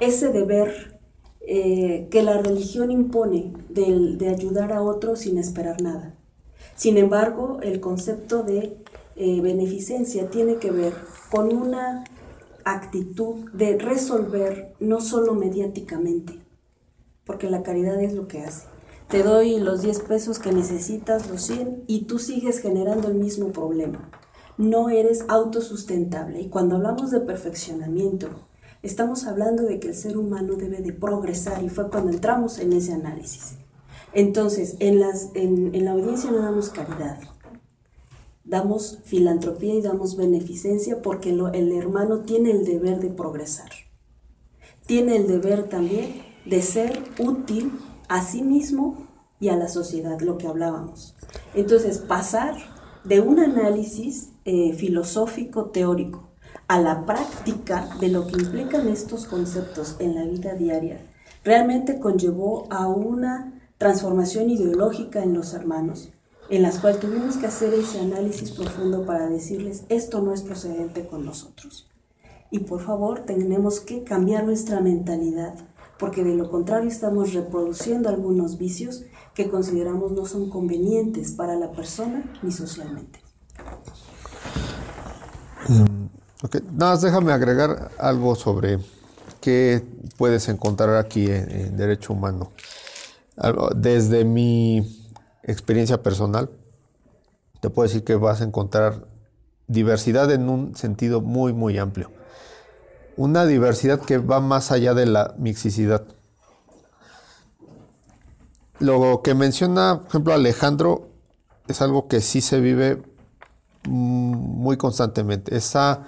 ese 0.00 0.32
deber 0.32 0.98
eh, 1.42 2.08
que 2.10 2.24
la 2.24 2.38
religión 2.38 2.90
impone 2.90 3.52
de, 3.68 4.16
de, 4.16 4.30
ayudar 4.30 4.72
a 4.72 4.82
otros 4.82 5.20
sin 5.20 5.38
esperar 5.38 5.80
nada. 5.80 6.16
Sin 6.74 6.98
embargo, 6.98 7.60
el 7.62 7.78
concepto 7.78 8.42
de 8.42 8.78
eh, 9.14 9.40
beneficencia 9.40 10.28
tiene 10.28 10.56
que 10.56 10.72
ver 10.72 10.92
con 11.30 11.56
una 11.56 12.02
actitud 12.66 13.50
de 13.52 13.78
resolver 13.78 14.74
no 14.80 15.00
solo 15.00 15.34
mediáticamente, 15.34 16.40
porque 17.24 17.48
la 17.48 17.62
caridad 17.62 18.00
es 18.02 18.12
lo 18.12 18.28
que 18.28 18.42
hace 18.42 18.66
te 19.08 19.22
doy 19.22 19.60
los 19.60 19.82
10 19.82 20.00
pesos 20.00 20.40
que 20.40 20.52
necesitas, 20.52 21.28
los 21.30 21.42
100, 21.42 21.84
y 21.86 22.06
tú 22.06 22.18
sigues 22.18 22.58
generando 22.58 23.06
el 23.06 23.14
mismo 23.14 23.52
problema. 23.52 24.10
No 24.58 24.88
eres 24.88 25.24
autosustentable. 25.28 26.40
Y 26.40 26.48
cuando 26.48 26.76
hablamos 26.76 27.12
de 27.12 27.20
perfeccionamiento, 27.20 28.28
estamos 28.82 29.26
hablando 29.26 29.62
de 29.62 29.78
que 29.78 29.88
el 29.88 29.94
ser 29.94 30.16
humano 30.16 30.56
debe 30.56 30.78
de 30.78 30.92
progresar 30.92 31.62
y 31.62 31.68
fue 31.68 31.88
cuando 31.88 32.10
entramos 32.10 32.58
en 32.58 32.72
ese 32.72 32.94
análisis. 32.94 33.58
Entonces, 34.12 34.76
en, 34.80 34.98
las, 34.98 35.30
en, 35.34 35.84
la 35.84 35.92
audiencia 35.92 36.32
no 36.32 36.38
damos 36.38 36.70
caridad, 36.70 37.20
damos 38.46 39.00
filantropía 39.04 39.74
y 39.74 39.82
damos 39.82 40.16
beneficencia 40.16 41.02
porque 41.02 41.30
el 41.30 41.72
hermano 41.72 42.20
tiene 42.20 42.52
el 42.52 42.64
deber 42.64 43.00
de 43.00 43.10
progresar. 43.10 43.70
Tiene 44.86 45.16
el 45.16 45.26
deber 45.26 45.68
también 45.68 46.22
de 46.44 46.62
ser 46.62 47.02
útil 47.18 47.72
a 48.08 48.22
sí 48.22 48.42
mismo 48.42 49.08
y 49.40 49.48
a 49.48 49.56
la 49.56 49.68
sociedad, 49.68 50.20
lo 50.20 50.38
que 50.38 50.46
hablábamos. 50.46 51.16
Entonces, 51.54 51.98
pasar 51.98 52.54
de 53.04 53.20
un 53.20 53.40
análisis 53.40 54.30
eh, 54.44 54.72
filosófico 54.74 55.66
teórico 55.66 56.30
a 56.68 56.80
la 56.80 57.04
práctica 57.04 57.88
de 58.00 58.08
lo 58.08 58.26
que 58.26 58.40
implican 58.42 58.88
estos 58.88 59.26
conceptos 59.26 59.96
en 59.98 60.14
la 60.14 60.24
vida 60.24 60.54
diaria, 60.54 61.00
realmente 61.44 61.98
conllevó 61.98 62.66
a 62.70 62.88
una 62.88 63.60
transformación 63.78 64.50
ideológica 64.50 65.22
en 65.22 65.34
los 65.34 65.52
hermanos, 65.52 66.10
en 66.50 66.62
las 66.62 66.78
cuales 66.78 67.00
tuvimos 67.00 67.36
que 67.36 67.46
hacer 67.46 67.74
ese 67.74 68.00
análisis 68.00 68.50
profundo 68.52 69.04
para 69.04 69.28
decirles, 69.28 69.84
esto 69.88 70.20
no 70.22 70.32
es 70.32 70.42
procedente 70.42 71.06
con 71.06 71.24
nosotros. 71.24 71.88
Y 72.50 72.60
por 72.60 72.80
favor, 72.80 73.20
tenemos 73.20 73.80
que 73.80 74.04
cambiar 74.04 74.44
nuestra 74.44 74.80
mentalidad 74.80 75.54
porque 75.98 76.22
de 76.22 76.34
lo 76.34 76.50
contrario 76.50 76.88
estamos 76.88 77.32
reproduciendo 77.32 78.08
algunos 78.08 78.58
vicios 78.58 79.04
que 79.34 79.48
consideramos 79.48 80.12
no 80.12 80.26
son 80.26 80.50
convenientes 80.50 81.32
para 81.32 81.56
la 81.56 81.72
persona 81.72 82.24
ni 82.42 82.52
socialmente. 82.52 83.20
Mm, 85.68 86.06
Nada 86.76 86.92
más 86.92 87.00
déjame 87.00 87.32
agregar 87.32 87.90
algo 87.98 88.34
sobre 88.34 88.78
qué 89.40 89.82
puedes 90.16 90.48
encontrar 90.48 90.96
aquí 90.96 91.26
en, 91.30 91.76
derecho 91.76 92.12
humano. 92.12 92.52
Desde 93.74 94.24
mi 94.24 94.95
experiencia 95.46 96.02
personal, 96.02 96.50
te 97.60 97.70
puedo 97.70 97.88
decir 97.88 98.04
que 98.04 98.14
vas 98.14 98.42
a 98.42 98.44
encontrar 98.44 99.06
diversidad 99.66 100.30
en 100.30 100.48
un 100.48 100.76
sentido 100.76 101.22
muy, 101.22 101.52
muy 101.52 101.78
amplio 101.78 102.10
una 103.16 103.46
diversidad 103.46 104.00
que 104.00 104.18
va 104.18 104.40
más 104.40 104.70
allá 104.70 104.94
de 104.94 105.06
la 105.06 105.34
mixicidad. 105.38 106.04
Lo 108.78 109.22
que 109.22 109.34
menciona, 109.34 110.00
por 110.00 110.08
ejemplo, 110.08 110.34
Alejandro, 110.34 111.08
es 111.66 111.80
algo 111.80 112.08
que 112.08 112.20
sí 112.20 112.42
se 112.42 112.60
vive 112.60 113.02
muy 113.88 114.76
constantemente. 114.76 115.56
Esa 115.56 116.04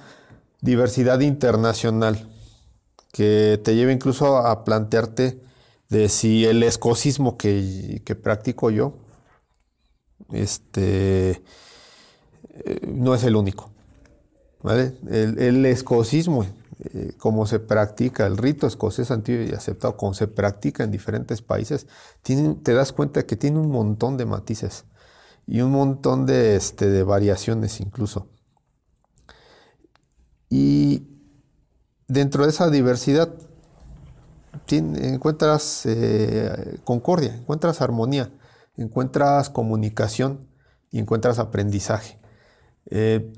diversidad 0.60 1.20
internacional 1.20 2.28
que 3.12 3.58
te 3.64 3.74
lleva 3.74 3.92
incluso 3.92 4.36
a 4.36 4.64
plantearte 4.64 5.40
de 5.88 6.10
si 6.10 6.44
el 6.44 6.62
escocismo 6.62 7.38
que, 7.38 8.02
practico 8.22 8.70
yo 8.70 8.92
este, 10.32 11.42
eh, 12.50 12.86
no 12.86 13.14
es 13.14 13.24
el 13.24 13.36
único. 13.36 13.70
El, 14.64 15.38
el 15.38 15.66
escocismo 15.66 16.44
eh, 16.80 17.14
como 17.18 17.44
se 17.46 17.58
practica 17.58 18.24
el 18.26 18.36
rito 18.36 18.68
escocés 18.68 19.10
antiguo 19.10 19.42
y 19.42 19.52
aceptado, 19.52 19.96
como 19.96 20.14
se 20.14 20.28
practica 20.28 20.84
en 20.84 20.92
diferentes 20.92 21.42
países, 21.42 21.88
te 22.22 22.72
das 22.72 22.92
cuenta 22.92 23.26
que 23.26 23.34
tiene 23.34 23.58
un 23.58 23.70
montón 23.70 24.16
de 24.16 24.26
matices 24.26 24.84
y 25.44 25.60
un 25.60 25.72
montón 25.72 26.24
de, 26.24 26.54
este, 26.54 26.88
de 26.88 27.02
variaciones 27.02 27.80
incluso. 27.80 28.28
Y 30.48 31.08
dentro 32.06 32.44
de 32.44 32.50
esa 32.50 32.70
diversidad 32.70 33.34
encuentras 34.68 35.84
eh, 35.86 36.78
concordia, 36.84 37.34
encuentras 37.34 37.80
armonía, 37.80 38.30
encuentras 38.82 39.50
comunicación 39.50 40.46
y 40.90 40.98
encuentras 40.98 41.38
aprendizaje. 41.38 42.18
Eh, 42.86 43.32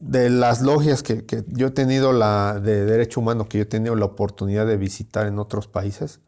de 0.00 0.30
las 0.30 0.62
logias 0.62 1.02
que, 1.02 1.24
yo 1.48 1.68
he 1.68 1.70
tenido 1.70 2.12
la 2.12 2.58
de 2.58 2.84
derecho 2.84 3.20
humano, 3.20 3.48
que 3.48 3.58
yo 3.58 3.62
he 3.62 3.66
tenido 3.66 3.94
la 3.94 4.06
oportunidad 4.06 4.66
de 4.66 4.76
visitar 4.76 5.26
en 5.26 5.38
otros 5.38 5.68
países, 5.68 6.20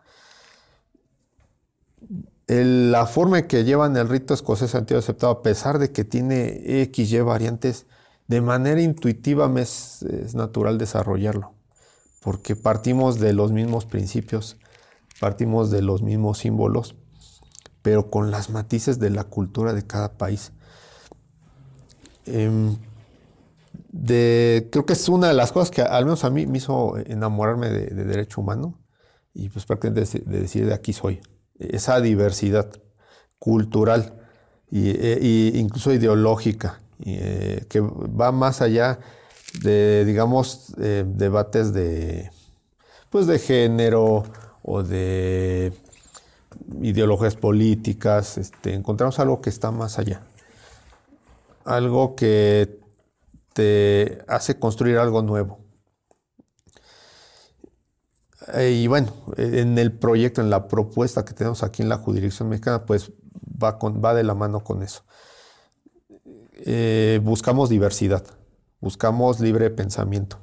la 2.46 3.06
forma 3.06 3.38
en 3.40 3.46
que 3.46 3.64
llevan 3.64 3.96
el 3.96 4.08
rito 4.08 4.34
escocés 4.34 4.74
antiguo 4.74 4.98
aceptado, 4.98 5.32
a 5.32 5.42
pesar 5.42 5.78
de 5.78 5.90
que 5.90 6.04
tiene 6.04 6.90
XY 6.92 7.20
variantes, 7.20 7.86
de 8.28 8.40
manera 8.42 8.80
intuitiva 8.82 9.50
es, 9.58 10.04
natural 10.34 10.76
desarrollarlo, 10.76 11.52
porque 12.20 12.56
partimos 12.56 13.18
de 13.18 13.32
los 13.32 13.52
mismos 13.52 13.86
principios, 13.86 14.58
partimos 15.18 15.70
de 15.70 15.80
los 15.80 16.02
mismos 16.02 16.38
símbolos, 16.38 16.94
pero 17.82 18.10
con 18.10 18.30
las 18.30 18.50
matices 18.50 18.98
de 18.98 19.10
la 19.10 19.24
cultura 19.24 19.74
de 19.74 19.86
cada 19.86 20.12
país. 20.12 20.52
Em, 22.24 22.76
creo 23.92 24.86
que 24.86 24.92
es 24.92 25.08
una 25.08 25.28
de 25.28 25.34
las 25.34 25.52
cosas 25.52 25.70
que 25.70 25.82
al 25.82 26.04
menos 26.04 26.24
a 26.24 26.30
mí 26.30 26.46
me 26.46 26.58
hizo 26.58 26.96
enamorarme 26.98 27.68
de, 27.68 28.04
derecho 28.04 28.40
humano 28.40 28.78
y 29.34 29.48
pues 29.48 29.66
prácticamente 29.66 30.22
de, 30.24 30.40
decir 30.40 30.66
de 30.66 30.74
aquí 30.74 30.92
soy. 30.92 31.20
Esa 31.58 32.00
diversidad 32.00 32.70
cultural 33.38 34.14
e, 34.70 35.52
incluso 35.54 35.92
ideológica 35.92 36.80
eh, 37.04 37.66
que 37.68 37.80
va 37.80 38.32
más 38.32 38.62
allá 38.62 39.00
de, 39.60 40.04
digamos, 40.06 40.72
debates 40.76 41.72
de, 41.74 42.30
pues 43.10 43.26
de 43.26 43.38
género 43.38 44.22
o 44.62 44.82
de 44.82 45.72
ideologías 46.80 47.36
políticas, 47.36 48.38
este, 48.38 48.74
encontramos 48.74 49.18
algo 49.18 49.40
que 49.40 49.50
está 49.50 49.70
más 49.70 49.98
allá. 49.98 50.22
Algo 51.64 52.16
que 52.16 52.80
te 53.52 54.24
hace 54.28 54.58
construir 54.58 54.98
algo 54.98 55.22
nuevo. 55.22 55.60
Eh, 58.54 58.72
y 58.72 58.86
bueno, 58.86 59.12
en 59.36 59.78
el 59.78 59.92
proyecto, 59.92 60.40
en 60.40 60.50
la 60.50 60.68
propuesta 60.68 61.24
que 61.24 61.34
tenemos 61.34 61.62
aquí 61.62 61.82
en 61.82 61.88
la 61.88 61.98
jurisdicción 61.98 62.48
mexicana, 62.48 62.84
pues 62.84 63.12
va, 63.62 63.78
va 63.78 64.14
de 64.14 64.24
la 64.24 64.34
mano 64.34 64.64
con 64.64 64.82
eso. 64.82 65.04
Eh, 66.64 67.20
buscamos 67.22 67.68
diversidad, 67.68 68.24
buscamos 68.80 69.40
libre 69.40 69.70
pensamiento, 69.70 70.38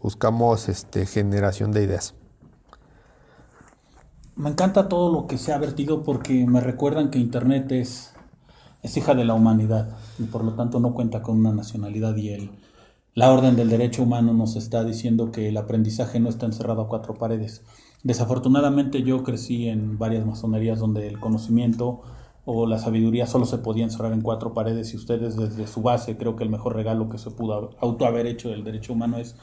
buscamos 0.00 0.68
este, 0.68 1.06
generación 1.06 1.72
de 1.72 1.82
ideas. 1.82 2.14
Me 4.34 4.48
encanta 4.48 4.88
todo 4.88 5.12
lo 5.12 5.26
que 5.26 5.36
se 5.36 5.52
ha 5.52 5.58
vertido 5.58 6.02
porque 6.02 6.46
me 6.46 6.60
recuerdan 6.60 7.10
que 7.10 7.18
Internet 7.18 7.70
es, 7.70 8.14
es 8.82 8.96
hija 8.96 9.14
de 9.14 9.26
la 9.26 9.34
humanidad 9.34 9.94
y 10.18 10.22
por 10.22 10.42
lo 10.42 10.54
tanto 10.54 10.80
no 10.80 10.94
cuenta 10.94 11.20
con 11.20 11.38
una 11.38 11.52
nacionalidad 11.52 12.16
y 12.16 12.30
el, 12.30 12.50
la 13.14 13.30
orden 13.30 13.56
del 13.56 13.68
derecho 13.68 14.04
humano 14.04 14.32
nos 14.32 14.56
está 14.56 14.84
diciendo 14.84 15.32
que 15.32 15.50
el 15.50 15.56
aprendizaje 15.58 16.18
no 16.18 16.30
está 16.30 16.46
encerrado 16.46 16.80
a 16.80 16.88
cuatro 16.88 17.12
paredes. 17.12 17.62
Desafortunadamente 18.04 19.02
yo 19.02 19.22
crecí 19.22 19.68
en 19.68 19.98
varias 19.98 20.24
masonerías 20.24 20.78
donde 20.78 21.06
el 21.08 21.20
conocimiento 21.20 22.00
o 22.46 22.66
la 22.66 22.78
sabiduría 22.78 23.26
solo 23.26 23.44
se 23.44 23.58
podía 23.58 23.84
encerrar 23.84 24.14
en 24.14 24.22
cuatro 24.22 24.54
paredes 24.54 24.94
y 24.94 24.96
ustedes 24.96 25.36
desde 25.36 25.66
su 25.66 25.82
base 25.82 26.16
creo 26.16 26.36
que 26.36 26.44
el 26.44 26.50
mejor 26.50 26.74
regalo 26.74 27.10
que 27.10 27.18
se 27.18 27.30
pudo 27.30 27.76
auto 27.80 28.06
haber 28.06 28.26
hecho 28.26 28.48
del 28.48 28.64
derecho 28.64 28.94
humano 28.94 29.18
es 29.18 29.36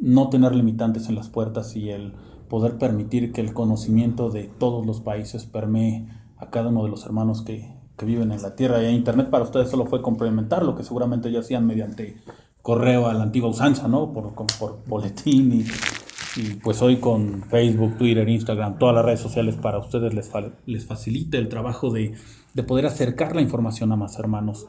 no 0.00 0.30
tener 0.30 0.54
limitantes 0.54 1.08
en 1.08 1.16
las 1.16 1.28
puertas 1.28 1.74
y 1.74 1.90
el 1.90 2.14
poder 2.50 2.76
permitir 2.76 3.32
que 3.32 3.40
el 3.40 3.54
conocimiento 3.54 4.28
de 4.28 4.44
todos 4.44 4.84
los 4.84 5.00
países 5.00 5.46
permee 5.46 6.06
a 6.36 6.50
cada 6.50 6.68
uno 6.68 6.84
de 6.84 6.90
los 6.90 7.06
hermanos 7.06 7.42
que, 7.42 7.72
que 7.96 8.04
viven 8.04 8.32
en 8.32 8.42
la 8.42 8.56
Tierra. 8.56 8.82
Y 8.82 8.94
Internet 8.94 9.30
para 9.30 9.44
ustedes 9.44 9.70
solo 9.70 9.86
fue 9.86 10.02
complementar 10.02 10.64
lo 10.64 10.76
que 10.76 10.82
seguramente 10.82 11.30
ya 11.30 11.40
hacían 11.40 11.66
mediante 11.66 12.16
correo 12.60 13.06
a 13.06 13.14
la 13.14 13.22
antigua 13.22 13.48
usanza, 13.48 13.88
¿no? 13.88 14.12
Por, 14.12 14.34
por 14.34 14.84
boletín 14.86 15.52
y, 15.52 16.40
y, 16.40 16.54
pues 16.56 16.82
hoy 16.82 16.96
con 16.96 17.44
Facebook, 17.44 17.96
Twitter, 17.96 18.28
Instagram, 18.28 18.78
todas 18.78 18.96
las 18.96 19.04
redes 19.04 19.20
sociales 19.20 19.56
para 19.56 19.78
ustedes 19.78 20.12
les, 20.12 20.30
les 20.66 20.86
facilita 20.86 21.38
el 21.38 21.48
trabajo 21.48 21.90
de, 21.90 22.14
de 22.52 22.62
poder 22.64 22.86
acercar 22.86 23.34
la 23.34 23.42
información 23.42 23.92
a 23.92 23.96
más 23.96 24.18
hermanos. 24.18 24.66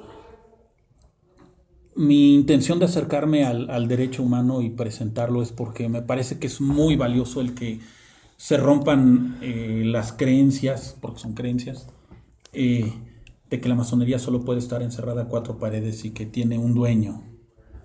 Mi 1.95 2.35
intención 2.35 2.79
de 2.79 2.85
acercarme 2.85 3.43
al, 3.43 3.69
al, 3.69 3.87
derecho 3.87 4.23
humano 4.23 4.61
y 4.61 4.69
presentarlo 4.69 5.41
es 5.41 5.51
porque 5.51 5.89
me 5.89 6.01
parece 6.01 6.39
que 6.39 6.47
es 6.47 6.61
muy 6.61 6.95
valioso 6.95 7.41
el 7.41 7.53
que 7.53 7.79
se 8.41 8.57
rompan 8.57 9.37
eh, 9.43 9.83
las 9.85 10.13
creencias, 10.13 10.97
porque 10.99 11.19
son 11.19 11.35
creencias, 11.35 11.87
eh, 12.53 12.91
de 13.51 13.61
que 13.61 13.69
la 13.69 13.75
masonería 13.75 14.17
solo 14.17 14.43
puede 14.43 14.57
estar 14.57 14.81
encerrada 14.81 15.21
a 15.21 15.27
cuatro 15.27 15.59
paredes 15.59 16.05
y 16.05 16.09
que 16.09 16.25
tiene 16.25 16.57
un 16.57 16.73
dueño. 16.73 17.21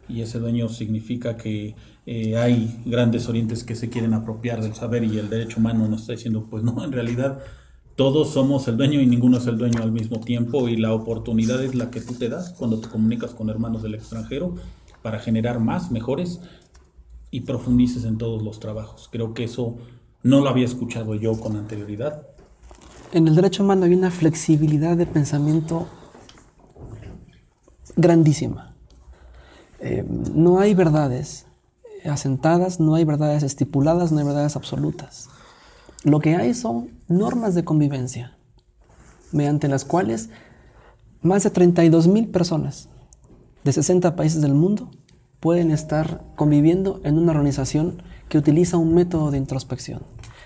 Y 0.09 0.23
ese 0.23 0.39
dueño 0.39 0.71
significa 0.71 1.37
que 1.37 1.75
eh, 2.07 2.39
hay 2.39 2.81
grandes 2.87 3.29
orientes 3.29 3.65
que 3.65 3.75
se 3.75 3.91
quieren 3.91 4.15
apropiar 4.15 4.63
del 4.63 4.73
saber 4.73 5.05
y 5.05 5.19
el 5.19 5.29
derecho 5.29 5.61
humano 5.61 5.87
nos 5.89 6.01
está 6.01 6.13
diciendo, 6.13 6.47
pues 6.49 6.63
no, 6.63 6.83
en 6.83 6.93
realidad 6.93 7.39
todos 7.97 8.31
somos 8.31 8.69
el 8.69 8.77
dueño 8.77 9.01
y 9.01 9.07
ninguno 9.07 9.39
es 9.39 9.47
el 9.47 9.59
dueño 9.59 9.83
al 9.83 9.91
mismo 9.91 10.21
tiempo 10.21 10.69
y 10.69 10.77
la 10.77 10.93
oportunidad 10.93 11.63
es 11.63 11.75
la 11.75 11.91
que 11.91 12.01
tú 12.01 12.15
te 12.15 12.29
das 12.29 12.51
cuando 12.51 12.79
te 12.79 12.89
comunicas 12.89 13.33
con 13.33 13.51
hermanos 13.51 13.83
del 13.83 13.95
extranjero 13.95 14.55
para 15.03 15.19
generar 15.19 15.59
más, 15.59 15.91
mejores 15.91 16.41
y 17.31 17.41
profundices 17.41 18.05
en 18.05 18.19
todos 18.19 18.43
los 18.43 18.61
trabajos. 18.61 19.09
Creo 19.11 19.35
que 19.35 19.45
eso 19.45 19.77
no 20.23 20.41
lo 20.41 20.49
había 20.49 20.65
escuchado 20.65 21.15
yo 21.15 21.39
con 21.41 21.57
anterioridad 21.57 22.37
en 23.13 23.29
el 23.29 23.35
derecho 23.35 23.63
humano 23.63 23.85
hay 23.87 23.95
una 23.95 24.11
flexibilidad 24.11 24.97
de 24.97 25.07
pensamiento 25.07 25.87
grandísima. 27.97 28.75
Eh, 29.81 30.05
no 30.35 30.59
hay 30.59 30.75
verdades 30.75 31.47
asentadas, 32.05 32.81
no 32.81 32.95
hay 32.95 33.05
verdades 33.05 33.43
estipuladas, 33.43 34.13
no 34.13 34.19
hay 34.19 34.25
verdades 34.25 34.57
absolutas. 34.57 35.29
Lo 36.07 36.21
que 36.21 36.37
hay 36.37 36.55
son 36.55 36.93
normas 37.09 37.57
de 37.57 37.65
convivencia, 37.65 38.39
mediante 39.33 39.67
las 39.67 39.85
cuales 39.85 40.31
más 41.21 41.43
de 41.43 41.51
32 41.51 42.07
mil 42.07 42.29
personas 42.29 42.89
de 43.65 43.73
60 43.73 44.15
países 44.15 44.41
del 44.41 44.55
mundo 44.55 44.89
pueden 45.41 45.73
estar 45.73 46.23
conviviendo 46.37 47.01
en 47.03 47.19
una 47.19 47.33
organización 47.33 48.05
que 48.29 48.39
utiliza 48.39 48.77
un 48.77 48.95
método 48.95 49.33
de 49.33 49.39
introspección 49.39 50.03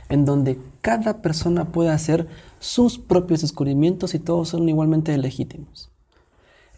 en 0.08 0.24
donde 0.24 0.58
cada 0.80 1.20
persona 1.20 1.72
puede 1.72 1.90
hacer 1.90 2.26
sus 2.58 2.98
propios 2.98 3.42
descubrimientos 3.42 4.14
y 4.14 4.18
todos 4.18 4.48
son 4.48 4.66
igualmente 4.66 5.16
legítimos. 5.18 5.89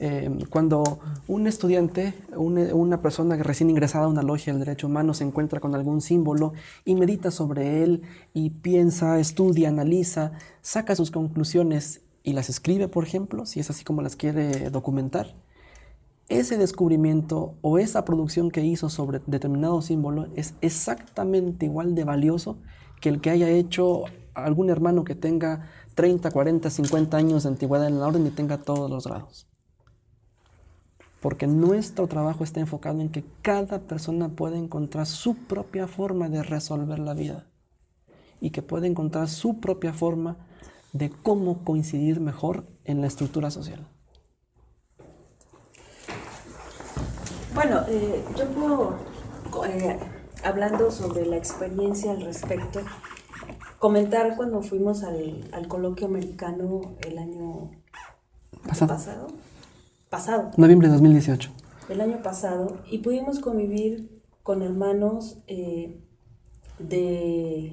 Eh, 0.05 0.29
cuando 0.51 0.99
un 1.29 1.47
estudiante, 1.47 2.13
una, 2.35 2.75
una, 2.75 3.01
persona 3.01 3.37
recién 3.37 3.71
ingresada 3.71 4.07
a 4.07 4.09
una 4.09 4.23
logia 4.23 4.53
del 4.53 4.65
derecho 4.65 4.89
humano 4.89 5.15
se 5.15 5.23
encuentra 5.23 5.61
con 5.61 5.77
algún 5.77 6.01
símbolo 6.01 6.55
y 6.85 6.97
medita 6.97 7.31
sobre 7.31 7.85
él 7.85 8.03
y 8.35 8.51
piensa, 8.51 9.21
estudia, 9.21 9.69
analiza, 9.69 10.33
saca 10.61 10.97
sus 10.97 11.13
conclusiones 11.13 12.01
y 12.25 12.33
las 12.33 12.51
escribe, 12.51 12.89
por 12.89 13.05
ejemplo, 13.05 13.47
si 13.47 13.61
es 13.61 13.71
así 13.71 13.85
como 13.85 14.03
las 14.03 14.17
quiere 14.17 14.71
documentar, 14.71 15.37
ese 16.29 16.59
descubrimiento 16.59 17.55
o 17.61 17.79
esa 17.79 18.05
producción 18.05 18.51
que 18.51 18.65
hizo 18.65 18.91
sobre 18.91 19.21
determinado 19.29 19.83
símbolo 19.83 20.27
es 20.35 20.55
exactamente 20.63 21.67
igual 21.67 21.95
de 21.95 22.03
valioso 22.03 22.59
que 23.01 23.09
el 23.09 23.21
que 23.21 23.31
haya 23.31 23.49
hecho 23.49 24.03
algún 24.35 24.69
hermano 24.69 25.05
que 25.05 25.15
tenga 25.15 25.69
30, 25.95 26.29
40, 26.33 26.71
50 26.71 27.17
años 27.17 27.45
de 27.45 27.51
antigüedad 27.51 27.87
en 27.87 28.01
la 28.01 28.09
orden 28.09 28.27
y 28.27 28.31
tenga 28.31 28.59
todos 28.59 28.91
los 28.91 29.07
grados. 29.07 29.52
Porque 31.23 31.47
nuestro 31.47 32.07
trabajo 32.09 32.45
está 32.45 32.61
enfocado 32.61 33.01
en 33.01 33.09
que 33.09 33.25
cada 33.41 33.79
persona 33.79 34.29
pueda 34.29 34.59
encontrar 34.59 35.07
su 35.07 35.37
propia 35.37 35.87
forma 35.87 36.29
de 36.29 36.43
resolver 36.43 36.99
la 36.99 37.15
vida 37.15 37.47
y 38.41 38.51
que 38.51 38.61
pueda 38.61 38.89
encontrar 38.89 39.29
su 39.29 39.61
propia 39.61 39.95
forma 39.95 40.37
de 40.93 41.11
cómo 41.11 41.65
coincidir 41.65 42.21
mejor 42.21 42.67
en 42.85 43.01
la 43.01 43.07
estructura 43.07 43.51
social. 43.51 43.87
Bueno, 47.55 47.83
eh, 47.89 48.25
yo 48.37 48.49
puedo 48.49 48.97
eh, 49.69 49.99
hablando 50.43 50.91
sobre 50.91 51.25
la 51.27 51.37
experiencia 51.37 52.13
al 52.13 52.23
respecto, 52.23 52.81
comentar 53.79 54.37
cuando 54.37 54.63
fuimos 54.63 55.05
al, 55.05 55.69
coloquio 55.69 56.07
americano 56.07 56.97
el 57.03 57.19
año 57.19 57.71
pasado. 58.67 58.93
pasado. 58.93 59.27
Noviembre 60.59 60.89
de 60.89 60.93
2018. 60.93 61.51
El 61.89 62.03
año 62.03 62.23
pasado, 62.23 62.77
y 62.91 62.99
pudimos 62.99 63.39
convivir 63.39 64.21
con 64.43 64.63
hermanos 64.63 65.39
eh, 65.47 66.01
de... 66.79 67.73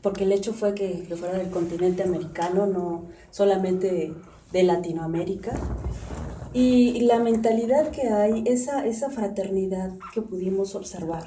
Porque 0.00 0.22
el 0.22 0.30
hecho 0.30 0.52
fue 0.52 0.74
que, 0.74 1.04
fuera 1.16 1.38
del 1.38 1.50
continente 1.50 2.04
americano, 2.04 2.66
no 2.66 3.06
solamente 3.30 4.14
de 4.52 4.62
Latinoamérica. 4.62 5.58
Y, 6.52 7.00
la 7.00 7.18
mentalidad 7.18 7.90
que 7.90 8.10
hay, 8.10 8.44
esa, 8.46 8.86
esa 8.86 9.10
fraternidad 9.10 9.90
que 10.14 10.22
pudimos 10.22 10.76
observar, 10.76 11.26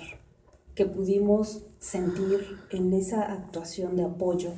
que 0.73 0.85
pudimos 0.85 1.63
sentir 1.79 2.59
en 2.71 2.93
esa 2.93 3.23
actuación 3.23 3.97
de 3.97 4.05
apoyo, 4.05 4.51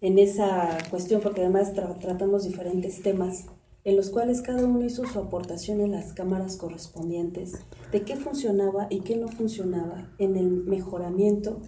en 0.00 0.18
esa 0.18 0.78
cuestión, 0.90 1.20
porque 1.20 1.42
además 1.42 1.72
tratamos 1.74 2.42
diferentes 2.42 3.02
temas 3.02 3.46
en 3.84 3.96
los 3.96 4.10
cuales 4.10 4.42
cada 4.42 4.64
uno 4.64 4.84
hizo 4.84 5.04
su 5.06 5.18
aportación 5.18 5.80
en 5.80 5.92
las 5.92 6.12
cámaras 6.12 6.56
correspondientes 6.56 7.54
de 7.90 8.02
qué 8.02 8.16
funcionaba 8.16 8.86
y 8.90 9.00
qué 9.00 9.16
no 9.16 9.28
funcionaba 9.28 10.10
en 10.18 10.36
el 10.36 10.50
mejoramiento 10.50 11.60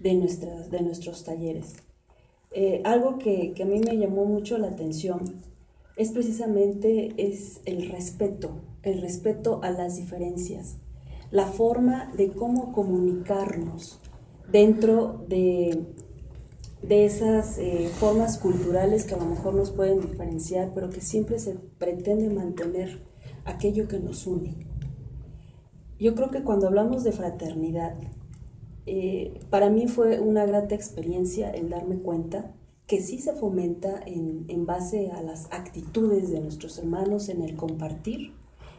de, 0.00 0.14
nuestras, 0.14 0.70
de 0.70 0.82
nuestros 0.82 1.24
talleres. 1.24 1.74
Eh, 2.50 2.82
algo 2.84 3.18
que, 3.18 3.52
que, 3.54 3.62
a 3.62 3.66
mí 3.66 3.80
me 3.80 3.96
llamó 3.96 4.24
mucho 4.24 4.58
la 4.58 4.68
atención 4.68 5.20
es 5.96 6.10
precisamente 6.10 7.14
es 7.16 7.60
el 7.64 7.88
respeto, 7.88 8.60
el 8.82 9.00
respeto 9.00 9.60
a 9.62 9.70
las 9.70 9.96
diferencias, 9.96 10.76
la 11.30 11.46
forma 11.46 12.12
de 12.16 12.30
cómo 12.30 12.72
comunicarnos 12.72 14.00
dentro 14.50 15.24
de, 15.28 15.86
de 16.82 17.04
esas 17.04 17.58
eh, 17.58 17.88
formas 17.98 18.38
culturales 18.38 19.04
que 19.04 19.14
a 19.14 19.18
lo 19.18 19.26
mejor 19.26 19.54
nos 19.54 19.70
pueden 19.70 20.00
diferenciar, 20.00 20.72
pero 20.74 20.90
que 20.90 21.00
siempre 21.00 21.38
se 21.38 21.54
pretende 21.54 22.28
mantener 22.28 23.02
aquello 23.44 23.88
que 23.88 24.00
nos 24.00 24.26
une. 24.26 24.56
Yo 25.98 26.14
creo 26.14 26.30
que 26.30 26.42
cuando 26.42 26.66
hablamos 26.66 27.04
de 27.04 27.12
fraternidad, 27.12 27.94
eh, 28.86 29.40
para 29.50 29.70
mí 29.70 29.86
fue 29.86 30.18
una 30.18 30.44
grata 30.44 30.74
experiencia 30.74 31.50
el 31.50 31.70
darme 31.70 31.98
cuenta 31.98 32.52
que 32.88 33.00
sí 33.00 33.20
se 33.20 33.32
fomenta 33.32 34.02
en, 34.04 34.44
en 34.48 34.66
base 34.66 35.12
a 35.12 35.22
las 35.22 35.46
actitudes 35.52 36.30
de 36.30 36.40
nuestros 36.40 36.78
hermanos 36.78 37.28
en 37.28 37.42
el 37.42 37.54
compartir 37.54 38.32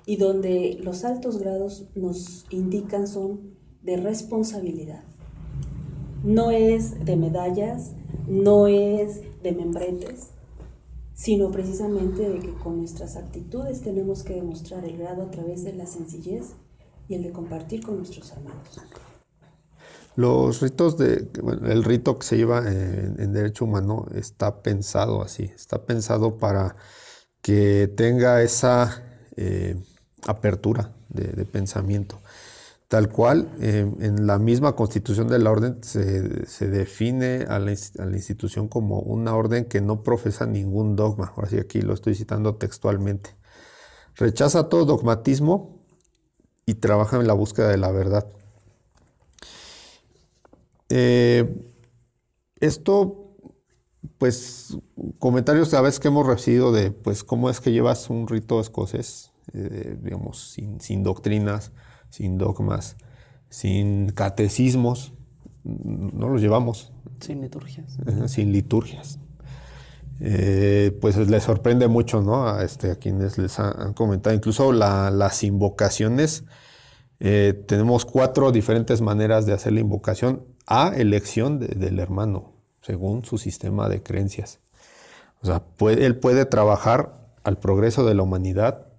y 0.06 0.18
donde 0.18 0.78
los 0.84 1.06
altos 1.06 1.38
grados 1.38 1.88
nos 1.96 2.46
indican 2.50 3.08
son 3.08 3.54
de 3.82 3.96
responsabilidad. 3.96 5.04
No 6.24 6.52
es 6.52 7.04
de 7.04 7.18
medallas, 7.18 7.92
no 8.28 8.68
es 8.68 9.22
de 9.44 9.52
membretes, 9.52 10.30
sino 11.14 11.52
precisamente 11.52 12.30
de 12.30 12.40
que 12.40 12.54
con 12.54 12.78
nuestras 12.78 13.18
actitudes 13.18 13.82
tenemos 13.82 14.24
que 14.24 14.36
demostrar 14.36 14.86
el 14.86 14.98
grado 14.98 15.24
a 15.24 15.32
través 15.32 15.64
de 15.64 15.74
la 15.74 15.86
sencillez 15.86 16.54
y 17.08 17.16
el 17.16 17.24
de 17.24 17.32
compartir 17.32 17.84
con 17.84 17.98
nuestros 17.98 18.32
hermanos. 18.32 18.82
Los 20.16 20.62
ritos 20.62 20.98
de, 20.98 21.28
el 21.64 21.84
rito 21.84 22.20
que 22.20 22.26
se 22.26 22.38
lleva 22.38 22.60
en, 22.60 23.34
derecho 23.34 23.66
humano 23.66 24.06
está 24.14 24.62
pensado 24.62 25.22
así, 25.22 25.52
está 25.56 25.86
pensado 25.86 26.38
para 26.38 26.76
que 27.42 27.92
tenga 27.98 28.42
esa 28.44 29.04
eh, 29.36 29.76
apertura 30.28 30.94
de, 31.10 31.46
pensamiento. 31.46 32.20
Tal 32.94 33.10
cual, 33.10 33.50
eh, 33.60 33.92
en 34.02 34.28
la 34.28 34.38
misma 34.38 34.76
constitución 34.76 35.28
de 35.28 35.40
la 35.40 35.50
orden 35.50 35.84
se, 35.84 36.68
define 36.68 37.44
a 37.50 37.58
la, 37.58 37.72
institución 37.72 38.68
como 38.68 39.00
una 39.00 39.36
orden 39.36 39.66
que 39.66 39.82
no 39.82 40.04
profesa 40.04 40.46
ningún 40.46 40.96
dogma. 40.96 41.34
Así 41.38 41.58
aquí 41.58 41.82
lo 41.82 41.96
estoy 41.96 42.14
citando 42.14 42.54
textualmente. 42.58 43.32
Rechaza 44.14 44.70
todo 44.70 44.86
dogmatismo 44.86 45.84
y 46.68 46.76
trabaja 46.76 47.18
en 47.18 47.26
la 47.26 47.34
búsqueda 47.34 47.70
de 47.70 47.78
la 47.80 47.90
verdad. 47.92 48.28
Eh, 50.90 51.52
esto, 52.60 53.38
pues, 54.20 54.78
comentarios 55.18 55.74
a 55.74 55.82
veces 55.82 56.00
que 56.00 56.10
hemos 56.10 56.28
recibido 56.28 56.72
de, 56.72 56.92
pues, 56.92 57.24
cómo 57.24 57.50
es 57.50 57.60
que 57.60 57.72
llevas 57.72 58.12
un 58.12 58.28
rito 58.28 58.62
escocés, 58.62 59.32
eh, 59.52 59.98
digamos, 60.00 60.52
sin, 60.52 60.80
sin, 60.80 61.02
doctrinas, 61.02 61.72
sin 62.14 62.38
dogmas, 62.38 62.96
sin 63.50 64.12
catecismos, 64.12 65.14
no 65.64 66.30
los 66.30 66.42
llevamos. 66.42 66.92
Sin 67.20 67.42
liturgias. 67.42 67.98
Sin 68.28 68.52
liturgias. 68.52 69.18
Eh, 70.20 70.96
pues 71.02 71.18
les 71.18 71.42
sorprende 71.42 71.88
mucho, 71.88 72.22
¿no? 72.22 72.48
A, 72.48 72.64
este, 72.64 72.92
a 72.92 72.98
quienes 72.98 73.40
les 73.40 73.58
han, 73.58 73.74
han 73.82 73.94
comentado, 73.96 74.36
incluso 74.36 74.72
la, 74.72 75.10
las 75.10 75.44
invocaciones. 75.44 76.44
Eh, 77.20 77.64
tenemos 77.68 78.06
cuatro 78.06 78.52
diferentes 78.52 79.02
maneras 79.02 79.48
de 79.48 79.54
hacer 79.54 79.74
la 79.74 79.80
invocación 79.80 80.46
a 80.68 80.94
elección 80.96 81.58
de, 81.58 81.70
del 81.70 81.98
hermano, 81.98 82.54
según 82.84 83.26
su 83.26 83.40
sistema 83.40 83.90
de 83.90 84.04
creencias. 84.04 84.60
O 85.42 85.48
sea, 85.48 85.64
puede, 85.64 86.06
él 86.06 86.20
puede 86.20 86.46
trabajar 86.46 87.32
al 87.44 87.58
progreso 87.58 88.06
de 88.06 88.14
la 88.14 88.22
humanidad 88.22 88.93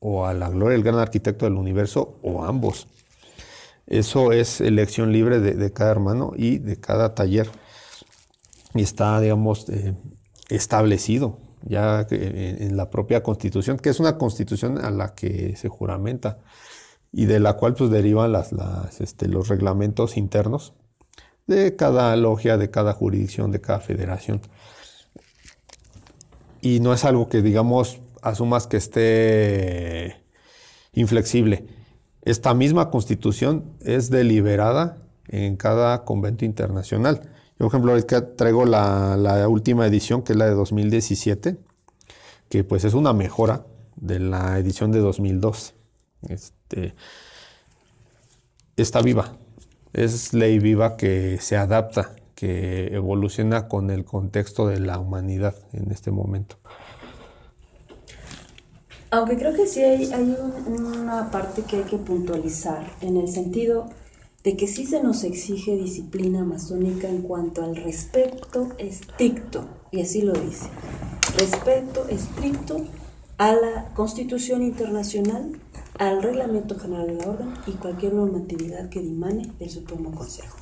o 0.00 0.26
a 0.26 0.34
la 0.34 0.48
gloria 0.48 0.74
del 0.74 0.84
gran 0.84 0.98
arquitecto 0.98 1.44
del 1.44 1.54
universo 1.54 2.18
o 2.22 2.44
ambos. 2.44 2.86
Eso 3.86 4.32
es 4.32 4.60
elección 4.60 5.12
libre 5.12 5.40
de, 5.40 5.72
cada 5.72 5.90
hermano 5.90 6.32
y 6.36 6.58
de 6.58 6.78
cada 6.78 7.14
taller. 7.14 7.50
Y 8.74 8.82
está, 8.82 9.18
digamos, 9.20 9.68
eh, 9.70 9.94
establecido 10.50 11.38
ya 11.62 12.06
en 12.10 12.76
la 12.76 12.90
propia 12.90 13.22
constitución, 13.22 13.78
que 13.78 13.88
es 13.88 13.98
una 13.98 14.16
constitución 14.16 14.78
a 14.78 14.90
la 14.90 15.14
que 15.14 15.56
se 15.56 15.68
juramenta 15.68 16.38
y 17.12 17.26
de 17.26 17.40
la 17.40 17.54
cual 17.54 17.74
pues 17.74 17.90
derivan 17.90 18.32
las, 18.32 18.52
este, 19.00 19.28
los 19.28 19.48
reglamentos 19.48 20.16
internos 20.16 20.74
de 21.46 21.76
cada 21.76 22.14
logia, 22.16 22.58
de 22.58 22.70
cada 22.70 22.92
jurisdicción, 22.92 23.50
de 23.50 23.60
cada 23.60 23.80
federación. 23.80 24.40
Y 26.60 26.80
no 26.80 26.92
es 26.92 27.04
algo 27.04 27.28
que, 27.28 27.40
digamos, 27.40 28.00
asumas 28.28 28.66
que 28.66 28.76
esté 28.76 30.22
inflexible. 30.92 31.66
Esta 32.22 32.54
misma 32.54 32.90
constitución 32.90 33.64
es 33.80 34.10
deliberada 34.10 34.98
en 35.28 35.56
cada 35.56 36.04
convento 36.04 36.44
internacional. 36.44 37.22
Yo, 37.58 37.66
por 37.66 37.68
ejemplo, 37.68 37.92
ahorita 37.92 38.36
traigo 38.36 38.64
la, 38.64 39.16
la, 39.16 39.48
última 39.48 39.86
edición, 39.86 40.22
que 40.22 40.32
es 40.32 40.38
la 40.38 40.46
de 40.46 40.52
2017, 40.52 41.58
que 42.48 42.64
pues 42.64 42.84
es 42.84 42.94
una 42.94 43.12
mejora 43.12 43.66
de 43.96 44.20
la 44.20 44.58
edición 44.58 44.92
de 44.92 45.00
2002. 45.00 45.74
Este, 46.28 46.94
está 48.76 49.02
viva, 49.02 49.36
es 49.92 50.32
ley 50.34 50.58
viva 50.58 50.96
que 50.96 51.38
se 51.40 51.56
adapta, 51.56 52.14
que 52.34 52.94
evoluciona 52.94 53.68
con 53.68 53.90
el 53.90 54.04
contexto 54.04 54.68
de 54.68 54.78
la 54.80 54.98
humanidad 54.98 55.54
en 55.72 55.90
este 55.90 56.10
momento. 56.10 56.56
Aunque 59.10 59.36
creo 59.36 59.54
que 59.54 59.66
sí 59.66 59.80
hay, 59.82 60.12
hay 60.12 60.36
un, 60.38 60.84
una 60.84 61.30
parte 61.30 61.62
que 61.62 61.76
hay 61.78 61.84
que 61.84 61.96
puntualizar, 61.96 62.92
en 63.00 63.16
el 63.16 63.28
sentido 63.28 63.86
de 64.44 64.56
que 64.56 64.66
sí 64.66 64.84
se 64.86 65.02
nos 65.02 65.24
exige 65.24 65.76
disciplina 65.76 66.44
masónica 66.44 67.08
en 67.08 67.22
cuanto 67.22 67.62
al 67.62 67.76
respeto 67.76 68.68
estricto, 68.78 69.66
y 69.90 70.02
así 70.02 70.22
lo 70.22 70.34
dice, 70.34 70.68
respeto 71.38 72.06
estricto 72.08 72.84
a 73.38 73.52
la 73.52 73.94
Constitución 73.94 74.62
Internacional, 74.62 75.58
al 75.98 76.22
Reglamento 76.22 76.78
General 76.78 77.06
de 77.06 77.14
la 77.14 77.30
Orden 77.30 77.54
y 77.66 77.72
cualquier 77.72 78.12
normatividad 78.14 78.88
que 78.90 79.00
dimane 79.00 79.52
del 79.58 79.70
Supremo 79.70 80.12
Consejo. 80.12 80.56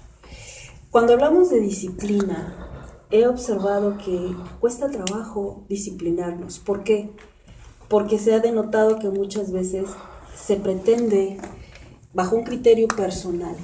Cuando 0.91 1.15
hablamos 1.15 1.51
de 1.51 1.61
disciplina, 1.61 2.55
he 3.11 3.27
observado 3.27 3.99
que 3.99 4.35
cuesta 4.61 4.89
trabajo 4.89 5.65
disciplinarnos. 5.69 6.59
¿Por 6.59 6.85
qué? 6.85 7.11
Porque 7.89 8.19
se 8.19 8.35
ha 8.35 8.41
denotado 8.41 8.99
que 8.99 9.09
muchas 9.09 9.53
veces 9.53 9.91
se 10.37 10.57
pretende, 10.57 11.39
bajo 12.13 12.37
un 12.37 12.45
criterio 12.45 12.89
personal, 12.89 13.55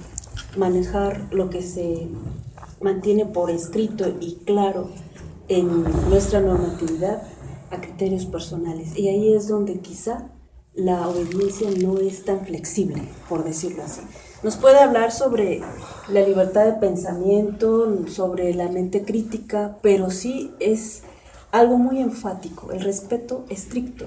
manejar 0.57 1.29
lo 1.33 1.51
que 1.51 1.63
se 1.63 2.09
mantiene 2.81 3.27
por 3.27 3.51
escrito 3.51 4.05
y 4.21 4.37
claro 4.45 4.89
en 5.49 5.85
nuestra 6.09 6.41
normatividad 6.41 7.23
a 7.71 7.81
criterios 7.81 8.27
personales. 8.27 8.97
Y 8.97 9.09
ahí 9.09 9.35
es 9.35 9.49
donde 9.49 9.81
quizá 9.81 10.31
la 10.75 11.09
obediencia 11.09 11.69
no 11.83 11.99
es 11.99 12.25
tan 12.25 12.47
flexible, 12.47 13.03
por 13.29 13.45
decirlo 13.45 13.83
así. 13.83 14.01
Nos 14.43 14.57
puede 14.57 14.79
hablar 14.79 15.13
sobre 15.13 15.61
la 16.09 16.21
libertad 16.23 16.65
de 16.65 16.73
pensamiento, 16.73 18.09
sobre 18.09 18.55
la 18.55 18.69
mente 18.69 19.05
crítica, 19.05 19.79
pero 19.83 20.11
sí 20.11 20.53
es 20.59 21.03
algo 21.53 21.77
muy 21.77 22.01
enfático, 22.01 22.73
el 22.73 22.81
respeto 22.81 23.45
estricto 23.49 24.07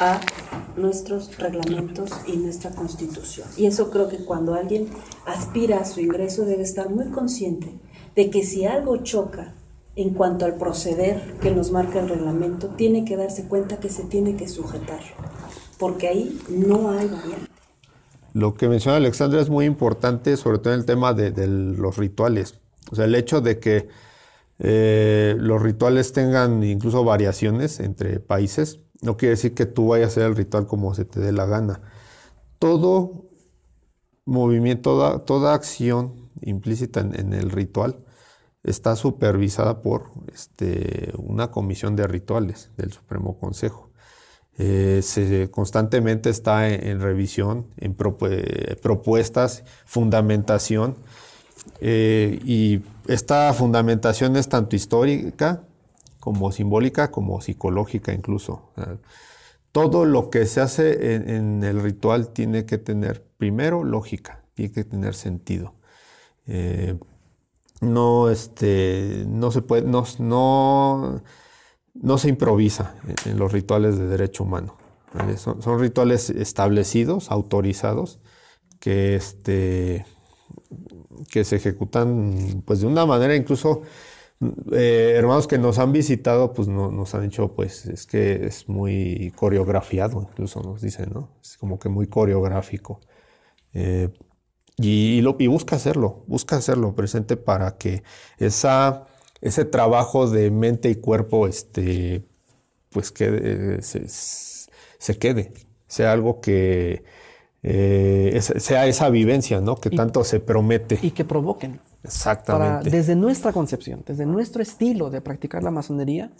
a 0.00 0.20
nuestros 0.76 1.38
reglamentos 1.38 2.10
y 2.26 2.36
nuestra 2.36 2.70
constitución. 2.70 3.46
Y 3.56 3.66
eso 3.66 3.90
creo 3.90 4.08
que 4.08 4.24
cuando 4.24 4.54
alguien 4.54 4.88
aspira 5.26 5.78
a 5.78 5.84
su 5.84 6.00
ingreso 6.00 6.44
debe 6.44 6.62
estar 6.62 6.90
muy 6.90 7.10
consciente 7.10 7.78
de 8.16 8.30
que 8.30 8.42
si 8.42 8.64
algo 8.64 8.96
choca 8.98 9.54
en 9.94 10.10
cuanto 10.14 10.46
al 10.46 10.56
proceder 10.56 11.36
que 11.40 11.52
nos 11.52 11.70
marca 11.70 12.00
el 12.00 12.08
reglamento, 12.08 12.68
tiene 12.70 13.04
que 13.04 13.16
darse 13.16 13.46
cuenta 13.46 13.78
que 13.78 13.90
se 13.90 14.02
tiene 14.02 14.34
que 14.34 14.48
sujetar, 14.48 15.00
porque 15.78 16.08
ahí 16.08 16.40
no 16.48 16.90
hay 16.90 17.06
variante. 17.06 17.50
Lo 18.32 18.54
que 18.54 18.68
menciona 18.68 18.96
Alexandra 18.96 19.40
es 19.40 19.48
muy 19.48 19.66
importante, 19.66 20.36
sobre 20.36 20.58
todo 20.58 20.72
en 20.74 20.80
el 20.80 20.86
tema 20.86 21.14
de, 21.14 21.30
de 21.30 21.46
los 21.46 21.96
rituales. 21.98 22.58
O 22.90 22.96
sea, 22.96 23.04
el 23.04 23.14
hecho 23.14 23.40
de 23.40 23.60
que 23.60 23.88
eh, 24.58 25.36
los 25.38 25.62
rituales 25.62 26.12
tengan 26.12 26.62
incluso 26.62 27.04
variaciones 27.04 27.80
entre 27.80 28.20
países, 28.20 28.80
no 29.02 29.16
quiere 29.16 29.30
decir 29.30 29.54
que 29.54 29.66
tú 29.66 29.88
vayas 29.88 30.06
a 30.06 30.10
hacer 30.12 30.22
el 30.24 30.36
ritual 30.36 30.66
como 30.66 30.94
se 30.94 31.04
te 31.04 31.20
dé 31.20 31.32
la 31.32 31.46
gana. 31.46 31.82
Todo 32.58 33.26
movimiento, 34.24 34.82
toda, 34.82 35.24
toda 35.24 35.54
acción 35.54 36.30
implícita 36.40 37.00
en, 37.00 37.32
el 37.32 37.50
ritual 37.50 38.04
está 38.62 38.96
supervisada 38.96 39.82
por 39.82 40.10
este, 40.32 41.12
una 41.18 41.50
comisión 41.50 41.96
de 41.96 42.06
rituales 42.06 42.70
del 42.76 42.92
Supremo 42.92 43.38
Consejo. 43.38 43.90
Eh, 44.56 45.00
se 45.02 45.50
constantemente 45.50 46.30
está 46.30 46.68
en, 46.68 47.00
revisión, 47.00 47.66
en 47.76 47.94
propu 47.94 48.28
propuestas, 48.80 49.64
fundamentación, 49.84 50.96
eh, 51.80 52.40
y 52.44 52.82
esta 53.06 53.52
fundamentación 53.52 54.36
es 54.36 54.48
tanto 54.48 54.76
histórica 54.76 55.64
como 56.20 56.52
simbólica, 56.52 57.10
como 57.10 57.40
psicológica 57.40 58.12
incluso. 58.12 58.72
Todo 59.72 60.04
lo 60.04 60.30
que 60.30 60.46
se 60.46 60.60
hace 60.60 61.16
en, 61.16 61.62
el 61.62 61.82
ritual 61.82 62.28
tiene 62.28 62.64
que 62.64 62.78
tener 62.78 63.26
primero 63.36 63.84
lógica, 63.84 64.42
tiene 64.54 64.72
que 64.72 64.84
tener 64.84 65.14
sentido. 65.14 65.74
Eh, 66.46 66.98
no, 67.82 68.30
este, 68.30 69.24
no 69.28 69.50
se 69.50 69.60
puede, 69.60 69.82
no, 69.82 70.04
no, 70.18 72.18
se 72.18 72.28
improvisa 72.28 72.94
en, 73.26 73.38
los 73.38 73.52
rituales 73.52 73.98
de 73.98 74.06
derecho 74.06 74.44
humano. 74.44 74.76
Son, 75.36 75.60
son, 75.60 75.78
rituales 75.78 76.30
establecidos, 76.30 77.30
autorizados, 77.30 78.20
que, 78.80 79.14
este, 79.14 80.06
que 81.30 81.44
se 81.44 81.56
ejecutan 81.56 82.62
pues, 82.66 82.80
de 82.80 82.86
una 82.86 83.06
manera 83.06 83.34
incluso 83.36 83.82
eh, 84.72 85.14
hermanos 85.16 85.46
que 85.46 85.58
nos 85.58 85.78
han 85.78 85.92
visitado, 85.92 86.52
pues 86.52 86.68
no, 86.68 86.90
nos 86.90 87.14
han 87.14 87.22
dicho, 87.22 87.54
pues 87.54 87.86
es 87.86 88.06
que 88.06 88.46
es 88.46 88.68
muy 88.68 89.32
coreografiado, 89.36 90.26
incluso 90.30 90.60
nos 90.62 90.82
dicen, 90.82 91.10
¿no? 91.12 91.30
Es 91.42 91.56
como 91.56 91.78
que 91.78 91.88
muy 91.88 92.08
coreográfico. 92.08 93.00
Eh, 93.72 94.10
y, 94.76 95.18
y, 95.18 95.20
lo, 95.22 95.36
y, 95.38 95.46
busca 95.46 95.76
hacerlo, 95.76 96.24
busca 96.26 96.56
hacerlo 96.56 96.94
presente 96.94 97.36
para 97.36 97.76
que 97.78 98.02
esa, 98.38 99.06
ese 99.40 99.64
trabajo 99.64 100.28
de 100.28 100.50
mente 100.50 100.90
y 100.90 100.96
cuerpo, 100.96 101.46
este, 101.46 102.24
pues 102.90 103.12
que 103.12 103.78
se, 103.82 104.08
se, 104.08 105.18
quede, 105.18 105.52
sea 105.86 106.12
algo 106.12 106.40
que 106.40 107.04
eh, 107.66 108.40
sea 108.42 108.86
esa 108.86 109.08
vivencia, 109.08 109.58
¿no? 109.62 109.76
Que 109.76 109.88
tanto 109.88 110.22
se 110.22 110.38
promete. 110.38 110.98
Y 111.00 111.12
que 111.12 111.24
provoquen. 111.24 111.80
Exactamente. 112.02 112.90
desde 112.90 113.16
nuestra 113.16 113.54
concepción, 113.54 114.02
desde 114.06 114.26
nuestro 114.26 114.62
estilo 114.62 115.08
de 115.08 115.22
practicar 115.22 115.62
la 115.62 115.70
masonería, 115.70 116.30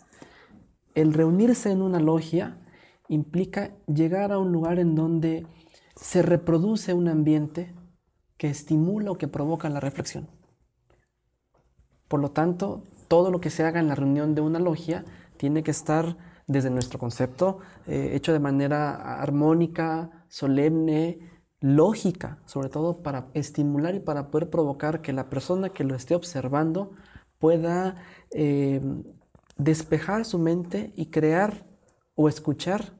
el 0.95 1.14
reunirse 1.14 1.70
en 1.70 1.81
una 1.81 1.99
logia 1.99 2.59
implica 3.09 3.70
llegar 3.87 4.33
a 4.33 4.39
un 4.39 4.53
lugar 4.53 4.79
en 4.79 4.95
donde 4.95 5.47
se 5.97 6.20
reproduce 6.20 6.93
un 6.93 7.09
ambiente 7.09 7.75
que 8.37 8.51
estimula 8.51 9.11
o 9.11 9.16
que 9.16 9.27
provoca 9.27 9.70
la 9.70 9.81
reflexión. 9.81 10.29
Por 12.09 12.20
lo 12.20 12.33
tanto, 12.33 12.85
todo 13.09 13.31
lo 13.31 13.41
que 13.41 13.49
se 13.49 13.64
haga 13.64 13.81
en 13.81 13.89
la 13.89 13.95
reunión 13.95 14.35
de 14.35 14.43
una 14.43 14.59
logia 14.59 15.07
tiene 15.39 15.62
que 15.62 15.70
estar, 15.70 16.18
desde 16.47 16.68
nuestro 16.68 16.99
concepto, 16.99 17.61
eh, 17.87 18.11
hecho 18.12 18.35
de 18.35 18.41
manera 18.41 19.20
armónica, 19.22 20.11
solemne, 20.35 21.20
lógica, 21.61 22.41
sobre 22.45 22.68
todo 22.68 23.05
para 23.05 23.28
estimular 23.35 23.95
y 23.95 24.01
para 24.01 24.32
poder 24.32 24.51
provocar 24.51 25.01
que 25.01 25.12
la 25.12 25.30
persona 25.30 25.68
que 25.68 25.85
lo 25.85 25.95
esté 25.95 26.16
observando 26.16 26.91
pueda 27.39 28.03
eh, 28.32 28.80
despejar 29.57 30.24
su 30.24 30.41
mente 30.41 30.93
y 30.97 31.07
crear 31.07 31.64
o 32.16 32.28
escuchar 32.28 32.99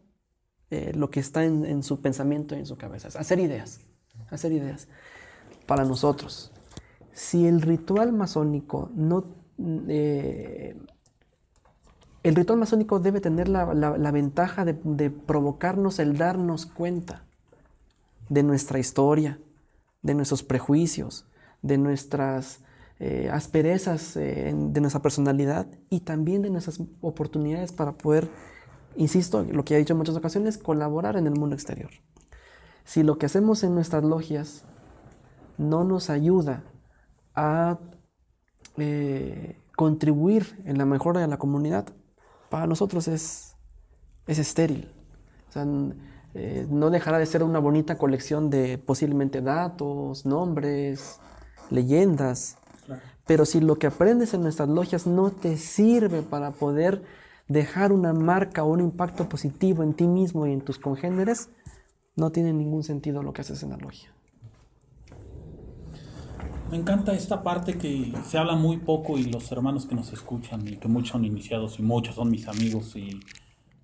eh, 0.71 0.93
lo 0.95 1.11
que 1.11 1.19
está 1.19 1.43
en, 1.43 1.83
su 1.83 2.01
pensamiento 2.01 2.55
y 2.55 2.61
en 2.61 2.67
su 2.67 2.77
cabeza. 2.77 3.09
Hacer 3.19 3.41
ideas, 3.41 3.81
hacer 4.31 4.53
ideas. 4.53 4.87
Para 5.67 5.85
nosotros, 5.85 6.53
si 7.13 7.49
el 7.49 7.63
ritual 7.63 8.13
masónico 8.13 8.93
no... 8.95 9.25
Eh, 9.89 10.77
el 12.25 12.35
ritual 12.35 12.59
masónico 12.59 12.99
debe 12.99 13.21
tener 13.21 13.49
la, 13.49 13.65
ventaja 14.11 14.65
de, 14.65 15.11
provocarnos 15.11 16.01
el 16.01 16.19
darnos 16.19 16.67
cuenta 16.67 17.23
de 18.29 18.43
nuestra 18.43 18.81
historia, 18.81 19.39
de 20.03 20.15
nuestros 20.15 20.43
prejuicios, 20.43 21.27
de 21.63 21.79
nuestras 21.79 22.61
eh, 22.99 23.29
asperezas 23.33 24.15
de 24.15 24.81
nuestra 24.81 25.03
personalidad 25.03 25.67
y 25.91 26.01
también 26.01 26.43
de 26.43 26.51
nuestras 26.51 26.81
oportunidades 27.01 27.73
para 27.73 27.93
poder 27.93 28.29
insisto, 28.97 29.45
lo 29.45 29.65
que 29.65 29.75
he 29.75 29.79
dicho 29.79 29.93
en 29.93 29.99
muchas 29.99 30.17
ocasiones, 30.17 30.59
colaborar 30.59 31.17
en 31.17 31.27
el 31.27 31.35
mundo 31.35 31.55
exterior. 31.55 31.91
Si 32.85 33.03
lo 33.03 33.19
que 33.19 33.27
hacemos 33.27 33.65
en 33.65 33.75
nuestras 33.75 34.05
logias 34.05 34.65
no 35.59 35.85
nos 35.85 36.11
ayuda 36.11 36.65
a 37.35 37.79
eh, 38.77 39.61
contribuir 39.77 40.63
en 40.65 40.79
la 40.79 40.85
mejora 40.85 41.21
de 41.21 41.29
la 41.29 41.39
comunidad, 41.39 41.87
para 42.55 42.69
nosotros 42.69 43.09
es, 43.09 43.57
es 44.29 44.39
estéril. 44.39 44.89
O 45.49 45.53
sea, 45.53 45.67
eh, 46.35 46.69
no 46.71 46.91
dejará 46.91 47.19
de 47.19 47.27
ser 47.27 47.43
una 47.43 47.59
bonita 47.59 47.99
colección 47.99 48.49
de 48.49 48.79
posiblemente 48.79 49.41
datos, 49.41 50.25
nombres, 50.25 51.19
leyendas. 51.71 52.57
Pero 53.27 53.45
si 53.45 53.59
lo 53.59 53.75
que 53.75 53.89
aprendes 53.89 54.35
en 54.35 54.43
nuestras 54.43 54.69
logias 54.69 55.05
no 55.05 55.33
te 55.33 55.57
sirve 55.57 56.23
para 56.23 56.53
poder 56.53 57.03
dejar 57.49 57.91
una 57.91 58.13
marca 58.13 58.63
o 58.63 58.69
un 58.69 58.79
impacto 58.79 59.29
positivo 59.29 59.83
en 59.83 59.95
ti 59.95 60.07
mismo 60.07 60.47
y 60.47 60.53
en 60.53 60.61
tus 60.61 60.79
congéneres, 60.79 61.49
no 62.15 62.31
tiene 62.31 62.53
ningún 62.53 62.85
sentido 62.85 63.25
lo 63.25 63.33
que 63.33 63.41
haces 63.41 63.65
en 63.65 63.71
la 63.71 63.79
logia. 63.79 64.14
Me 66.75 66.81
encanta 66.81 67.15
esta 67.15 67.45
parte 67.45 67.79
que 67.79 68.13
se 68.25 68.37
habla 68.37 68.57
muy 68.57 68.79
poco 68.79 69.17
y 69.17 69.23
los 69.23 69.53
hermanos 69.53 69.87
que 69.87 69.95
nos 69.95 70.13
escuchan 70.13 70.67
y 70.67 70.77
que 70.77 70.89
muchos 70.89 71.11
son 71.11 71.25
iniciados 71.25 71.79
y 71.79 71.83
muchos 71.83 72.17
son 72.17 72.33
mis 72.33 72.49
amigos 72.49 72.97
y 72.97 73.21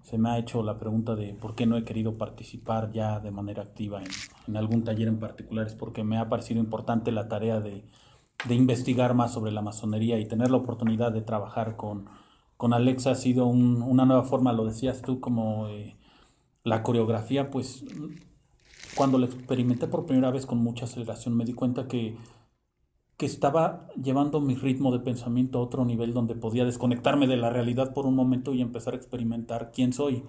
se 0.03 0.19
me 0.19 0.29
ha 0.29 0.39
hecho 0.39 0.65
la 0.65 0.77
pregunta 0.77 1.15
de 1.15 1.35
por 1.35 1.55
qué 1.55 1.67
no 1.67 1.77
he 1.77 1.85
querido 1.85 2.19
participar 2.19 2.91
ya 2.91 3.21
de 3.21 3.31
manera 3.31 3.63
activa 3.63 4.03
en, 4.49 4.57
algún 4.57 4.83
taller 4.83 5.07
en 5.07 5.21
particular, 5.21 5.69
es 5.69 5.77
porque 5.77 6.03
me 6.03 6.19
ha 6.19 6.29
parecido 6.29 6.59
importante 6.59 7.13
la 7.13 7.29
tarea 7.29 7.61
de, 7.61 7.85
investigar 8.49 9.15
más 9.15 9.35
sobre 9.35 9.53
la 9.53 9.63
masonería 9.63 10.19
y 10.19 10.27
tener 10.27 10.51
la 10.51 10.57
oportunidad 10.57 11.13
de 11.13 11.23
trabajar 11.23 11.77
con 11.77 12.09
con 12.57 12.73
Alexa 12.73 13.13
ha 13.13 13.15
sido 13.15 13.47
una 13.47 14.05
nueva 14.05 14.25
forma, 14.25 14.53
lo 14.53 14.65
decías 14.65 15.01
tú, 15.01 15.21
como 15.21 15.69
eh, 15.69 15.97
la 16.65 16.83
coreografía, 16.83 17.53
pues 17.53 17.85
cuando 18.97 19.17
lo 19.17 19.27
experimenté 19.27 19.87
por 19.87 20.07
primera 20.07 20.33
vez 20.33 20.45
con 20.45 20.59
mucha 20.59 20.87
aceleración 20.87 21.37
me 21.37 21.45
di 21.45 21.53
cuenta 21.53 21.87
que, 21.87 22.17
que 23.21 23.27
estaba 23.27 23.87
llevando 24.03 24.41
mi 24.41 24.55
ritmo 24.55 24.91
de 24.93 24.99
pensamiento 24.99 25.59
a 25.59 25.61
otro 25.61 25.85
nivel 25.85 26.15
donde 26.15 26.35
podía 26.35 26.65
desconectarme 26.65 27.27
de 27.27 27.37
la 27.37 27.51
realidad 27.51 27.93
por 27.93 28.07
un 28.07 28.15
momento 28.17 28.55
y 28.55 28.63
empezar 28.63 28.95
a 28.95 28.97
experimentar 28.97 29.73
quién 29.75 29.93
soy. 29.93 30.25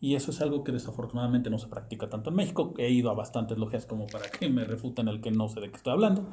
Y 0.00 0.16
eso 0.16 0.32
es 0.32 0.40
algo 0.40 0.64
que 0.64 0.72
desafortunadamente 0.72 1.48
no 1.48 1.60
se 1.60 1.68
practica 1.68 2.08
tanto 2.08 2.30
en 2.30 2.36
México. 2.36 2.74
He 2.76 2.90
ido 2.90 3.12
a 3.12 3.14
bastantes 3.14 3.56
logias 3.56 3.86
como 3.86 4.08
para 4.08 4.28
que 4.28 4.50
me 4.50 4.64
refuten 4.64 5.06
el 5.06 5.20
que 5.20 5.30
no 5.30 5.48
sé 5.48 5.60
de 5.60 5.70
qué 5.70 5.76
estoy 5.76 5.92
hablando. 5.92 6.24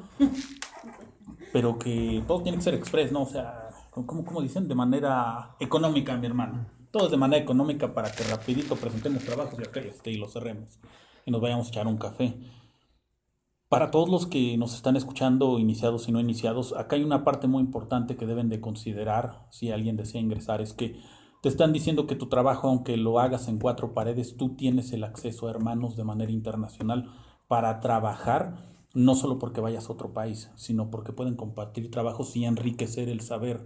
Pero 1.54 1.78
que 1.78 2.24
todo 2.26 2.42
tiene 2.42 2.58
que 2.58 2.64
ser 2.64 2.74
express, 2.74 3.12
¿no? 3.12 3.22
O 3.22 3.28
sea, 3.28 3.70
como, 3.92 4.26
como 4.26 4.42
dicen, 4.42 4.68
de 4.68 4.74
manera 4.74 5.56
económica, 5.60 6.18
mi 6.18 6.26
hermano. 6.26 6.66
Todo 6.90 7.06
es 7.06 7.12
de 7.12 7.18
manera 7.18 7.44
económica 7.44 7.94
para 7.94 8.12
que 8.12 8.24
rapidito 8.24 8.76
presentemos 8.76 9.24
trabajos 9.24 9.54
y, 9.60 9.68
okay, 9.68 9.90
este, 9.90 10.10
y 10.10 10.18
lo 10.18 10.28
cerremos. 10.28 10.80
Y 11.28 11.30
nos 11.30 11.42
vayamos 11.42 11.68
a 11.68 11.70
echar 11.70 11.86
un 11.86 11.98
café. 11.98 12.34
Para 13.72 13.90
todos 13.90 14.10
los 14.10 14.28
que 14.28 14.58
nos 14.58 14.76
están 14.76 14.98
escuchando, 14.98 15.58
iniciados 15.58 16.10
y 16.10 16.12
no 16.12 16.20
iniciados, 16.20 16.74
acá 16.76 16.98
hay 16.98 17.06
una 17.06 17.24
parte 17.24 17.48
muy 17.48 17.64
importante 17.64 18.18
que 18.18 18.26
deben 18.26 18.50
de 18.50 18.60
considerar 18.60 19.48
si 19.50 19.72
alguien 19.72 19.96
desea 19.96 20.20
ingresar, 20.20 20.60
es 20.60 20.74
que 20.74 21.00
te 21.42 21.48
están 21.48 21.72
diciendo 21.72 22.06
que 22.06 22.18
tu 22.18 22.28
trabajo, 22.28 22.68
aunque 22.68 22.98
lo 22.98 23.18
hagas 23.22 23.48
en 23.48 23.60
cuatro 23.60 23.94
paredes, 23.94 24.36
tú 24.36 24.58
tienes 24.58 24.92
el 24.92 25.06
acceso 25.06 25.48
a 25.48 25.52
hermanos 25.52 25.96
de 25.96 26.04
manera 26.04 26.34
internacional 26.34 27.14
para 27.48 27.80
trabajar 27.80 28.76
no 28.94 29.16
solo 29.16 29.40
porque 29.40 29.62
vayas 29.62 29.88
a 29.88 29.94
otro 29.94 30.12
país, 30.12 30.52
sino 30.58 30.92
porque 30.92 31.14
pueden 31.14 31.38
compartir 31.38 31.90
trabajos 31.90 32.36
y 32.36 32.44
enriquecer 32.44 33.08
el 33.08 33.22
saber. 33.22 33.66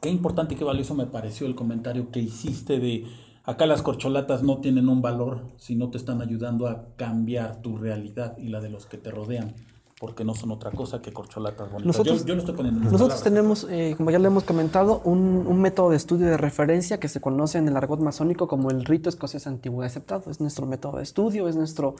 Qué 0.00 0.08
importante 0.08 0.54
y 0.54 0.56
qué 0.56 0.64
valioso 0.64 0.94
me 0.94 1.04
pareció 1.04 1.46
el 1.46 1.54
comentario 1.54 2.10
que 2.10 2.20
hiciste 2.20 2.80
de 2.80 3.04
acá 3.44 3.66
las 3.66 3.82
corcholatas 3.82 4.42
no 4.42 4.58
tienen 4.58 4.88
un 4.88 5.02
valor 5.02 5.42
si 5.56 5.76
no 5.76 5.90
te 5.90 5.98
están 5.98 6.20
ayudando 6.20 6.66
a 6.66 6.86
cambiar 6.96 7.62
tu 7.62 7.76
realidad 7.76 8.36
y 8.38 8.48
la 8.48 8.60
de 8.60 8.70
los 8.70 8.86
que 8.86 8.98
te 8.98 9.10
rodean 9.10 9.54
porque 10.00 10.24
no 10.24 10.34
son 10.34 10.50
otra 10.50 10.70
cosa 10.70 11.00
que 11.00 11.12
corcholatas 11.12 11.70
bonitas. 11.70 11.86
Nosotros, 11.86 12.26
yo, 12.26 12.34
estoy 12.34 12.54
poniendo 12.54 12.90
nosotros 12.90 13.22
tenemos, 13.22 13.66
eh, 13.70 13.94
como 13.96 14.10
ya 14.10 14.18
le 14.18 14.26
hemos 14.26 14.42
comentado, 14.42 15.00
un, 15.04 15.46
un, 15.46 15.60
método 15.60 15.90
de 15.90 15.96
estudio 15.96 16.26
de 16.26 16.36
referencia 16.36 16.98
que 16.98 17.08
se 17.08 17.20
conoce 17.20 17.58
en 17.58 17.68
el 17.68 17.76
argot 17.76 18.00
masónico 18.00 18.48
como 18.48 18.70
el 18.70 18.84
rito 18.84 19.08
escocés 19.08 19.46
antiguo 19.46 19.82
aceptado. 19.82 20.30
Es 20.30 20.40
nuestro 20.40 20.66
método 20.66 20.96
de 20.98 21.04
estudio, 21.04 21.48
es 21.48 21.56
nuestro 21.56 21.94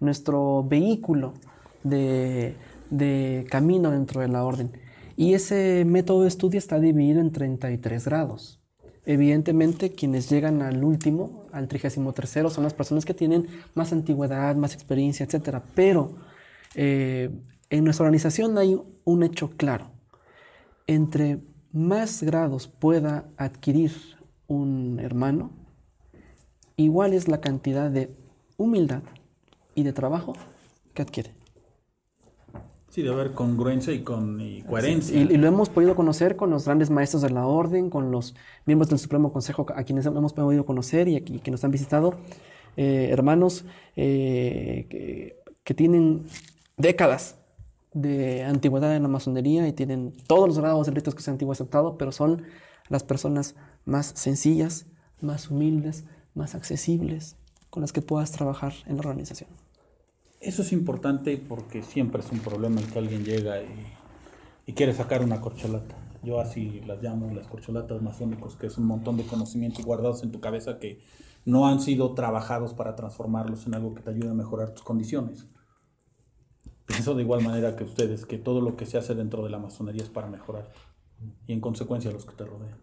nuestro 0.00 0.64
vehículo 0.64 1.34
de, 1.82 2.54
camino 3.50 3.90
dentro 3.90 4.20
de 4.20 4.28
la 4.28 4.44
orden. 4.44 4.72
Y 5.16 5.34
ese 5.34 5.84
método 5.84 6.22
de 6.22 6.28
estudio 6.28 6.58
está 6.58 6.78
dividido 6.78 7.20
en 7.20 7.32
33 7.32 8.04
grados. 8.04 8.57
Evidentemente, 9.08 9.92
quienes 9.92 10.28
llegan 10.28 10.62
al 10.62 10.84
último, 10.84 11.46
al 11.50 11.66
33 11.66 12.52
son 12.52 12.62
las 12.62 12.74
personas 12.74 13.04
que 13.04 13.14
tienen 13.14 13.48
más 13.74 13.92
antigüedad, 13.92 14.54
más 14.54 14.74
experiencia, 14.74 15.26
etc. 15.26 15.62
Pero 15.74 16.14
eh, 16.74 17.30
en 17.70 17.84
nuestra 17.84 18.04
organización 18.04 18.56
hay 18.58 18.78
un 19.04 19.22
hecho 19.22 19.50
claro. 19.56 19.90
Entre 20.86 21.40
más 21.72 22.22
grados 22.22 22.68
pueda 22.68 23.28
adquirir 23.36 23.92
un 24.46 25.00
hermano, 25.00 25.52
igual 26.76 27.14
es 27.14 27.28
la 27.28 27.40
cantidad 27.40 27.90
de 27.90 28.14
humildad, 28.58 29.02
y 29.78 29.84
de 29.84 29.92
trabajo 29.92 30.32
que 30.92 31.02
adquiere. 31.02 31.37
Sí, 32.90 33.02
de 33.02 33.10
haber 33.10 33.32
congruencia 33.32 33.92
y 33.92 34.00
con 34.00 34.40
coherencia. 34.66 35.20
Y, 35.20 35.36
lo 35.36 35.46
hemos 35.46 35.68
podido 35.68 35.94
conocer 35.94 36.36
con 36.36 36.50
los 36.50 36.64
grandes 36.64 36.88
maestros 36.88 37.20
de 37.20 37.30
la 37.30 37.46
orden, 37.46 37.90
con 37.90 38.10
los 38.10 38.34
miembros 38.64 38.88
del 38.88 38.98
Supremo 38.98 39.30
Consejo 39.30 39.66
a 39.74 39.84
quienes 39.84 40.06
hemos 40.06 40.32
podido 40.32 40.64
conocer 40.64 41.06
y, 41.06 41.20
que 41.20 41.50
nos 41.50 41.62
han 41.64 41.70
visitado, 41.70 42.14
eh, 42.76 43.08
hermanos 43.10 43.66
eh, 43.96 44.86
que, 45.64 45.74
tienen 45.74 46.24
décadas 46.78 47.36
de 47.92 48.42
antigüedad 48.42 48.96
en 48.96 49.02
la 49.02 49.08
masonería 49.08 49.68
y 49.68 49.72
tienen 49.74 50.14
todos 50.26 50.48
los 50.48 50.58
grados 50.58 50.86
de 50.86 50.92
ritos 50.92 51.14
que 51.14 51.20
se 51.20 51.30
han 51.30 51.38
aceptado, 51.50 51.98
pero 51.98 52.10
son 52.10 52.44
las 52.88 53.02
personas 53.04 53.54
más 53.84 54.06
sencillas, 54.06 54.86
más 55.20 55.50
humildes, 55.50 56.04
más 56.34 56.54
accesibles 56.54 57.36
con 57.68 57.82
las 57.82 57.92
que 57.92 58.00
puedas 58.00 58.32
trabajar 58.32 58.72
en 58.86 58.96
la 58.96 59.00
organización. 59.00 59.50
Eso 60.40 60.62
es 60.62 60.72
importante 60.72 61.36
porque 61.36 61.82
siempre 61.82 62.22
es 62.22 62.30
un 62.30 62.38
problema 62.38 62.80
el 62.80 62.86
que 62.86 62.98
alguien 63.00 63.24
llega 63.24 63.60
y, 63.60 64.72
quiere 64.72 64.94
sacar 64.94 65.22
una 65.22 65.40
corcholata. 65.40 65.96
Yo 66.22 66.40
así 66.40 66.80
las 66.86 67.02
llamo 67.02 67.32
las 67.34 67.48
corcholatas 67.48 68.02
masónicos, 68.02 68.54
que 68.54 68.68
es 68.68 68.78
un 68.78 68.86
montón 68.86 69.16
de 69.16 69.24
conocimientos 69.24 69.84
guardados 69.84 70.22
en 70.22 70.30
tu 70.30 70.40
cabeza 70.40 70.78
que 70.78 71.00
no 71.44 71.66
han 71.66 71.80
sido 71.80 72.14
trabajados 72.14 72.74
para 72.74 72.94
transformarlos 72.94 73.66
en 73.66 73.74
algo 73.74 73.94
que 73.94 74.02
te 74.02 74.10
ayude 74.10 74.30
a 74.30 74.34
mejorar 74.34 74.74
tus 74.74 74.84
condiciones. 74.84 75.46
Pienso 76.86 77.14
de 77.14 77.22
igual 77.22 77.42
manera 77.42 77.74
que 77.74 77.84
ustedes, 77.84 78.24
que 78.24 78.38
todo 78.38 78.60
lo 78.60 78.76
que 78.76 78.86
se 78.86 78.98
hace 78.98 79.14
dentro 79.14 79.42
de 79.42 79.50
la 79.50 79.58
masonería 79.58 80.02
es 80.02 80.10
para 80.10 80.28
mejorar 80.28 80.70
y 81.46 81.52
en 81.52 81.60
consecuencia 81.60 82.12
los 82.12 82.24
que 82.24 82.36
te 82.36 82.44
rodean. 82.44 82.78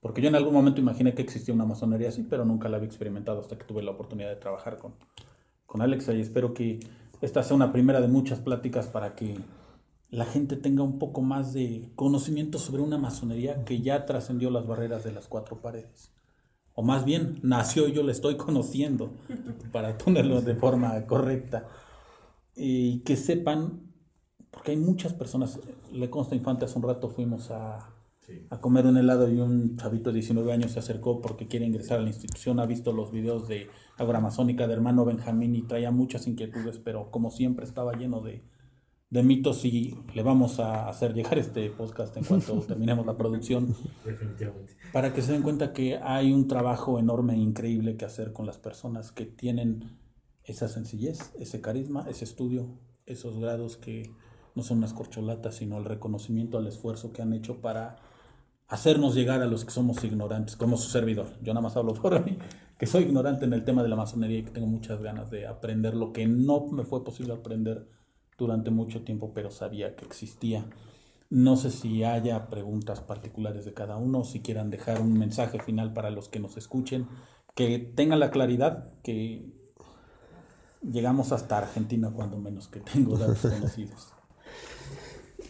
Porque 0.00 0.20
yo 0.20 0.28
en 0.28 0.34
algún 0.34 0.52
momento 0.52 0.80
imaginé 0.80 1.14
que 1.14 1.22
existía 1.22 1.54
una 1.54 1.64
masonería 1.64 2.08
así, 2.08 2.24
pero 2.28 2.44
nunca 2.44 2.68
la 2.68 2.76
había 2.76 2.88
experimentado 2.88 3.40
hasta 3.40 3.56
que 3.56 3.64
tuve 3.64 3.82
la 3.82 3.92
oportunidad 3.92 4.28
de 4.28 4.36
trabajar 4.36 4.78
con, 4.78 4.94
con 5.68 5.82
Alexa 5.82 6.14
y 6.14 6.20
espero 6.22 6.54
que 6.54 6.80
esta 7.20 7.42
sea 7.42 7.54
una 7.54 7.72
primera 7.72 8.00
de 8.00 8.08
muchas 8.08 8.40
pláticas 8.40 8.86
para 8.86 9.14
que 9.14 9.36
la 10.10 10.24
gente 10.24 10.56
tenga 10.56 10.82
un 10.82 10.98
poco 10.98 11.20
más 11.20 11.52
de 11.52 11.90
conocimiento 11.94 12.58
sobre 12.58 12.80
una 12.80 12.96
masonería 12.96 13.66
que 13.66 13.82
ya 13.82 14.06
trascendió 14.06 14.50
las 14.50 14.66
barreras 14.66 15.04
de 15.04 15.12
las 15.12 15.28
cuatro 15.28 15.60
paredes. 15.60 16.10
O 16.72 16.82
más 16.82 17.04
bien, 17.04 17.38
nació 17.42 17.86
y 17.86 17.92
yo 17.92 18.02
la 18.02 18.12
estoy 18.12 18.38
conociendo, 18.38 19.12
para 19.72 19.98
ponerlo 19.98 20.40
de 20.40 20.54
forma 20.54 21.06
correcta. 21.06 21.68
Y 22.56 23.00
que 23.00 23.16
sepan, 23.16 23.92
porque 24.50 24.70
hay 24.70 24.78
muchas 24.78 25.12
personas, 25.12 25.60
le 25.92 26.08
consta 26.08 26.34
Infante, 26.34 26.64
hace 26.64 26.78
un 26.78 26.84
rato 26.84 27.10
fuimos 27.10 27.50
a, 27.50 27.97
a 28.50 28.60
comer 28.60 28.86
un 28.86 28.96
helado 28.96 29.30
y 29.30 29.40
un 29.40 29.76
chavito 29.76 30.10
de 30.10 30.14
19 30.14 30.52
años 30.52 30.72
se 30.72 30.78
acercó 30.78 31.20
porque 31.20 31.46
quiere 31.46 31.66
ingresar 31.66 31.98
a 31.98 32.02
la 32.02 32.08
institución, 32.08 32.60
ha 32.60 32.66
visto 32.66 32.92
los 32.92 33.10
videos 33.10 33.48
de 33.48 33.68
Agora 33.96 34.20
Masónica 34.20 34.66
de 34.66 34.74
hermano 34.74 35.04
Benjamín 35.04 35.54
y 35.54 35.62
traía 35.62 35.90
muchas 35.90 36.26
inquietudes, 36.26 36.78
pero 36.78 37.10
como 37.10 37.30
siempre 37.30 37.64
estaba 37.64 37.94
lleno 37.94 38.20
de, 38.20 38.42
de 39.10 39.22
mitos 39.22 39.64
y 39.64 39.96
le 40.14 40.22
vamos 40.22 40.60
a 40.60 40.88
hacer 40.88 41.14
llegar 41.14 41.38
este 41.38 41.70
podcast 41.70 42.16
en 42.16 42.24
cuanto 42.24 42.60
terminemos 42.68 43.06
la 43.06 43.16
producción. 43.16 43.74
Definitivamente. 44.04 44.76
Para 44.92 45.12
que 45.12 45.22
se 45.22 45.32
den 45.32 45.42
cuenta 45.42 45.72
que 45.72 45.96
hay 45.96 46.32
un 46.32 46.48
trabajo 46.48 46.98
enorme 46.98 47.34
e 47.34 47.38
increíble 47.38 47.96
que 47.96 48.04
hacer 48.04 48.32
con 48.32 48.46
las 48.46 48.58
personas 48.58 49.12
que 49.12 49.24
tienen 49.24 49.98
esa 50.44 50.68
sencillez, 50.68 51.32
ese 51.38 51.60
carisma, 51.60 52.06
ese 52.08 52.24
estudio, 52.24 52.78
esos 53.06 53.38
grados 53.38 53.76
que 53.76 54.10
no 54.54 54.62
son 54.62 54.78
unas 54.78 54.92
corcholatas, 54.92 55.56
sino 55.56 55.78
el 55.78 55.84
reconocimiento 55.84 56.58
al 56.58 56.66
esfuerzo 56.66 57.12
que 57.12 57.22
han 57.22 57.32
hecho 57.32 57.60
para 57.60 57.96
hacernos 58.68 59.14
llegar 59.14 59.42
a 59.42 59.46
los 59.46 59.64
que 59.64 59.70
somos 59.70 60.04
ignorantes, 60.04 60.56
como 60.56 60.76
su 60.76 60.90
servidor. 60.90 61.28
Yo 61.42 61.54
nada 61.54 61.62
más 61.62 61.76
hablo 61.76 61.94
por 61.94 62.24
mí, 62.24 62.38
que 62.78 62.86
soy 62.86 63.04
ignorante 63.04 63.46
en 63.46 63.54
el 63.54 63.64
tema 63.64 63.82
de 63.82 63.88
la 63.88 63.96
masonería 63.96 64.38
y 64.38 64.42
que 64.44 64.50
tengo 64.50 64.66
muchas 64.66 65.02
ganas 65.02 65.30
de 65.30 65.46
aprender 65.46 65.94
lo 65.94 66.12
que 66.12 66.26
no 66.26 66.66
me 66.66 66.84
fue 66.84 67.04
posible 67.04 67.32
aprender 67.32 67.88
durante 68.36 68.70
mucho 68.70 69.02
tiempo, 69.02 69.32
pero 69.34 69.50
sabía 69.50 69.96
que 69.96 70.04
existía. 70.04 70.64
No 71.30 71.56
sé 71.56 71.70
si 71.70 72.04
haya 72.04 72.48
preguntas 72.48 73.00
particulares 73.00 73.64
de 73.64 73.74
cada 73.74 73.96
uno, 73.96 74.24
si 74.24 74.40
quieran 74.40 74.70
dejar 74.70 75.00
un 75.00 75.18
mensaje 75.18 75.58
final 75.60 75.92
para 75.92 76.10
los 76.10 76.28
que 76.28 76.40
nos 76.40 76.56
escuchen, 76.56 77.08
que 77.54 77.78
tengan 77.78 78.20
la 78.20 78.30
claridad 78.30 78.92
que 79.02 79.52
llegamos 80.82 81.32
hasta 81.32 81.58
Argentina 81.58 82.10
cuando 82.14 82.38
menos 82.38 82.68
que 82.68 82.80
tengo 82.80 83.18
datos 83.18 83.40
conocidos. 83.52 84.12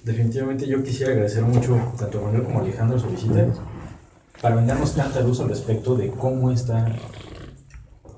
Definitivamente 0.04 0.66
yo 0.66 0.82
quisiera 0.82 1.12
agradecer 1.12 1.42
mucho 1.42 1.76
tanto 1.98 2.18
a 2.18 2.22
Manuel 2.22 2.44
como 2.44 2.60
a 2.60 2.62
Alejandro 2.62 2.98
su 2.98 3.08
visita 3.08 3.46
para 4.40 4.54
vendernos 4.54 4.94
tanta 4.94 5.20
luz 5.20 5.40
al 5.40 5.48
respecto 5.48 5.96
de 5.96 6.10
cómo 6.10 6.50
está 6.50 6.86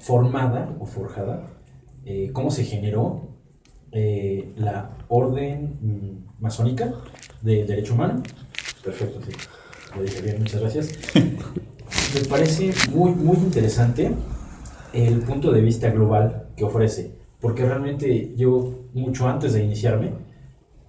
formada 0.00 0.76
o 0.78 0.86
forjada, 0.86 1.48
eh, 2.04 2.30
cómo 2.32 2.50
se 2.50 2.64
generó 2.64 3.30
eh, 3.92 4.52
la 4.56 4.98
orden 5.08 5.78
mm, 5.80 6.42
masónica 6.42 6.92
del 7.40 7.66
derecho 7.66 7.94
humano. 7.94 8.22
Perfecto, 8.84 9.20
sí. 9.24 9.32
Lo 9.96 10.02
dije 10.02 10.20
bien, 10.20 10.38
muchas 10.38 10.60
gracias. 10.60 10.90
Me 12.14 12.20
parece 12.28 12.72
muy, 12.92 13.12
muy 13.12 13.36
interesante 13.36 14.10
el 14.92 15.20
punto 15.20 15.52
de 15.52 15.60
vista 15.60 15.90
global 15.90 16.48
que 16.56 16.64
ofrece, 16.64 17.14
porque 17.40 17.64
realmente 17.64 18.34
yo, 18.36 18.86
mucho 18.92 19.28
antes 19.28 19.52
de 19.52 19.64
iniciarme, 19.64 20.12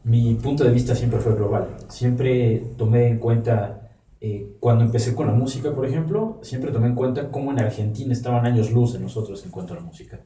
mi 0.03 0.33
punto 0.35 0.63
de 0.63 0.71
vista 0.71 0.95
siempre 0.95 1.19
fue 1.19 1.35
global. 1.35 1.75
Siempre 1.87 2.63
tomé 2.77 3.07
en 3.07 3.19
cuenta, 3.19 3.91
eh, 4.19 4.55
cuando 4.59 4.83
empecé 4.83 5.13
con 5.13 5.27
la 5.27 5.33
música, 5.33 5.71
por 5.71 5.85
ejemplo, 5.85 6.39
siempre 6.41 6.71
tomé 6.71 6.87
en 6.87 6.95
cuenta 6.95 7.29
cómo 7.29 7.51
en 7.51 7.59
Argentina 7.59 8.11
estaban 8.13 8.45
años 8.45 8.71
luz 8.71 8.93
de 8.93 8.99
nosotros 8.99 9.43
en 9.45 9.51
cuanto 9.51 9.73
a 9.73 9.77
la 9.77 9.83
música. 9.83 10.21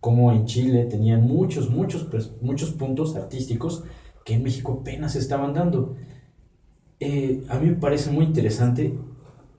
Cómo 0.00 0.32
en 0.32 0.46
Chile 0.46 0.84
tenían 0.84 1.22
muchos, 1.22 1.70
muchos, 1.70 2.04
pues, 2.04 2.32
muchos 2.40 2.70
puntos 2.70 3.16
artísticos 3.16 3.84
que 4.24 4.34
en 4.34 4.42
México 4.42 4.78
apenas 4.80 5.16
estaban 5.16 5.52
dando. 5.52 5.96
Eh, 7.00 7.44
a 7.48 7.58
mí 7.58 7.70
me 7.70 7.76
parece 7.76 8.10
muy 8.10 8.24
interesante 8.24 8.98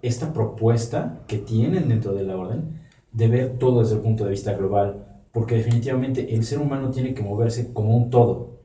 esta 0.01 0.34
propuesta 0.34 1.22
que 1.28 1.38
tienen 1.38 1.89
dentro 1.89 2.13
de 2.13 2.24
la 2.24 2.38
orden 2.38 2.80
de 3.11 3.28
ver 3.28 3.57
todo 3.57 3.82
desde 3.82 3.95
el 3.95 4.01
punto 4.01 4.24
de 4.24 4.32
vista 4.32 4.53
global, 4.53 5.22
porque 5.32 5.55
definitivamente 5.55 6.36
el 6.36 6.43
ser 6.43 6.59
humano 6.59 6.89
tiene 6.89 7.13
que 7.13 7.24
moverse 7.24 7.74
como 7.74 7.95
un 7.95 8.09
todo 8.09 8.59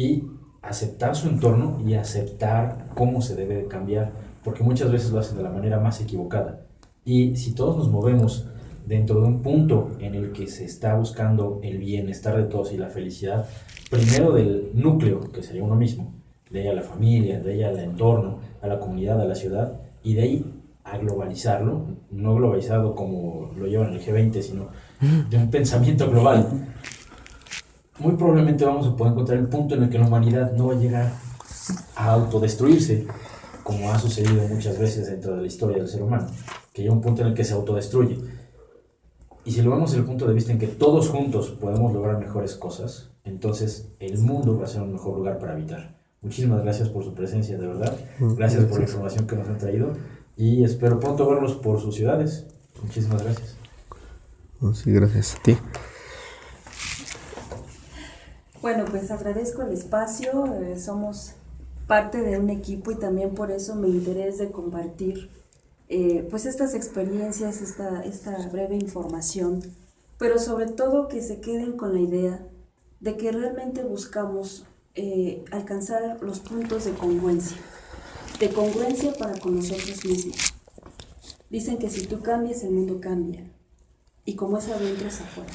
y 0.00 0.24
aceptar 0.62 1.14
su 1.14 1.28
entorno 1.28 1.78
y 1.86 1.92
aceptar 1.92 2.86
cómo 2.94 3.20
se 3.20 3.36
debe 3.36 3.66
cambiar, 3.66 4.12
porque 4.42 4.62
muchas 4.62 4.90
veces 4.90 5.10
lo 5.10 5.18
hacen 5.18 5.36
de 5.36 5.42
la 5.42 5.50
manera 5.50 5.78
más 5.78 6.00
equivocada. 6.00 6.62
Y 7.04 7.36
si 7.36 7.54
todos 7.54 7.76
nos 7.76 7.90
movemos 7.90 8.46
dentro 8.86 9.20
de 9.20 9.26
un 9.26 9.42
punto 9.42 9.90
en 10.00 10.14
el 10.14 10.32
que 10.32 10.46
se 10.46 10.64
está 10.64 10.94
buscando 10.94 11.60
el 11.62 11.76
bienestar 11.76 12.34
de 12.36 12.44
todos 12.44 12.72
y 12.72 12.78
la 12.78 12.88
felicidad, 12.88 13.46
primero 13.90 14.32
del 14.32 14.70
núcleo, 14.72 15.20
que 15.20 15.42
sería 15.42 15.62
uno 15.62 15.76
mismo, 15.76 16.14
de 16.48 16.62
ahí 16.62 16.68
a 16.68 16.74
la 16.74 16.82
familia, 16.82 17.38
de 17.40 17.52
ahí 17.52 17.62
al 17.62 17.78
entorno, 17.78 18.38
a 18.62 18.68
la 18.68 18.80
comunidad, 18.80 19.20
a 19.20 19.26
la 19.26 19.34
ciudad, 19.34 19.82
y 20.02 20.14
de 20.14 20.22
ahí 20.22 20.62
a 20.82 20.96
globalizarlo, 20.96 21.84
no 22.10 22.34
globalizado 22.36 22.94
como 22.94 23.52
lo 23.54 23.66
llevan 23.66 23.92
el 23.92 24.00
G20, 24.00 24.40
sino 24.40 24.68
de 25.28 25.36
un 25.36 25.50
pensamiento 25.50 26.10
global. 26.10 26.46
Muy 28.00 28.16
probablemente 28.16 28.64
vamos 28.64 28.86
a 28.86 28.96
poder 28.96 29.12
encontrar 29.12 29.38
el 29.38 29.48
punto 29.48 29.74
en 29.74 29.82
el 29.82 29.90
que 29.90 29.98
la 29.98 30.06
humanidad 30.06 30.52
no 30.52 30.68
va 30.68 30.72
a 30.72 30.78
llegar 30.78 31.12
a 31.94 32.12
autodestruirse, 32.12 33.06
como 33.62 33.92
ha 33.92 33.98
sucedido 33.98 34.48
muchas 34.48 34.78
veces 34.78 35.06
dentro 35.06 35.36
de 35.36 35.42
la 35.42 35.46
historia 35.46 35.76
del 35.76 35.88
ser 35.88 36.02
humano, 36.02 36.26
que 36.72 36.80
llega 36.80 36.94
un 36.94 37.02
punto 37.02 37.20
en 37.20 37.28
el 37.28 37.34
que 37.34 37.44
se 37.44 37.52
autodestruye. 37.52 38.18
Y 39.44 39.52
si 39.52 39.60
lo 39.60 39.70
vemos 39.70 39.90
desde 39.90 40.00
el 40.00 40.06
punto 40.06 40.26
de 40.26 40.32
vista 40.32 40.50
en 40.50 40.58
que 40.58 40.66
todos 40.66 41.10
juntos 41.10 41.50
podemos 41.50 41.92
lograr 41.92 42.18
mejores 42.18 42.54
cosas, 42.54 43.10
entonces 43.24 43.88
el 44.00 44.16
mundo 44.16 44.58
va 44.58 44.64
a 44.64 44.68
ser 44.68 44.80
un 44.80 44.92
mejor 44.92 45.18
lugar 45.18 45.38
para 45.38 45.52
habitar. 45.52 46.00
Muchísimas 46.22 46.62
gracias 46.62 46.88
por 46.88 47.04
su 47.04 47.12
presencia, 47.12 47.58
de 47.58 47.66
verdad. 47.66 47.94
Gracias 48.18 48.64
por 48.64 48.78
la 48.78 48.84
información 48.84 49.26
que 49.26 49.36
nos 49.36 49.46
han 49.46 49.58
traído 49.58 49.92
y 50.38 50.64
espero 50.64 50.98
pronto 51.00 51.28
verlos 51.28 51.54
por 51.54 51.78
sus 51.80 51.94
ciudades. 51.94 52.46
Muchísimas 52.82 53.22
gracias. 53.22 53.56
Sí, 54.74 54.90
gracias 54.90 55.36
a 55.36 55.42
ti. 55.42 55.56
Bueno, 58.62 58.84
pues 58.84 59.10
agradezco 59.10 59.62
el 59.62 59.72
espacio, 59.72 60.44
eh, 60.60 60.78
somos 60.78 61.32
parte 61.86 62.20
de 62.20 62.38
un 62.38 62.50
equipo 62.50 62.90
y 62.90 62.96
también 62.96 63.34
por 63.34 63.50
eso 63.50 63.74
me 63.74 63.88
interés 63.88 64.36
de 64.36 64.50
compartir 64.50 65.30
eh, 65.88 66.26
pues 66.28 66.44
estas 66.44 66.74
experiencias, 66.74 67.62
esta, 67.62 68.04
esta 68.04 68.36
breve 68.48 68.76
información, 68.76 69.62
pero 70.18 70.38
sobre 70.38 70.66
todo 70.66 71.08
que 71.08 71.22
se 71.22 71.40
queden 71.40 71.78
con 71.78 71.94
la 71.94 72.00
idea 72.00 72.46
de 73.00 73.16
que 73.16 73.32
realmente 73.32 73.82
buscamos 73.82 74.66
eh, 74.94 75.42
alcanzar 75.52 76.18
los 76.20 76.40
puntos 76.40 76.84
de 76.84 76.92
congruencia, 76.92 77.56
de 78.40 78.50
congruencia 78.50 79.14
para 79.14 79.40
con 79.40 79.56
nosotros 79.56 80.04
mismos. 80.04 80.36
Dicen 81.48 81.78
que 81.78 81.88
si 81.88 82.06
tú 82.06 82.20
cambias, 82.20 82.62
el 82.62 82.72
mundo 82.72 83.00
cambia, 83.00 83.42
y 84.26 84.36
como 84.36 84.58
es 84.58 84.68
adentro, 84.68 85.08
es 85.08 85.18
afuera. 85.18 85.50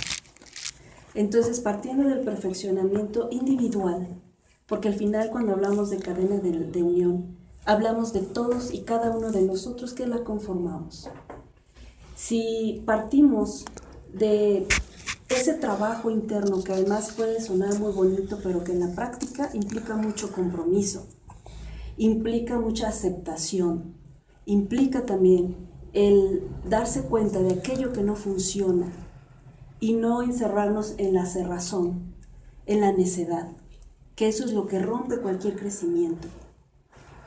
Entonces, 1.16 1.62
partiendo 1.62 2.08
del 2.08 2.20
perfeccionamiento 2.20 3.30
individual, 3.32 4.22
porque 4.68 4.90
al 4.90 4.96
final 4.96 5.30
cuando 5.32 5.54
hablamos 5.54 5.90
de 5.90 5.98
cadena 5.98 6.38
de, 6.38 6.52
de, 6.52 6.84
unión, 6.84 7.38
hablamos 7.66 8.12
de 8.12 8.20
todos 8.20 8.74
y 8.74 8.82
cada 8.82 9.16
uno 9.16 9.32
de 9.32 9.42
nosotros 9.44 9.94
que 9.94 10.06
la 10.06 10.24
conformamos. 10.24 11.10
Si 12.16 12.84
partimos 12.86 13.64
de 14.14 14.68
ese 15.30 15.54
trabajo 15.54 16.12
interno 16.12 16.64
que 16.64 16.74
además 16.74 17.14
puede 17.16 17.42
sonar 17.42 17.80
muy 17.80 17.94
bonito, 17.94 18.40
pero 18.44 18.64
que 18.64 18.74
en 18.74 18.82
la 18.82 18.94
práctica 18.94 19.50
implica 19.54 19.96
mucho 19.96 20.32
compromiso, 20.32 21.08
implica 21.98 22.60
mucha 22.60 22.90
aceptación, 22.90 23.96
implica 24.46 25.06
también 25.06 25.56
el 25.94 26.44
darse 26.70 27.04
cuenta 27.04 27.40
de 27.40 27.54
aquello 27.54 27.94
que 27.94 28.04
no 28.04 28.16
funciona, 28.16 28.92
y 29.86 29.94
no 29.94 30.24
encerrarnos 30.24 30.96
en 30.98 31.14
la 31.14 31.28
cerrazón, 31.28 32.16
en 32.66 32.82
la 32.82 32.92
necedad, 32.92 33.52
que 34.16 34.28
eso 34.28 34.44
es 34.44 34.52
lo 34.52 34.66
que 34.66 34.80
rompe 34.80 35.20
cualquier 35.20 35.56
crecimiento. 35.56 36.28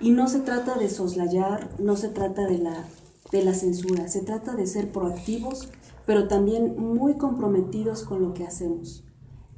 Y 0.00 0.10
no 0.10 0.26
se 0.26 0.40
trata 0.40 0.76
de 0.76 0.90
soslayar, 0.90 1.70
no 1.78 1.94
se 1.96 2.08
trata 2.08 2.48
de 2.48 2.58
la, 2.58 2.84
de 3.30 3.44
la 3.44 3.54
censura, 3.54 4.08
se 4.08 4.22
trata 4.22 4.56
de 4.56 4.66
ser 4.66 4.90
proactivos, 4.90 5.68
pero 6.04 6.26
también 6.26 6.74
muy 6.76 7.16
comprometidos 7.16 8.02
con 8.02 8.22
lo 8.22 8.34
que 8.34 8.44
hacemos, 8.44 9.04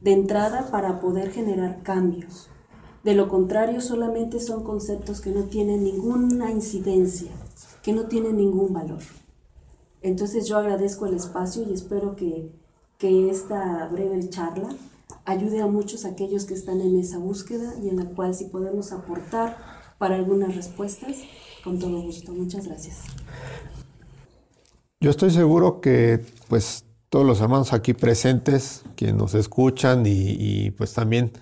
de 0.03 0.13
entrada 0.13 0.71
para 0.71 1.01
poder 1.01 1.31
generar 1.31 1.83
cambios. 1.83 2.51
De 3.03 3.15
lo 3.15 3.31
contrario, 3.31 3.81
solamente 3.81 4.41
son 4.41 4.63
conceptos 4.63 5.23
que 5.23 5.31
no 5.31 5.45
tienen 5.45 5.85
ninguna 5.85 6.51
incidencia, 6.51 7.31
que 7.83 7.95
no 7.95 8.09
tienen 8.09 8.37
ningún 8.37 8.75
valor. 8.75 9.01
Entonces 10.03 10.47
yo 10.47 10.59
agradezco 10.59 11.07
el 11.07 11.15
espacio 11.15 11.63
y 11.67 11.73
espero 11.73 12.15
que 12.15 12.60
que 13.01 13.31
esta 13.31 13.89
breve 13.89 14.29
charla 14.29 14.69
ayude 15.25 15.63
a 15.63 15.67
muchos 15.67 16.05
aquellos 16.05 16.45
que 16.45 16.55
están 16.55 16.81
en 16.81 17.01
esa 17.01 17.19
búsqueda 17.19 17.75
y 17.83 17.89
en 17.89 17.97
la 17.97 18.05
cual 18.05 18.35
si 18.35 18.45
podemos 18.45 18.93
aportar 18.93 19.57
para 19.99 20.15
algunas 20.15 20.55
respuestas, 20.55 21.17
con 21.65 21.79
todo 21.79 22.01
gusto. 22.03 22.33
Muchas 22.33 22.67
gracias. 22.67 22.99
Yo 25.01 25.11
estoy 25.11 25.31
seguro 25.31 25.81
que 25.81 26.25
pues 26.49 26.85
todos 27.09 27.27
los 27.27 27.41
hermanos 27.41 27.73
aquí 27.73 27.95
presentes, 27.95 28.83
que 28.97 29.13
nos 29.13 29.35
escuchan 29.35 30.05
y, 30.07 30.71
pues 30.73 30.93
también 30.93 31.33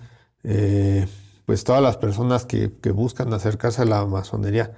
eh, 0.43 1.07
pues 1.45 1.63
todas 1.63 1.81
las 1.81 1.97
personas 1.97 2.45
que, 2.45 2.71
buscan 2.93 3.33
acercarse 3.33 3.81
a 3.81 3.85
la 3.85 4.05
masonería, 4.05 4.77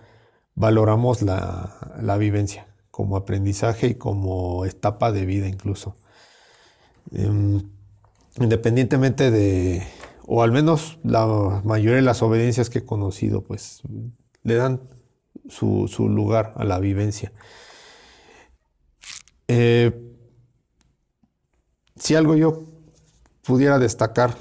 valoramos 0.55 1.21
la, 1.21 2.17
vivencia 2.19 2.67
como 2.89 3.17
aprendizaje 3.17 3.87
y 3.87 3.95
como 3.95 4.65
etapa 4.65 5.11
de 5.11 5.25
vida 5.25 5.47
incluso. 5.47 5.95
Em, 7.11 7.61
independientemente 8.39 9.31
de, 9.31 9.83
o 10.25 10.43
al 10.43 10.51
menos 10.51 10.99
la 11.03 11.61
mayoría 11.65 11.97
de 11.97 12.01
las 12.01 12.21
obediencias 12.21 12.69
que 12.69 12.79
he 12.79 12.85
conocido, 12.85 13.43
pues 13.43 13.81
le 14.43 14.55
dan 14.55 14.81
su, 15.49 15.87
lugar 16.09 16.53
a 16.55 16.63
la 16.63 16.79
vivencia. 16.79 17.31
Eh, 19.47 19.91
si 21.97 22.15
algo 22.15 22.35
yo 22.35 22.63
pudiera 23.43 23.77
destacar 23.79 24.35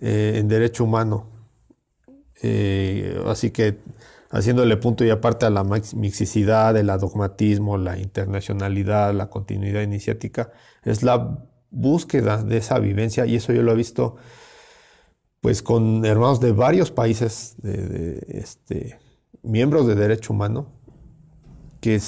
eh, 0.00 0.34
en 0.36 0.48
derecho 0.48 0.84
humano, 0.84 1.30
eh, 2.42 3.22
así 3.26 3.50
que 3.50 3.78
haciéndole 4.30 4.76
punto 4.76 5.04
y 5.04 5.10
aparte 5.10 5.46
a 5.46 5.50
la 5.50 5.64
mixicidad, 5.64 6.76
el 6.76 6.86
dogmatismo, 6.86 7.78
la 7.78 7.98
internacionalidad, 7.98 9.14
la 9.14 9.28
continuidad 9.28 9.82
iniciática, 9.82 10.50
es 10.82 11.02
la 11.02 11.46
búsqueda 11.76 12.42
de 12.42 12.56
esa 12.56 12.78
vivencia 12.78 13.26
y 13.26 13.36
eso 13.36 13.52
yo 13.52 13.62
lo 13.62 13.72
he 13.72 13.76
visto 13.76 14.16
pues 15.40 15.62
con 15.62 16.04
hermanos 16.04 16.40
de 16.40 16.52
varios 16.52 16.90
países, 16.90 17.54
de, 17.58 18.24
este, 18.28 18.98
miembros 19.42 19.86
de 19.86 19.94
derecho 19.94 20.32
humano, 20.32 20.72
que 21.80 22.00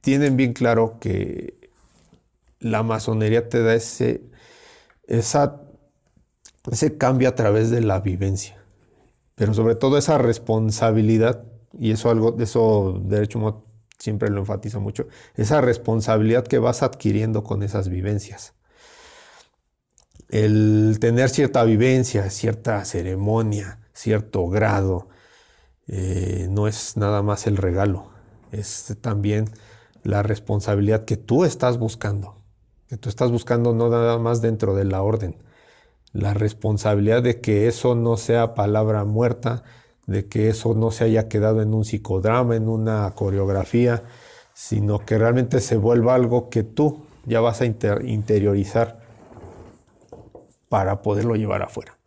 tienen 0.00 0.36
bien 0.36 0.52
claro 0.52 0.98
que 0.98 1.70
la 2.58 2.82
masonería 2.82 3.48
te 3.48 3.62
da 3.62 3.74
ese, 3.74 4.24
esa, 5.06 5.62
ese 6.70 6.96
cambio 6.96 7.28
a 7.28 7.34
través 7.36 7.70
de 7.70 7.82
la 7.82 8.00
vivencia, 8.00 8.56
pero 9.36 9.54
sobre 9.54 9.76
todo 9.76 9.96
esa 9.96 10.18
responsabilidad, 10.18 11.44
y 11.78 11.92
eso 11.92 12.10
algo, 12.10 12.36
eso 12.40 13.00
derecho 13.04 13.38
humano 13.38 13.64
siempre 13.98 14.28
lo 14.30 14.40
enfatiza 14.40 14.80
mucho, 14.80 15.06
esa 15.36 15.60
responsabilidad 15.60 16.44
que 16.44 16.58
vas 16.58 16.82
adquiriendo 16.82 17.44
con 17.44 17.62
esas 17.62 17.88
vivencias. 17.88 18.54
El 20.32 20.98
tener 21.00 21.28
cierta 21.28 21.62
vivencia, 21.62 22.28
cierta 22.30 22.84
ceremonia, 22.84 23.78
cierto 23.92 24.48
grado, 24.48 25.08
eh, 25.86 26.48
no 26.50 26.66
es 26.66 26.96
nada 26.96 27.22
más 27.22 27.46
el 27.46 27.56
regalo, 27.56 28.10
es 28.50 28.96
también 29.00 29.44
la 30.02 30.24
responsabilidad 30.24 31.04
que 31.04 31.16
tú 31.16 31.44
estás 31.44 31.78
buscando 31.78 32.42
que 32.92 32.98
tú 32.98 33.08
estás 33.08 33.30
buscando 33.30 33.72
no 33.72 33.88
nada 33.88 34.18
más 34.18 34.42
dentro 34.42 34.74
de 34.74 34.84
la 34.84 35.00
orden. 35.00 35.36
La 36.12 36.34
responsabilidad 36.34 37.22
de 37.22 37.40
que 37.40 37.66
eso 37.66 37.94
no 37.94 38.18
sea 38.18 38.52
palabra 38.52 39.06
muerta, 39.06 39.62
de 40.06 40.28
que 40.28 40.50
eso 40.50 40.74
no 40.74 40.90
se 40.90 41.04
haya 41.04 41.26
quedado 41.26 41.62
en 41.62 41.72
un 41.72 41.86
psicodrama, 41.86 42.54
en 42.54 42.68
una 42.68 43.10
coreografía, 43.12 44.02
sino 44.52 44.98
que 44.98 45.16
realmente 45.16 45.60
se 45.60 45.78
vuelva 45.78 46.14
algo 46.14 46.50
que 46.50 46.64
tú 46.64 47.06
ya 47.24 47.40
vas 47.40 47.62
a 47.62 47.64
interiorizar 47.64 49.00
para 50.72 51.02
poderlo 51.02 51.36
llevar 51.36 51.60
afuera. 51.60 51.98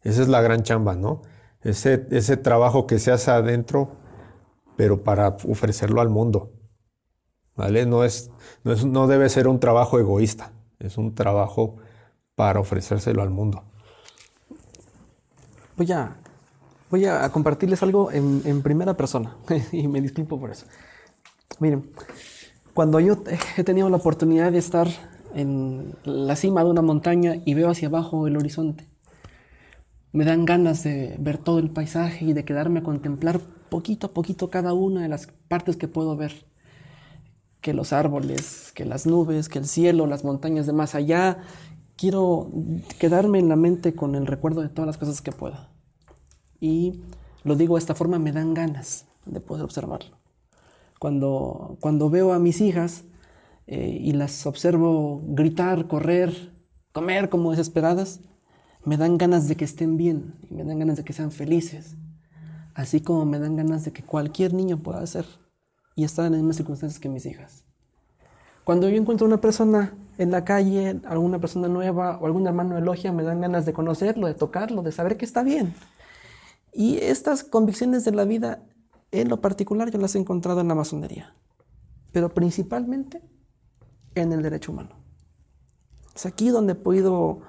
Esa 0.00 0.22
es 0.22 0.28
la 0.28 0.40
gran 0.40 0.62
chamba, 0.62 0.94
¿no? 0.94 1.20
Ese, 1.60 2.06
ese 2.10 2.38
trabajo 2.38 2.86
que 2.86 2.98
se 2.98 3.12
hace 3.12 3.30
adentro, 3.30 3.98
pero 4.78 5.04
para 5.04 5.36
ofrecerlo 5.46 6.00
al 6.00 6.08
mundo. 6.08 6.50
¿vale? 7.54 7.84
No, 7.84 8.02
es, 8.02 8.30
no, 8.62 8.72
es, 8.72 8.86
no 8.86 9.08
debe 9.08 9.28
ser 9.28 9.46
un 9.46 9.60
trabajo 9.60 9.98
egoísta, 9.98 10.52
es 10.78 10.96
un 10.96 11.14
trabajo 11.14 11.76
para 12.34 12.60
ofrecérselo 12.60 13.20
al 13.20 13.28
mundo. 13.28 13.62
Voy 15.76 15.92
a, 15.92 16.16
voy 16.88 17.04
a 17.04 17.28
compartirles 17.28 17.82
algo 17.82 18.10
en, 18.10 18.40
en 18.46 18.62
primera 18.62 18.94
persona 18.94 19.36
y 19.70 19.86
me 19.86 20.00
disculpo 20.00 20.40
por 20.40 20.50
eso. 20.50 20.64
Miren, 21.60 21.92
cuando 22.72 23.00
yo 23.00 23.22
he 23.58 23.64
tenido 23.64 23.90
la 23.90 23.98
oportunidad 23.98 24.50
de 24.50 24.56
estar 24.60 24.88
en 25.34 25.94
la 26.04 26.36
cima 26.36 26.64
de 26.64 26.70
una 26.70 26.82
montaña 26.82 27.36
y 27.44 27.54
veo 27.54 27.70
hacia 27.70 27.88
abajo 27.88 28.26
el 28.26 28.36
horizonte, 28.36 28.88
me 30.12 30.24
dan 30.24 30.44
ganas 30.44 30.84
de 30.84 31.16
ver 31.18 31.38
todo 31.38 31.58
el 31.58 31.70
paisaje 31.70 32.24
y 32.24 32.32
de 32.32 32.44
quedarme 32.44 32.80
a 32.80 32.82
contemplar 32.84 33.40
poquito 33.68 34.06
a 34.06 34.12
poquito 34.12 34.48
cada 34.48 34.72
una 34.72 35.02
de 35.02 35.08
las 35.08 35.26
partes 35.48 35.76
que 35.76 35.88
puedo 35.88 36.16
ver 36.16 36.46
que 37.60 37.72
los 37.72 37.92
árboles, 37.92 38.72
que 38.74 38.84
las 38.84 39.06
nubes, 39.06 39.48
que 39.48 39.58
el 39.58 39.66
cielo, 39.66 40.06
las 40.06 40.22
montañas 40.22 40.66
de 40.66 40.74
más 40.74 40.94
allá. 40.94 41.38
Quiero 41.96 42.50
quedarme 42.98 43.38
en 43.38 43.48
la 43.48 43.56
mente 43.56 43.94
con 43.94 44.14
el 44.14 44.26
recuerdo 44.26 44.60
de 44.60 44.68
todas 44.68 44.86
las 44.86 44.98
cosas 44.98 45.22
que 45.22 45.32
pueda. 45.32 45.70
Y 46.60 47.00
lo 47.42 47.56
digo 47.56 47.76
de 47.76 47.78
esta 47.78 47.94
forma, 47.94 48.18
me 48.18 48.32
dan 48.32 48.52
ganas 48.52 49.06
de 49.24 49.40
poder 49.40 49.64
observarlo. 49.64 50.18
Cuando, 51.00 51.78
cuando 51.80 52.10
veo 52.10 52.34
a 52.34 52.38
mis 52.38 52.60
hijas 52.60 53.04
eh, 53.66 53.98
y 54.00 54.12
las 54.12 54.46
observo 54.46 55.22
gritar, 55.24 55.86
correr, 55.86 56.52
comer 56.92 57.28
como 57.28 57.50
desesperadas, 57.50 58.20
me 58.84 58.96
dan 58.96 59.16
ganas 59.16 59.48
de 59.48 59.56
que 59.56 59.64
estén 59.64 59.96
bien 59.96 60.34
y 60.50 60.54
me 60.54 60.64
dan 60.64 60.78
ganas 60.78 60.96
de 60.96 61.04
que 61.04 61.12
sean 61.12 61.32
felices, 61.32 61.96
así 62.74 63.00
como 63.00 63.24
me 63.24 63.38
dan 63.38 63.56
ganas 63.56 63.84
de 63.84 63.92
que 63.92 64.02
cualquier 64.02 64.52
niño 64.52 64.78
pueda 64.78 65.06
ser 65.06 65.24
y 65.96 66.04
estar 66.04 66.26
en 66.26 66.32
las 66.32 66.40
mismas 66.40 66.56
circunstancias 66.56 67.00
que 67.00 67.08
mis 67.08 67.24
hijas. 67.26 67.64
Cuando 68.64 68.88
yo 68.88 68.96
encuentro 68.96 69.26
una 69.26 69.40
persona 69.40 69.94
en 70.18 70.30
la 70.30 70.44
calle, 70.44 71.00
alguna 71.04 71.38
persona 71.38 71.68
nueva 71.68 72.18
o 72.18 72.26
algún 72.26 72.46
hermano 72.46 72.78
elogia, 72.78 73.12
me 73.12 73.22
dan 73.22 73.40
ganas 73.40 73.66
de 73.66 73.72
conocerlo, 73.72 74.26
de 74.26 74.34
tocarlo, 74.34 74.82
de 74.82 74.92
saber 74.92 75.16
que 75.16 75.24
está 75.24 75.42
bien. 75.42 75.74
Y 76.72 76.96
estas 76.98 77.44
convicciones 77.44 78.04
de 78.04 78.12
la 78.12 78.24
vida, 78.24 78.62
en 79.12 79.28
lo 79.28 79.40
particular, 79.40 79.90
yo 79.90 79.98
las 79.98 80.14
he 80.14 80.18
encontrado 80.18 80.60
en 80.60 80.68
la 80.68 80.74
masonería, 80.74 81.34
pero 82.12 82.32
principalmente 82.32 83.22
en 84.14 84.32
el 84.32 84.42
derecho 84.42 84.72
humano. 84.72 84.90
Es 86.14 86.26
aquí 86.26 86.48
donde 86.50 86.72
he 86.72 86.76
podido 86.76 87.40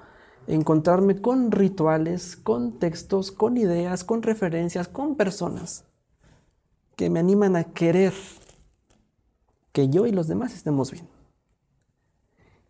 encontrarme 0.46 1.20
con 1.20 1.50
rituales, 1.50 2.36
con 2.36 2.78
textos, 2.78 3.32
con 3.32 3.56
ideas, 3.56 4.04
con 4.04 4.22
referencias, 4.22 4.88
con 4.88 5.16
personas 5.16 5.84
que 6.96 7.10
me 7.10 7.20
animan 7.20 7.56
a 7.56 7.64
querer 7.64 8.14
que 9.72 9.88
yo 9.88 10.06
y 10.06 10.12
los 10.12 10.28
demás 10.28 10.54
estemos 10.54 10.90
bien. 10.90 11.06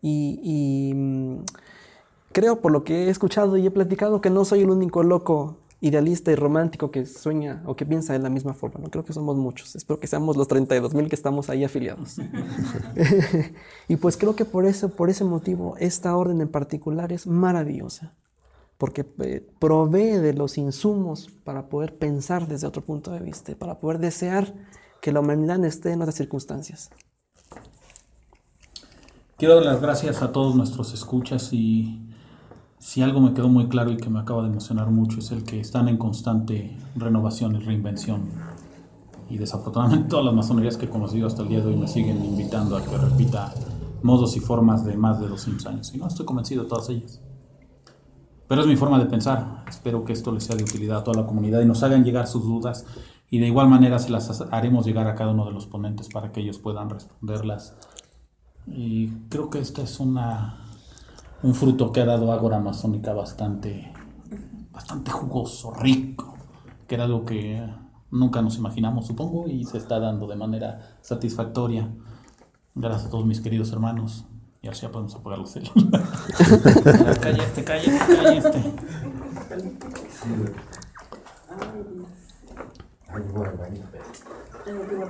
Y, 0.01 0.91
mm, 0.93 1.37
creo 2.31 2.61
por 2.61 2.71
lo 2.71 2.83
que 2.83 3.05
he 3.05 3.09
escuchado 3.09 3.57
y 3.57 3.65
he 3.65 3.71
platicado 3.71 4.21
que 4.21 4.29
no 4.29 4.45
soy 4.45 4.61
el 4.61 4.69
único 4.69 5.03
loco 5.03 5.57
idealista 5.79 6.31
y 6.31 6.35
romántico 6.35 6.91
que 6.91 7.05
sueña 7.05 7.61
o 7.65 7.75
que 7.75 7.85
piensa 7.85 8.13
de 8.13 8.19
la 8.19 8.29
misma 8.29 8.53
forma. 8.53 8.79
¿no? 8.79 8.89
Creo 8.89 9.05
que 9.05 9.13
somos 9.13 9.37
muchos. 9.37 9.75
Espero 9.75 9.99
que 9.99 10.07
seamos 10.07 10.37
los 10.37 10.47
32 10.47 10.93
mil 10.93 11.09
que 11.09 11.15
estamos 11.15 11.49
ahí 11.49 11.63
afiliados. 11.63 12.17
y 13.87 13.95
pues 13.97 14.17
creo 14.17 14.35
que 14.35 14.45
por 14.45 14.65
eso, 14.65 14.89
por 14.89 15.09
ese 15.09 15.23
motivo, 15.23 15.75
esta 15.79 16.15
orden 16.15 16.41
en 16.41 16.49
particular 16.49 17.11
es 17.11 17.27
maravillosa 17.27 18.15
porque 18.77 19.05
eh, 19.19 19.47
provee 19.59 20.17
de 20.17 20.33
los 20.33 20.57
insumos 20.57 21.29
para 21.43 21.67
poder 21.67 21.97
pensar 21.97 22.47
desde 22.47 22.67
otro 22.67 22.83
punto 22.83 23.11
de 23.11 23.19
vista, 23.19 23.55
para 23.55 23.79
poder 23.79 23.97
desear 23.99 24.53
que 25.01 25.11
la 25.11 25.19
humanidad 25.19 25.63
esté 25.65 25.91
en 25.91 26.01
otras 26.01 26.15
circunstancias. 26.15 26.91
Quiero 29.37 29.55
dar 29.55 29.65
las 29.65 29.81
gracias 29.81 30.21
a 30.21 30.31
todos 30.31 30.55
nuestros 30.55 30.93
escuchas 30.93 31.49
y 31.53 32.06
si 32.79 33.01
algo 33.01 33.19
me 33.19 33.33
quedó 33.33 33.49
muy 33.49 33.67
claro 33.67 33.91
y 33.91 33.97
que 33.97 34.09
me 34.09 34.19
acaba 34.19 34.43
de 34.43 34.49
emocionar 34.49 34.91
mucho 34.91 35.19
es 35.19 35.31
el 35.31 35.43
que 35.43 35.59
están 35.59 35.87
en 35.87 35.97
constante 35.97 36.77
renovación 36.95 37.55
y 37.55 37.59
reinvención. 37.59 38.21
Y 39.29 39.37
desafortunadamente 39.37 40.07
todas 40.09 40.25
las 40.25 40.33
masonerías 40.33 40.77
que 40.77 40.85
he 40.85 40.89
conocido 40.89 41.27
hasta 41.27 41.41
el 41.41 41.49
día 41.49 41.59
de 41.59 41.67
hoy 41.67 41.75
me 41.75 41.87
siguen 41.87 42.23
invitando 42.23 42.77
a 42.77 42.83
que 42.83 42.97
repita 42.97 43.53
modos 44.03 44.37
y 44.37 44.39
formas 44.39 44.85
de 44.85 44.95
más 44.95 45.19
de 45.19 45.27
200 45.27 45.65
años. 45.67 45.93
Y 45.93 45.97
no 45.97 46.07
estoy 46.07 46.25
convencido 46.25 46.63
de 46.63 46.69
todas 46.69 46.89
ellas. 46.89 47.21
Pero 48.47 48.61
es 48.61 48.67
mi 48.67 48.77
forma 48.77 48.99
de 48.99 49.07
pensar. 49.07 49.65
Espero 49.67 50.05
que 50.05 50.13
esto 50.13 50.31
les 50.31 50.43
sea 50.43 50.55
de 50.55 50.63
utilidad 50.63 50.99
a 50.99 51.03
toda 51.03 51.21
la 51.21 51.27
comunidad 51.27 51.61
y 51.61 51.65
nos 51.65 51.83
hagan 51.83 52.03
llegar 52.03 52.27
sus 52.27 52.43
dudas 52.43 52.85
y 53.29 53.39
de 53.39 53.47
igual 53.47 53.67
manera 53.67 53.99
se 53.99 54.09
las 54.09 54.41
haremos 54.51 54.85
llegar 54.85 55.07
a 55.07 55.15
cada 55.15 55.31
uno 55.31 55.45
de 55.45 55.51
los 55.51 55.67
ponentes 55.67 56.07
para 56.07 56.31
que 56.31 56.39
ellos 56.39 56.59
puedan 56.59 56.89
responderlas. 56.89 57.75
Y 58.67 59.09
creo 59.29 59.49
que 59.49 59.59
este 59.59 59.81
es 59.81 59.99
una, 59.99 60.66
un 61.43 61.53
fruto 61.53 61.91
que 61.91 62.01
ha 62.01 62.05
dado 62.05 62.31
Ágora 62.31 62.57
Amazónica 62.57 63.13
bastante, 63.13 63.93
bastante 64.71 65.11
jugoso, 65.11 65.71
rico, 65.71 66.35
que 66.87 66.95
era 66.95 67.05
algo 67.05 67.25
que 67.25 67.67
nunca 68.11 68.41
nos 68.41 68.57
imaginamos, 68.57 69.07
supongo, 69.07 69.47
y 69.47 69.65
se 69.65 69.77
está 69.77 69.99
dando 69.99 70.27
de 70.27 70.35
manera 70.35 70.97
satisfactoria. 71.01 71.89
Gracias 72.75 73.07
a 73.07 73.09
todos 73.09 73.25
mis 73.25 73.41
queridos 73.41 73.71
hermanos. 73.71 74.25
Y 74.61 74.67
ahora 74.67 74.79
ya 74.79 74.91
podemos 74.91 75.15
apagar 75.15 75.39
los 75.39 75.51
celulares. 75.51 75.81
cállate, 77.21 77.43
este, 77.43 77.63
cállate, 77.63 77.95
este, 77.95 78.15
cállate. 78.15 78.37
Este. 78.37 78.73
Ay, 83.09 83.21
bueno, 83.33 83.51
bueno. 83.57 85.05